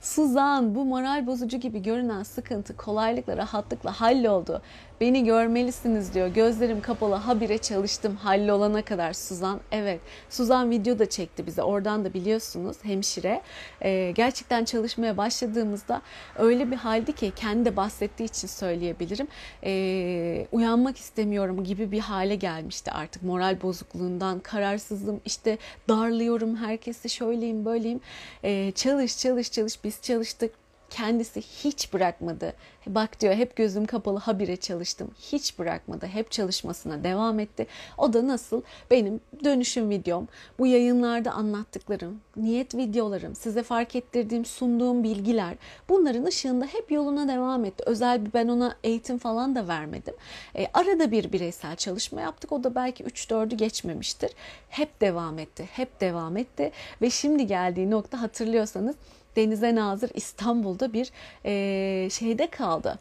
Suzan 0.00 0.74
bu 0.74 0.84
moral 0.84 1.26
bozucu 1.26 1.56
gibi 1.56 1.82
görünen 1.82 2.22
sıkıntı 2.22 2.76
kolaylıkla 2.76 3.36
rahatlıkla 3.36 4.00
halloldu. 4.00 4.62
Beni 5.00 5.24
görmelisiniz 5.24 6.14
diyor. 6.14 6.28
Gözlerim 6.28 6.80
kapalı 6.80 7.14
habire 7.14 7.58
çalıştım 7.58 8.16
hallolana 8.16 8.82
kadar 8.82 9.12
Suzan. 9.12 9.60
Evet 9.72 10.00
Suzan 10.30 10.70
video 10.70 10.98
da 10.98 11.08
çekti 11.08 11.46
bize. 11.46 11.62
Oradan 11.62 12.04
da 12.04 12.14
biliyorsunuz 12.14 12.76
hemşire. 12.82 13.42
Ee, 13.82 14.12
gerçekten 14.14 14.64
çalışmaya 14.64 15.16
başladığımızda 15.16 16.02
öyle 16.38 16.70
bir 16.70 16.76
haldi 16.76 17.12
ki 17.12 17.32
kendi 17.36 17.64
de 17.64 17.76
bahsettiği 17.76 18.28
için 18.28 18.48
söyleyebilirim. 18.48 19.28
Ee, 19.64 20.46
uyanmak 20.52 20.96
istemiyorum 20.96 21.64
gibi 21.64 21.90
bir 21.90 22.00
hale 22.00 22.34
gelmişti 22.34 22.92
artık. 22.92 23.22
Moral 23.22 23.62
bozukluğundan 23.62 24.40
kararsızım 24.40 25.20
işte 25.24 25.58
darlıyorum 25.88 26.56
herkesi 26.56 27.08
şöyleyim 27.08 27.64
böyleyim. 27.64 28.00
Ee, 28.44 28.72
çalış 28.74 29.18
çalış 29.18 29.52
çalış 29.52 29.84
biz 29.84 30.02
çalıştık 30.02 30.65
kendisi 30.90 31.40
hiç 31.40 31.92
bırakmadı. 31.92 32.52
Bak 32.86 33.20
diyor 33.20 33.34
hep 33.34 33.56
gözüm 33.56 33.86
kapalı 33.86 34.18
habire 34.18 34.56
çalıştım. 34.56 35.10
Hiç 35.18 35.58
bırakmadı. 35.58 36.06
Hep 36.06 36.30
çalışmasına 36.30 37.04
devam 37.04 37.40
etti. 37.40 37.66
O 37.98 38.12
da 38.12 38.26
nasıl? 38.26 38.62
Benim 38.90 39.20
dönüşüm 39.44 39.90
videom, 39.90 40.28
bu 40.58 40.66
yayınlarda 40.66 41.32
anlattıklarım, 41.32 42.20
niyet 42.36 42.74
videolarım, 42.74 43.34
size 43.34 43.62
fark 43.62 43.96
ettirdiğim, 43.96 44.44
sunduğum 44.44 45.04
bilgiler 45.04 45.54
bunların 45.88 46.24
ışığında 46.24 46.64
hep 46.64 46.92
yoluna 46.92 47.28
devam 47.28 47.64
etti. 47.64 47.84
Özel 47.86 48.26
bir 48.26 48.32
ben 48.32 48.48
ona 48.48 48.76
eğitim 48.84 49.18
falan 49.18 49.54
da 49.54 49.68
vermedim. 49.68 50.14
E, 50.56 50.66
arada 50.74 51.10
bir 51.10 51.32
bireysel 51.32 51.76
çalışma 51.76 52.20
yaptık. 52.20 52.52
O 52.52 52.64
da 52.64 52.74
belki 52.74 53.04
3-4'ü 53.04 53.56
geçmemiştir. 53.56 54.30
Hep 54.68 55.00
devam 55.00 55.38
etti. 55.38 55.68
Hep 55.72 56.00
devam 56.00 56.36
etti. 56.36 56.72
Ve 57.02 57.10
şimdi 57.10 57.46
geldiği 57.46 57.90
nokta 57.90 58.22
hatırlıyorsanız 58.22 58.96
Denize 59.36 59.74
Nazır 59.74 60.10
İstanbul'da 60.14 60.92
bir 60.92 61.10
e, 61.44 62.10
şeyde 62.10 62.50
kaldı 62.50 62.98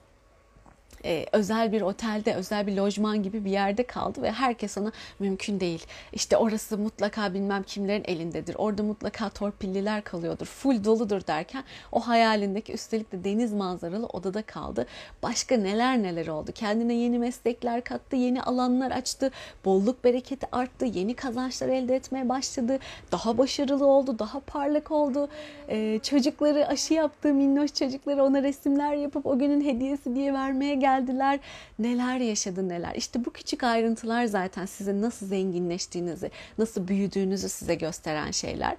e, 1.05 1.25
özel 1.31 1.71
bir 1.71 1.81
otelde, 1.81 2.35
özel 2.35 2.67
bir 2.67 2.75
lojman 2.77 3.23
gibi 3.23 3.45
bir 3.45 3.51
yerde 3.51 3.83
kaldı 3.83 4.21
ve 4.21 4.31
herkes 4.31 4.77
ona 4.77 4.91
mümkün 5.19 5.59
değil. 5.59 5.85
İşte 6.13 6.37
orası 6.37 6.77
mutlaka 6.77 7.33
bilmem 7.33 7.63
kimlerin 7.63 8.03
elindedir. 8.07 8.55
Orada 8.55 8.83
mutlaka 8.83 9.29
torpilliler 9.29 10.03
kalıyordur. 10.03 10.45
Full 10.45 10.83
doludur 10.83 11.27
derken 11.27 11.63
o 11.91 11.99
hayalindeki 11.99 12.73
üstelik 12.73 13.11
de 13.11 13.23
deniz 13.23 13.53
manzaralı 13.53 14.05
odada 14.05 14.41
kaldı. 14.41 14.85
Başka 15.23 15.57
neler 15.57 16.03
neler 16.03 16.27
oldu. 16.27 16.51
Kendine 16.55 16.93
yeni 16.93 17.19
meslekler 17.19 17.83
kattı, 17.83 18.15
yeni 18.15 18.41
alanlar 18.43 18.91
açtı. 18.91 19.31
Bolluk 19.65 20.03
bereketi 20.03 20.47
arttı, 20.51 20.85
yeni 20.85 21.13
kazançlar 21.13 21.67
elde 21.67 21.95
etmeye 21.95 22.29
başladı. 22.29 22.79
Daha 23.11 23.37
başarılı 23.37 23.85
oldu, 23.85 24.19
daha 24.19 24.39
parlak 24.39 24.91
oldu. 24.91 25.29
Ee, 25.69 25.99
çocukları 26.03 26.67
aşı 26.67 26.93
yaptığı 26.93 27.33
minnoş 27.33 27.73
çocukları 27.73 28.23
ona 28.23 28.43
resimler 28.43 28.93
yapıp 28.93 29.25
o 29.25 29.39
günün 29.39 29.61
hediyesi 29.61 30.15
diye 30.15 30.33
vermeye 30.33 30.75
geldiler. 30.95 31.39
Neler 31.79 32.17
yaşadı 32.17 32.69
neler. 32.69 32.95
İşte 32.95 33.25
bu 33.25 33.33
küçük 33.33 33.63
ayrıntılar 33.63 34.25
zaten 34.25 34.65
size 34.65 35.01
nasıl 35.01 35.27
zenginleştiğinizi, 35.27 36.31
nasıl 36.57 36.87
büyüdüğünüzü 36.87 37.49
size 37.49 37.75
gösteren 37.75 38.31
şeyler. 38.31 38.75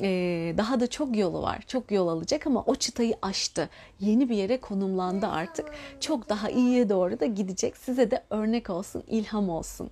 Ee, 0.00 0.54
daha 0.58 0.80
da 0.80 0.86
çok 0.86 1.16
yolu 1.16 1.42
var. 1.42 1.60
Çok 1.66 1.92
yol 1.92 2.08
alacak 2.08 2.46
ama 2.46 2.64
o 2.66 2.74
çıtayı 2.74 3.14
aştı. 3.22 3.68
Yeni 4.00 4.28
bir 4.28 4.36
yere 4.36 4.60
konumlandı 4.60 5.26
artık. 5.26 5.66
Çok 6.00 6.28
daha 6.28 6.50
iyiye 6.50 6.88
doğru 6.88 7.20
da 7.20 7.26
gidecek. 7.26 7.76
Size 7.76 8.10
de 8.10 8.22
örnek 8.30 8.70
olsun, 8.70 9.02
ilham 9.06 9.48
olsun. 9.48 9.90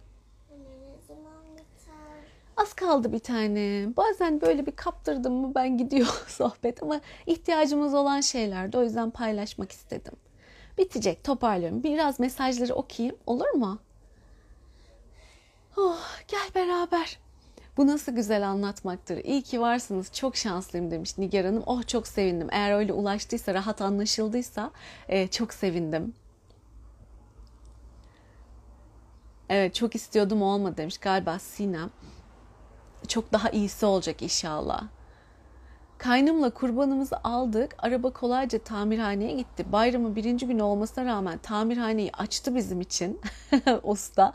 Az 2.57 2.73
kaldı 2.73 3.13
bir 3.13 3.19
tane. 3.19 3.87
Bazen 3.97 4.41
böyle 4.41 4.67
bir 4.67 4.73
kaptırdım 4.73 5.35
mı 5.35 5.53
ben 5.55 5.79
gidiyor 5.79 6.07
sohbet 6.29 6.83
ama 6.83 7.01
ihtiyacımız 7.27 7.95
olan 7.95 8.21
şeylerdi. 8.21 8.79
O 8.79 8.83
yüzden 8.83 9.11
paylaşmak 9.11 9.73
istedim. 9.73 10.13
Bitecek 10.79 11.25
toparlıyorum. 11.25 11.83
Biraz 11.83 12.21
mesajları 12.21 12.75
okuyayım 12.75 13.17
olur 13.27 13.51
mu? 13.51 13.79
Oh, 15.77 16.01
gel 16.29 16.49
beraber. 16.55 17.19
Bu 17.77 17.87
nasıl 17.87 18.13
güzel 18.13 18.49
anlatmaktır. 18.49 19.17
İyi 19.25 19.43
ki 19.43 19.61
varsınız. 19.61 20.13
Çok 20.13 20.37
şanslıyım 20.37 20.91
demiş 20.91 21.19
Nigar 21.19 21.45
Hanım. 21.47 21.63
Oh 21.67 21.87
çok 21.87 22.07
sevindim. 22.07 22.49
Eğer 22.53 22.73
öyle 22.73 22.93
ulaştıysa, 22.93 23.55
rahat 23.55 23.81
anlaşıldıysa 23.83 24.71
e, 25.09 25.29
çok 25.29 25.55
sevindim. 25.55 26.15
Evet 29.49 29.75
çok 29.75 29.95
istiyordum 29.95 30.43
olmadı 30.43 30.77
demiş 30.77 30.99
galiba 30.99 31.39
Sinem. 31.39 31.91
Çok 33.09 33.33
daha 33.33 33.51
iyisi 33.51 33.87
olacak 33.87 34.23
inşallah. 34.23 34.83
Kaynımla 35.99 36.51
kurbanımızı 36.51 37.17
aldık. 37.25 37.75
Araba 37.79 38.11
kolayca 38.11 38.59
tamirhaneye 38.59 39.33
gitti. 39.33 39.73
Bayramın 39.73 40.17
birinci 40.17 40.47
günü 40.47 40.63
olmasına 40.63 41.05
rağmen 41.05 41.39
tamirhaneyi 41.39 42.11
açtı 42.13 42.55
bizim 42.55 42.81
için 42.81 43.21
usta. 43.83 44.33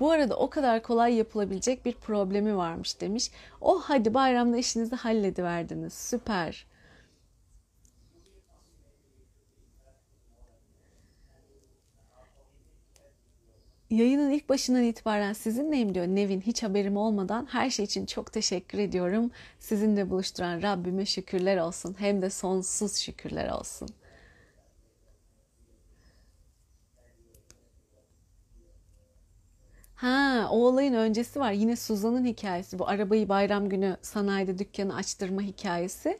Bu 0.00 0.10
arada 0.10 0.36
o 0.36 0.50
kadar 0.50 0.82
kolay 0.82 1.14
yapılabilecek 1.14 1.84
bir 1.84 1.92
problemi 1.92 2.56
varmış 2.56 3.00
demiş. 3.00 3.30
Oh 3.60 3.82
hadi 3.82 4.14
bayramda 4.14 4.56
işinizi 4.56 4.96
hallediverdiniz. 4.96 5.92
Süper. 5.92 6.66
Yayının 13.92 14.30
ilk 14.30 14.48
başından 14.48 14.82
itibaren 14.82 15.32
sizinleyim 15.32 15.94
diyor 15.94 16.06
Nevin. 16.06 16.40
Hiç 16.40 16.62
haberim 16.62 16.96
olmadan 16.96 17.46
her 17.50 17.70
şey 17.70 17.84
için 17.84 18.06
çok 18.06 18.32
teşekkür 18.32 18.78
ediyorum. 18.78 19.30
Sizinle 19.60 20.10
buluşturan 20.10 20.62
Rabbime 20.62 21.06
şükürler 21.06 21.56
olsun. 21.56 21.96
Hem 21.98 22.22
de 22.22 22.30
sonsuz 22.30 22.96
şükürler 22.96 23.50
olsun. 23.50 23.88
Ha, 29.94 30.48
o 30.50 30.66
olayın 30.66 30.94
öncesi 30.94 31.40
var. 31.40 31.52
Yine 31.52 31.76
Suzan'ın 31.76 32.24
hikayesi. 32.24 32.78
Bu 32.78 32.88
arabayı 32.88 33.28
bayram 33.28 33.68
günü 33.68 33.96
sanayide 34.02 34.58
dükkanı 34.58 34.94
açtırma 34.96 35.42
hikayesi. 35.42 36.18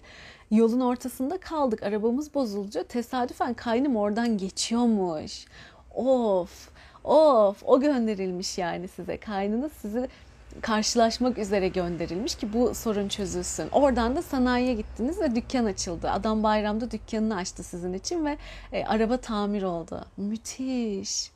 Yolun 0.50 0.80
ortasında 0.80 1.40
kaldık. 1.40 1.82
Arabamız 1.82 2.34
bozulunca 2.34 2.82
tesadüfen 2.84 3.54
kaynım 3.54 3.96
oradan 3.96 4.38
geçiyormuş. 4.38 5.46
Of, 5.94 6.71
of, 7.04 7.62
o 7.64 7.80
gönderilmiş 7.80 8.58
yani 8.58 8.88
size. 8.88 9.16
Kaynınız 9.16 9.72
sizi 9.72 10.08
karşılaşmak 10.60 11.38
üzere 11.38 11.68
gönderilmiş 11.68 12.34
ki 12.34 12.52
bu 12.52 12.74
sorun 12.74 13.08
çözülsün. 13.08 13.68
Oradan 13.72 14.16
da 14.16 14.22
sanayiye 14.22 14.74
gittiniz 14.74 15.20
ve 15.20 15.34
dükkan 15.34 15.64
açıldı. 15.64 16.10
Adam 16.10 16.42
bayramda 16.42 16.90
dükkanını 16.90 17.36
açtı 17.36 17.62
sizin 17.62 17.92
için 17.92 18.24
ve 18.26 18.36
e, 18.72 18.84
araba 18.84 19.16
tamir 19.16 19.62
oldu. 19.62 20.04
Müthiş. 20.16 21.30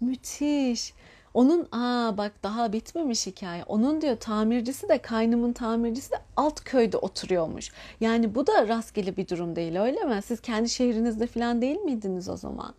Müthiş. 0.00 0.94
Onun 1.34 1.68
aa 1.72 2.16
bak 2.16 2.32
daha 2.42 2.72
bitmemiş 2.72 3.26
hikaye. 3.26 3.64
Onun 3.64 4.00
diyor 4.00 4.16
tamircisi 4.16 4.88
de 4.88 4.98
kaynımın 4.98 5.52
tamircisi 5.52 6.10
de 6.10 6.16
alt 6.36 6.64
köyde 6.64 6.96
oturuyormuş. 6.96 7.72
Yani 8.00 8.34
bu 8.34 8.46
da 8.46 8.68
rastgele 8.68 9.16
bir 9.16 9.28
durum 9.28 9.56
değil 9.56 9.80
öyle 9.80 10.04
mi? 10.04 10.22
Siz 10.22 10.40
kendi 10.40 10.68
şehrinizde 10.68 11.26
falan 11.26 11.62
değil 11.62 11.76
miydiniz 11.76 12.28
o 12.28 12.36
zaman? 12.36 12.74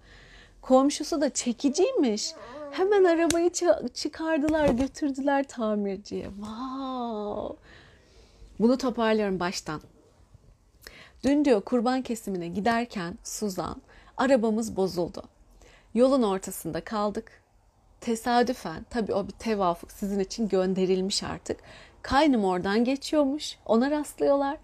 Komşusu 0.69 1.21
da 1.21 1.29
çekiciymiş. 1.29 2.33
Hemen 2.71 3.03
arabayı 3.03 3.49
çı- 3.49 3.93
çıkardılar 3.93 4.69
götürdüler 4.69 5.47
tamirciye. 5.47 6.25
Wow. 6.25 7.57
Bunu 8.59 8.77
toparlıyorum 8.77 9.39
baştan. 9.39 9.81
Dün 11.23 11.45
diyor 11.45 11.61
kurban 11.61 12.01
kesimine 12.01 12.47
giderken 12.47 13.17
Suzan 13.23 13.81
arabamız 14.17 14.75
bozuldu. 14.75 15.23
Yolun 15.93 16.23
ortasında 16.23 16.83
kaldık. 16.83 17.31
Tesadüfen 18.01 18.85
tabii 18.89 19.13
o 19.13 19.27
bir 19.27 19.31
tevafuk 19.31 19.91
sizin 19.91 20.19
için 20.19 20.47
gönderilmiş 20.47 21.23
artık. 21.23 21.59
Kaynım 22.01 22.45
oradan 22.45 22.83
geçiyormuş. 22.83 23.57
Ona 23.65 23.91
rastlıyorlar. 23.91 24.57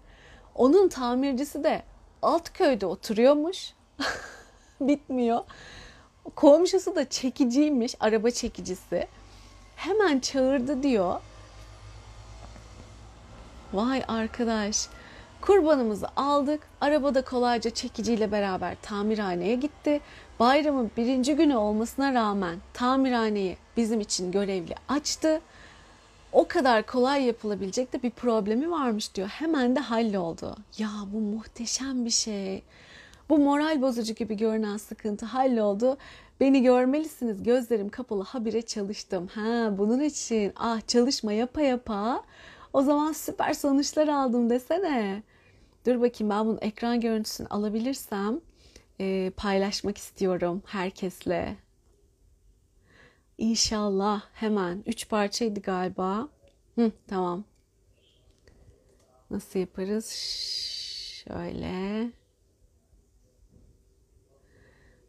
Onun 0.54 0.88
tamircisi 0.88 1.64
de 1.64 1.82
alt 2.22 2.52
köyde 2.52 2.86
oturuyormuş. 2.86 3.72
Bitmiyor. 4.80 5.40
Komşusu 6.34 6.96
da 6.96 7.08
çekiciymiş, 7.08 7.94
araba 8.00 8.30
çekicisi. 8.30 9.06
Hemen 9.76 10.18
çağırdı 10.20 10.82
diyor. 10.82 11.20
Vay 13.72 14.02
arkadaş. 14.08 14.88
Kurbanımızı 15.40 16.06
aldık. 16.16 16.68
Arabada 16.80 17.24
kolayca 17.24 17.70
çekiciyle 17.70 18.32
beraber 18.32 18.76
tamirhaneye 18.82 19.54
gitti. 19.54 20.00
Bayramın 20.40 20.90
birinci 20.96 21.36
günü 21.36 21.56
olmasına 21.56 22.14
rağmen 22.14 22.56
tamirhaneyi 22.72 23.56
bizim 23.76 24.00
için 24.00 24.32
görevli 24.32 24.74
açtı. 24.88 25.40
O 26.32 26.48
kadar 26.48 26.86
kolay 26.86 27.24
yapılabilecek 27.24 27.92
de 27.92 28.02
bir 28.02 28.10
problemi 28.10 28.70
varmış 28.70 29.14
diyor. 29.14 29.28
Hemen 29.28 29.76
de 29.76 29.80
halloldu. 29.80 30.56
Ya 30.78 30.90
bu 31.12 31.20
muhteşem 31.20 32.04
bir 32.04 32.10
şey. 32.10 32.62
Bu 33.28 33.38
moral 33.38 33.82
bozucu 33.82 34.14
gibi 34.14 34.36
görünen 34.36 34.76
sıkıntı 34.76 35.26
halloldu. 35.26 35.98
Beni 36.40 36.62
görmelisiniz. 36.62 37.42
Gözlerim 37.42 37.88
kapalı 37.88 38.22
habire 38.22 38.62
çalıştım. 38.62 39.26
Ha 39.26 39.78
bunun 39.78 40.00
için 40.00 40.52
ah 40.56 40.86
çalışma 40.86 41.32
yapa 41.32 41.60
yapa 41.60 42.24
o 42.72 42.82
zaman 42.82 43.12
süper 43.12 43.52
sonuçlar 43.52 44.08
aldım 44.08 44.50
desene. 44.50 45.22
Dur 45.86 46.00
bakayım 46.00 46.30
ben 46.30 46.46
bunun 46.46 46.58
ekran 46.60 47.00
görüntüsünü 47.00 47.46
alabilirsem 47.48 48.40
e, 49.00 49.32
paylaşmak 49.36 49.98
istiyorum 49.98 50.62
herkesle. 50.66 51.56
İnşallah 53.38 54.22
hemen. 54.32 54.82
Üç 54.86 55.08
parçaydı 55.08 55.60
galiba. 55.60 56.28
Hı, 56.74 56.92
tamam. 57.06 57.44
Nasıl 59.30 59.58
yaparız? 59.58 60.10
Şöyle. 61.24 62.10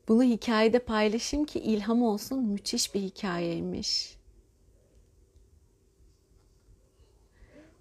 Bunu 0.08 0.24
hikayede 0.24 0.80
paylaşayım 0.80 1.45
ki 1.45 1.60
ilham 1.60 2.03
olsun. 2.03 2.43
Müthiş 2.43 2.95
bir 2.95 3.01
hikayeymiş. 3.01 4.18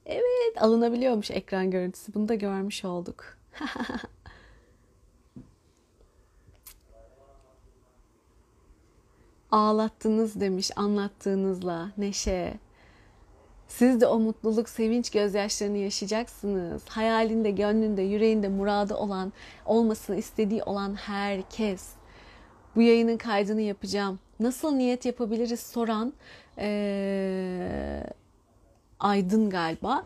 Evet, 0.07 0.63
alınabiliyormuş 0.63 1.31
ekran 1.31 1.71
görüntüsü. 1.71 2.15
Bunu 2.15 2.29
da 2.29 2.35
görmüş 2.35 2.85
olduk. 2.85 3.39
Ağlattınız 9.51 10.41
demiş 10.41 10.71
anlattığınızla 10.77 11.93
Neşe. 11.99 12.59
Siz 13.69 14.01
de 14.01 14.07
o 14.07 14.19
mutluluk, 14.19 14.69
sevinç 14.69 15.11
gözyaşlarını 15.11 15.77
yaşayacaksınız. 15.77 16.83
Hayalinde, 16.89 17.51
gönlünde, 17.51 18.03
yüreğinde 18.03 18.49
muradı 18.49 18.95
olan, 18.95 19.33
olmasını 19.67 20.17
istediği 20.17 20.63
olan 20.63 20.95
herkes. 20.95 21.96
Bu 22.77 22.83
yayının 22.83 23.17
kaydını 23.17 23.61
yapacağım. 23.61 24.19
Nasıl 24.41 24.73
niyet 24.73 25.05
yapabiliriz 25.05 25.61
soran 25.61 26.13
ee, 26.59 28.03
Aydın 29.01 29.51
galiba. 29.51 30.05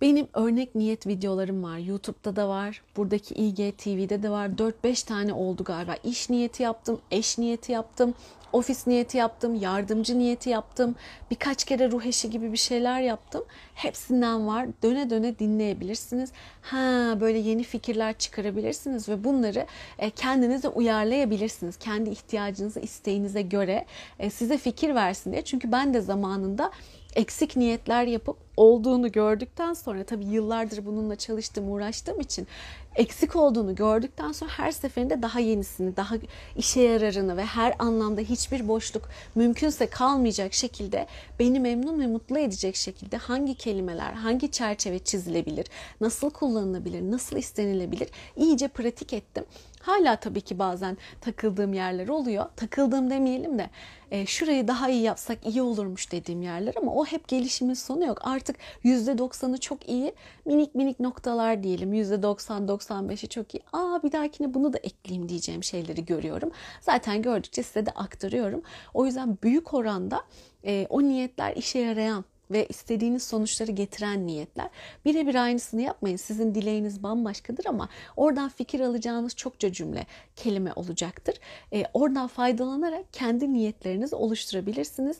Benim 0.00 0.28
örnek 0.34 0.74
niyet 0.74 1.06
videolarım 1.06 1.62
var. 1.62 1.78
YouTube'da 1.78 2.36
da 2.36 2.48
var. 2.48 2.82
Buradaki 2.96 3.34
IGTV'de 3.34 4.22
de 4.22 4.30
var. 4.30 4.48
4-5 4.48 5.06
tane 5.06 5.32
oldu 5.32 5.64
galiba. 5.64 5.96
İş 6.04 6.30
niyeti 6.30 6.62
yaptım, 6.62 7.00
eş 7.10 7.38
niyeti 7.38 7.72
yaptım, 7.72 8.14
ofis 8.52 8.86
niyeti 8.86 9.16
yaptım, 9.18 9.54
yardımcı 9.54 10.18
niyeti 10.18 10.50
yaptım. 10.50 10.94
Birkaç 11.30 11.64
kere 11.64 11.90
ruh 11.90 12.04
eşi 12.04 12.30
gibi 12.30 12.52
bir 12.52 12.56
şeyler 12.56 13.00
yaptım. 13.00 13.44
Hepsinden 13.74 14.46
var. 14.46 14.66
Döne 14.82 15.10
döne 15.10 15.38
dinleyebilirsiniz. 15.38 16.32
Ha 16.62 17.16
böyle 17.20 17.38
yeni 17.38 17.62
fikirler 17.62 18.18
çıkarabilirsiniz 18.18 19.08
ve 19.08 19.24
bunları 19.24 19.66
e, 19.98 20.10
kendinize 20.10 20.68
uyarlayabilirsiniz. 20.68 21.76
Kendi 21.76 22.10
ihtiyacınıza, 22.10 22.80
isteğinize 22.80 23.42
göre 23.42 23.86
e, 24.18 24.30
size 24.30 24.58
fikir 24.58 24.94
versin 24.94 25.32
diye. 25.32 25.44
Çünkü 25.44 25.72
ben 25.72 25.94
de 25.94 26.00
zamanında 26.00 26.72
eksik 27.16 27.56
niyetler 27.56 28.04
yapıp 28.04 28.36
olduğunu 28.56 29.12
gördükten 29.12 29.74
sonra 29.74 30.04
tabii 30.04 30.24
yıllardır 30.24 30.86
bununla 30.86 31.16
çalıştığım, 31.16 31.70
uğraştığım 31.70 32.20
için 32.20 32.46
eksik 32.96 33.36
olduğunu 33.36 33.74
gördükten 33.74 34.32
sonra 34.32 34.50
her 34.50 34.72
seferinde 34.72 35.22
daha 35.22 35.40
yenisini, 35.40 35.96
daha 35.96 36.14
işe 36.56 36.80
yararını 36.80 37.36
ve 37.36 37.44
her 37.44 37.74
anlamda 37.78 38.20
hiçbir 38.20 38.68
boşluk 38.68 39.08
mümkünse 39.34 39.86
kalmayacak 39.86 40.54
şekilde 40.54 41.06
beni 41.38 41.60
memnun 41.60 42.00
ve 42.00 42.06
mutlu 42.06 42.38
edecek 42.38 42.76
şekilde 42.76 43.16
hangi 43.16 43.54
kelimeler, 43.54 44.12
hangi 44.12 44.50
çerçeve 44.50 44.98
çizilebilir, 44.98 45.66
nasıl 46.00 46.30
kullanılabilir, 46.30 47.02
nasıl 47.02 47.36
istenilebilir 47.36 48.08
iyice 48.36 48.68
pratik 48.68 49.12
ettim. 49.12 49.44
Hala 49.86 50.16
tabii 50.16 50.40
ki 50.40 50.58
bazen 50.58 50.96
takıldığım 51.20 51.72
yerler 51.72 52.08
oluyor. 52.08 52.46
Takıldığım 52.56 53.10
demeyelim 53.10 53.58
de 53.58 53.70
e, 54.10 54.26
şurayı 54.26 54.68
daha 54.68 54.88
iyi 54.88 55.02
yapsak 55.02 55.46
iyi 55.46 55.62
olurmuş 55.62 56.12
dediğim 56.12 56.42
yerler 56.42 56.74
ama 56.76 56.92
o 56.94 57.04
hep 57.04 57.28
gelişimin 57.28 57.74
sonu 57.74 58.06
yok. 58.06 58.18
Artık 58.24 58.56
%90'ı 58.84 59.60
çok 59.60 59.88
iyi, 59.88 60.14
minik 60.44 60.74
minik 60.74 61.00
noktalar 61.00 61.62
diyelim. 61.62 61.94
%90-95'i 61.94 63.28
çok 63.28 63.54
iyi. 63.54 63.60
Aa 63.72 64.02
bir 64.02 64.12
dahakine 64.12 64.54
bunu 64.54 64.72
da 64.72 64.78
ekleyeyim 64.78 65.28
diyeceğim 65.28 65.64
şeyleri 65.64 66.04
görüyorum. 66.04 66.50
Zaten 66.80 67.22
gördükçe 67.22 67.62
size 67.62 67.86
de 67.86 67.90
aktarıyorum. 67.90 68.62
O 68.94 69.06
yüzden 69.06 69.38
büyük 69.42 69.74
oranda 69.74 70.22
e, 70.64 70.86
o 70.90 71.02
niyetler 71.02 71.56
işe 71.56 71.78
yarayan 71.78 72.24
ve 72.50 72.66
istediğiniz 72.66 73.22
sonuçları 73.22 73.72
getiren 73.72 74.26
niyetler. 74.26 74.68
Birebir 75.04 75.34
aynısını 75.34 75.82
yapmayın. 75.82 76.16
Sizin 76.16 76.54
dileğiniz 76.54 77.02
bambaşkadır 77.02 77.66
ama 77.66 77.88
oradan 78.16 78.48
fikir 78.48 78.80
alacağınız 78.80 79.36
çokça 79.36 79.72
cümle, 79.72 80.06
kelime 80.36 80.72
olacaktır. 80.76 81.34
E, 81.72 81.84
oradan 81.94 82.26
faydalanarak 82.26 83.12
kendi 83.12 83.52
niyetlerinizi 83.52 84.16
oluşturabilirsiniz. 84.16 85.16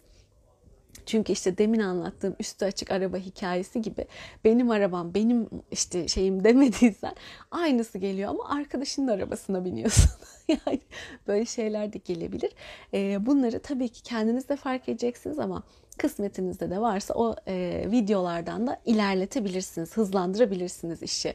Çünkü 1.06 1.32
işte 1.32 1.58
demin 1.58 1.80
anlattığım 1.80 2.36
üstü 2.40 2.64
açık 2.64 2.90
araba 2.90 3.16
hikayesi 3.16 3.82
gibi 3.82 4.06
benim 4.44 4.70
arabam 4.70 5.14
benim 5.14 5.48
işte 5.70 6.08
şeyim 6.08 6.44
demediysen 6.44 7.14
aynısı 7.50 7.98
geliyor 7.98 8.30
ama 8.30 8.48
arkadaşının 8.48 9.08
arabasına 9.08 9.64
biniyorsun. 9.64 10.10
yani 10.48 10.80
böyle 11.26 11.44
şeyler 11.44 11.92
de 11.92 11.98
gelebilir. 11.98 12.52
Ee, 12.94 13.26
bunları 13.26 13.58
tabii 13.58 13.88
ki 13.88 14.02
kendiniz 14.02 14.48
de 14.48 14.56
fark 14.56 14.88
edeceksiniz 14.88 15.38
ama 15.38 15.62
kısmetinizde 15.98 16.70
de 16.70 16.80
varsa 16.80 17.14
o 17.14 17.36
e, 17.48 17.84
videolardan 17.90 18.66
da 18.66 18.80
ilerletebilirsiniz, 18.84 19.96
hızlandırabilirsiniz 19.96 21.02
işi. 21.02 21.34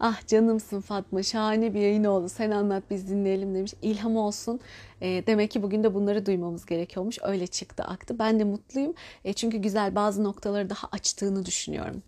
Ah 0.00 0.26
canımsın 0.26 0.80
Fatma 0.80 1.22
şahane 1.22 1.74
bir 1.74 1.80
yayın 1.80 2.04
oldu 2.04 2.28
sen 2.28 2.50
anlat 2.50 2.82
biz 2.90 3.08
dinleyelim 3.08 3.54
demiş. 3.54 3.74
İlham 3.82 4.16
olsun 4.16 4.60
e, 5.00 5.26
demek 5.26 5.50
ki 5.50 5.62
bugün 5.62 5.84
de 5.84 5.94
bunları 5.94 6.26
duymamız 6.26 6.66
gerekiyormuş 6.66 7.18
öyle 7.22 7.46
çıktı 7.46 7.82
aktı. 7.82 8.18
Ben 8.18 8.40
de 8.40 8.44
mutluyum 8.44 8.94
e, 9.24 9.32
çünkü 9.32 9.58
güzel 9.58 9.94
bazı 9.94 10.24
noktaları 10.24 10.70
daha 10.70 10.88
açtığını 10.92 11.46
düşünüyorum. 11.46 12.02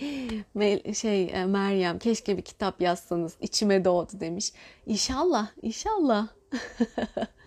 Şey 0.94 1.24
e, 1.24 1.44
Meryem 1.44 1.98
keşke 1.98 2.36
bir 2.36 2.42
kitap 2.42 2.80
yazsanız 2.80 3.36
içime 3.40 3.84
doğdu 3.84 4.20
demiş. 4.20 4.52
İnşallah 4.86 5.48
inşallah. 5.62 6.28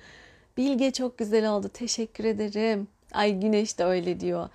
Bilge 0.60 0.92
çok 0.92 1.18
güzel 1.18 1.52
oldu 1.52 1.70
teşekkür 1.74 2.24
ederim. 2.24 2.88
Ay 3.14 3.40
Güneş 3.40 3.80
de 3.80 3.84
öyle 3.84 4.20
diyor. 4.20 4.50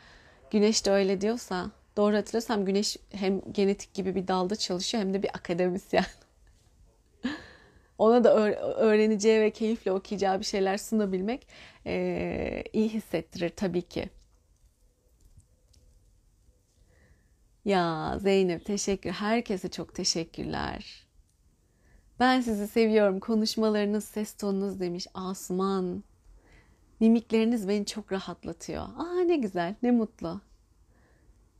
Güneş 0.50 0.86
de 0.86 0.90
öyle 0.90 1.20
diyorsa 1.20 1.70
Doğru 1.96 2.16
hatırlasam 2.16 2.64
Güneş 2.64 2.96
hem 3.12 3.40
genetik 3.52 3.94
gibi 3.94 4.14
bir 4.14 4.28
dalda 4.28 4.56
çalışıyor 4.56 5.04
hem 5.04 5.14
de 5.14 5.22
bir 5.22 5.28
akademisyen. 5.28 6.04
Ona 7.98 8.24
da 8.24 8.34
öğreneceği 8.76 9.40
ve 9.40 9.50
keyifle 9.50 9.92
okuyacağı 9.92 10.40
bir 10.40 10.44
şeyler 10.44 10.78
sunabilmek 10.78 11.48
e, 11.86 12.64
iyi 12.72 12.88
hissettirir 12.88 13.48
tabii 13.56 13.82
ki. 13.82 14.08
Ya 17.64 18.14
Zeynep 18.18 18.64
teşekkür. 18.64 19.10
Herkese 19.10 19.70
çok 19.70 19.94
teşekkürler. 19.94 21.03
Ben 22.20 22.40
sizi 22.40 22.68
seviyorum. 22.68 23.20
Konuşmalarınız, 23.20 24.04
ses 24.04 24.32
tonunuz 24.32 24.80
demiş 24.80 25.06
Asuman. 25.14 26.04
Mimikleriniz 27.00 27.68
beni 27.68 27.86
çok 27.86 28.12
rahatlatıyor. 28.12 28.82
Aa 28.82 29.20
ne 29.26 29.36
güzel, 29.36 29.74
ne 29.82 29.90
mutlu 29.90 30.40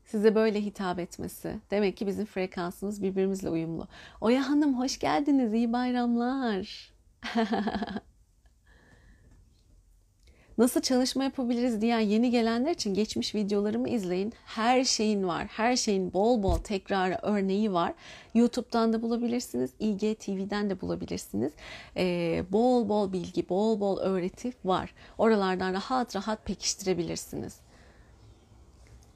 size 0.05 0.34
böyle 0.34 0.61
hitap 0.61 0.98
etmesi. 0.98 1.59
Demek 1.70 1.96
ki 1.96 2.07
bizim 2.07 2.26
frekansımız 2.26 3.02
birbirimizle 3.02 3.50
uyumlu. 3.50 3.88
Oya 4.20 4.48
Hanım 4.48 4.78
hoş 4.78 4.98
geldiniz. 4.98 5.52
İyi 5.55 5.72
bayramlar. 5.72 6.92
Nasıl 10.59 10.80
çalışma 10.80 11.24
yapabiliriz 11.24 11.80
diyen 11.80 12.00
yeni 12.00 12.30
gelenler 12.30 12.70
için 12.70 12.94
geçmiş 12.94 13.34
videolarımı 13.34 13.88
izleyin. 13.88 14.32
Her 14.44 14.84
şeyin 14.84 15.28
var. 15.28 15.46
Her 15.46 15.76
şeyin 15.76 16.12
bol 16.12 16.42
bol 16.42 16.59
tekrarı 16.59 17.18
örneği 17.22 17.72
var. 17.72 17.94
YouTube'dan 18.34 18.92
da 18.92 19.02
bulabilirsiniz. 19.02 19.70
IGTV'den 19.80 20.70
de 20.70 20.80
bulabilirsiniz. 20.80 21.52
Ee, 21.96 22.44
bol 22.50 22.88
bol 22.88 23.12
bilgi, 23.12 23.48
bol 23.48 23.80
bol 23.80 23.98
öğreti 23.98 24.52
var. 24.64 24.94
Oralardan 25.18 25.72
rahat 25.72 26.16
rahat 26.16 26.44
pekiştirebilirsiniz. 26.44 27.57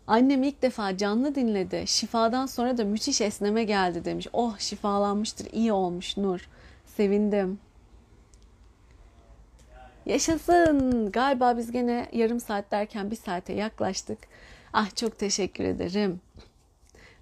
Annem 0.06 0.42
ilk 0.42 0.62
defa 0.62 0.96
canlı 0.96 1.34
dinledi. 1.34 1.84
Şifadan 1.86 2.46
sonra 2.46 2.78
da 2.78 2.84
müthiş 2.84 3.20
esneme 3.20 3.64
geldi 3.64 4.04
demiş. 4.04 4.26
Oh 4.32 4.58
şifalanmıştır, 4.58 5.52
iyi 5.52 5.72
olmuş 5.72 6.16
Nur. 6.16 6.48
Sevindim. 6.86 7.58
Yaşasın. 10.08 11.12
Galiba 11.12 11.56
biz 11.56 11.72
gene 11.72 12.08
yarım 12.12 12.40
saat 12.40 12.70
derken 12.70 13.10
bir 13.10 13.16
saate 13.16 13.52
yaklaştık. 13.52 14.18
Ah 14.72 14.96
çok 14.96 15.18
teşekkür 15.18 15.64
ederim. 15.64 16.20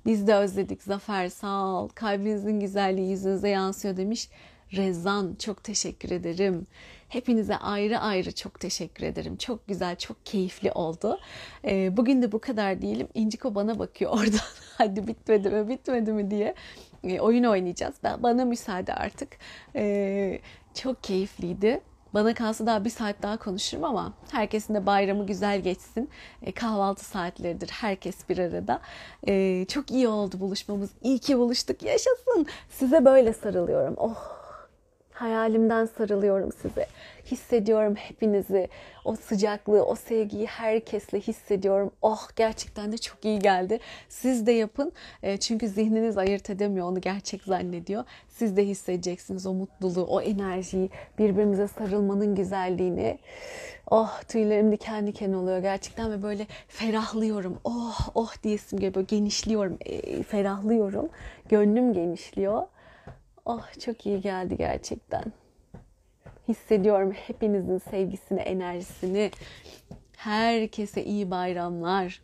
Biz 0.07 0.27
de 0.27 0.35
özledik 0.35 0.83
Zafer 0.83 1.29
sağ 1.29 1.65
ol. 1.65 1.89
Kalbinizin 1.89 2.61
güzelliği 2.61 3.11
yüzünüze 3.11 3.49
yansıyor 3.49 3.97
demiş. 3.97 4.29
Rezan 4.73 5.35
çok 5.39 5.65
teşekkür 5.65 6.11
ederim. 6.11 6.67
Hepinize 7.09 7.57
ayrı 7.57 7.99
ayrı 7.99 8.35
çok 8.35 8.61
teşekkür 8.61 9.05
ederim. 9.05 9.37
Çok 9.37 9.69
güzel, 9.69 9.97
çok 9.97 10.27
keyifli 10.27 10.73
oldu. 10.73 11.19
Ee, 11.65 11.97
bugün 11.97 12.23
de 12.23 12.33
bu 12.33 12.39
kadar 12.39 12.83
diyelim. 12.83 13.09
İnciko 13.15 13.55
bana 13.55 13.79
bakıyor 13.79 14.11
oradan. 14.15 14.47
Hadi 14.79 15.07
bitmedi 15.07 15.51
mi, 15.51 15.69
bitmedi 15.69 16.13
mi 16.13 16.31
diye. 16.31 16.55
Ee, 17.05 17.21
oyun 17.21 17.45
oynayacağız. 17.45 17.95
Ben, 18.05 18.23
bana 18.23 18.45
müsaade 18.45 18.95
artık. 18.95 19.29
Ee, 19.77 20.41
çok 20.75 21.05
keyifliydi. 21.05 21.81
Bana 22.17 22.35
kalsa 22.35 22.67
daha 22.67 22.85
bir 22.85 22.91
saat 22.91 23.23
daha 23.23 23.37
konuşurum 23.37 23.85
ama 23.85 24.13
herkesin 24.31 24.75
de 24.75 24.87
bayramı 24.87 25.27
güzel 25.27 25.61
geçsin. 25.61 26.11
E, 26.43 26.53
kahvaltı 26.53 27.05
saatleridir. 27.05 27.69
Herkes 27.69 28.29
bir 28.29 28.39
arada. 28.39 28.81
E, 29.29 29.65
çok 29.69 29.91
iyi 29.91 30.09
oldu 30.09 30.41
buluşmamız. 30.41 30.91
İyi 31.03 31.19
ki 31.19 31.39
buluştuk. 31.39 31.83
Yaşasın. 31.83 32.47
Size 32.71 33.05
böyle 33.05 33.33
sarılıyorum. 33.33 33.95
Oh 33.97 34.36
Hayalimden 35.17 35.85
sarılıyorum 35.85 36.53
size. 36.53 36.87
Hissediyorum 37.25 37.95
hepinizi. 37.95 38.69
O 39.05 39.17
sıcaklığı, 39.17 39.85
o 39.87 39.95
sevgiyi 39.95 40.47
herkesle 40.47 41.21
hissediyorum. 41.21 41.91
Oh 42.03 42.29
gerçekten 42.37 42.93
de 42.93 42.99
çok 42.99 43.25
iyi 43.25 43.39
geldi. 43.39 43.79
Siz 44.09 44.47
de 44.47 44.53
yapın. 44.53 44.93
E, 45.23 45.37
çünkü 45.37 45.69
zihniniz 45.69 46.19
ayırt 46.19 46.51
edemiyor. 46.51 46.87
Onu 46.87 47.01
gerçek 47.01 47.43
zannediyor. 47.43 48.05
Siz 48.29 48.57
de 48.57 48.67
hissedeceksiniz 48.67 49.47
o 49.47 49.55
mutluluğu, 49.55 50.05
o 50.05 50.21
enerjiyi, 50.21 50.91
birbirimize 51.19 51.69
sarılmanın 51.69 52.35
güzelliğini. 52.35 53.19
Oh 53.91 54.23
tüylerim 54.29 54.73
diken 54.73 55.07
diken 55.07 55.33
oluyor 55.33 55.59
gerçekten 55.59 56.13
ve 56.13 56.23
böyle 56.23 56.47
ferahlıyorum. 56.69 57.59
Oh 57.65 58.09
oh 58.15 58.33
diyesim 58.43 58.79
geliyor. 58.79 58.95
Böyle 58.95 59.07
genişliyorum, 59.07 59.79
e, 59.81 60.23
ferahlıyorum. 60.23 61.09
Gönlüm 61.49 61.93
genişliyor. 61.93 62.63
Oh 63.47 63.79
çok 63.81 64.07
iyi 64.07 64.21
geldi 64.21 64.57
gerçekten. 64.57 65.25
Hissediyorum 66.49 67.13
hepinizin 67.13 67.79
sevgisini, 67.79 68.41
enerjisini. 68.41 69.31
Herkese 70.17 71.05
iyi 71.05 71.31
bayramlar. 71.31 72.23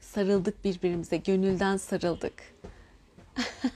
Sarıldık 0.00 0.64
birbirimize, 0.64 1.16
gönülden 1.16 1.76
sarıldık. 1.76 2.34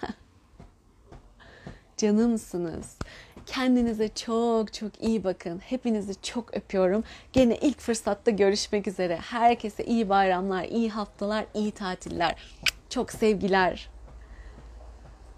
Canımsınız. 1.97 2.97
Kendinize 3.47 4.09
çok 4.09 4.73
çok 4.73 5.03
iyi 5.03 5.25
bakın. 5.25 5.59
Hepinizi 5.59 6.23
çok 6.23 6.57
öpüyorum. 6.57 7.05
Gene 7.33 7.57
ilk 7.57 7.79
fırsatta 7.81 8.31
görüşmek 8.31 8.89
üzere. 8.89 9.17
Herkese 9.17 9.85
iyi 9.85 10.09
bayramlar, 10.09 10.65
iyi 10.65 10.91
haftalar, 10.91 11.47
iyi 11.55 11.73
tatiller. 11.73 12.57
Çok 12.89 13.13
sevgiler. 13.13 13.96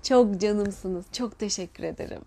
Çok 0.03 0.41
canımsınız. 0.41 1.05
Çok 1.13 1.39
teşekkür 1.39 1.85
ederim. 1.85 2.23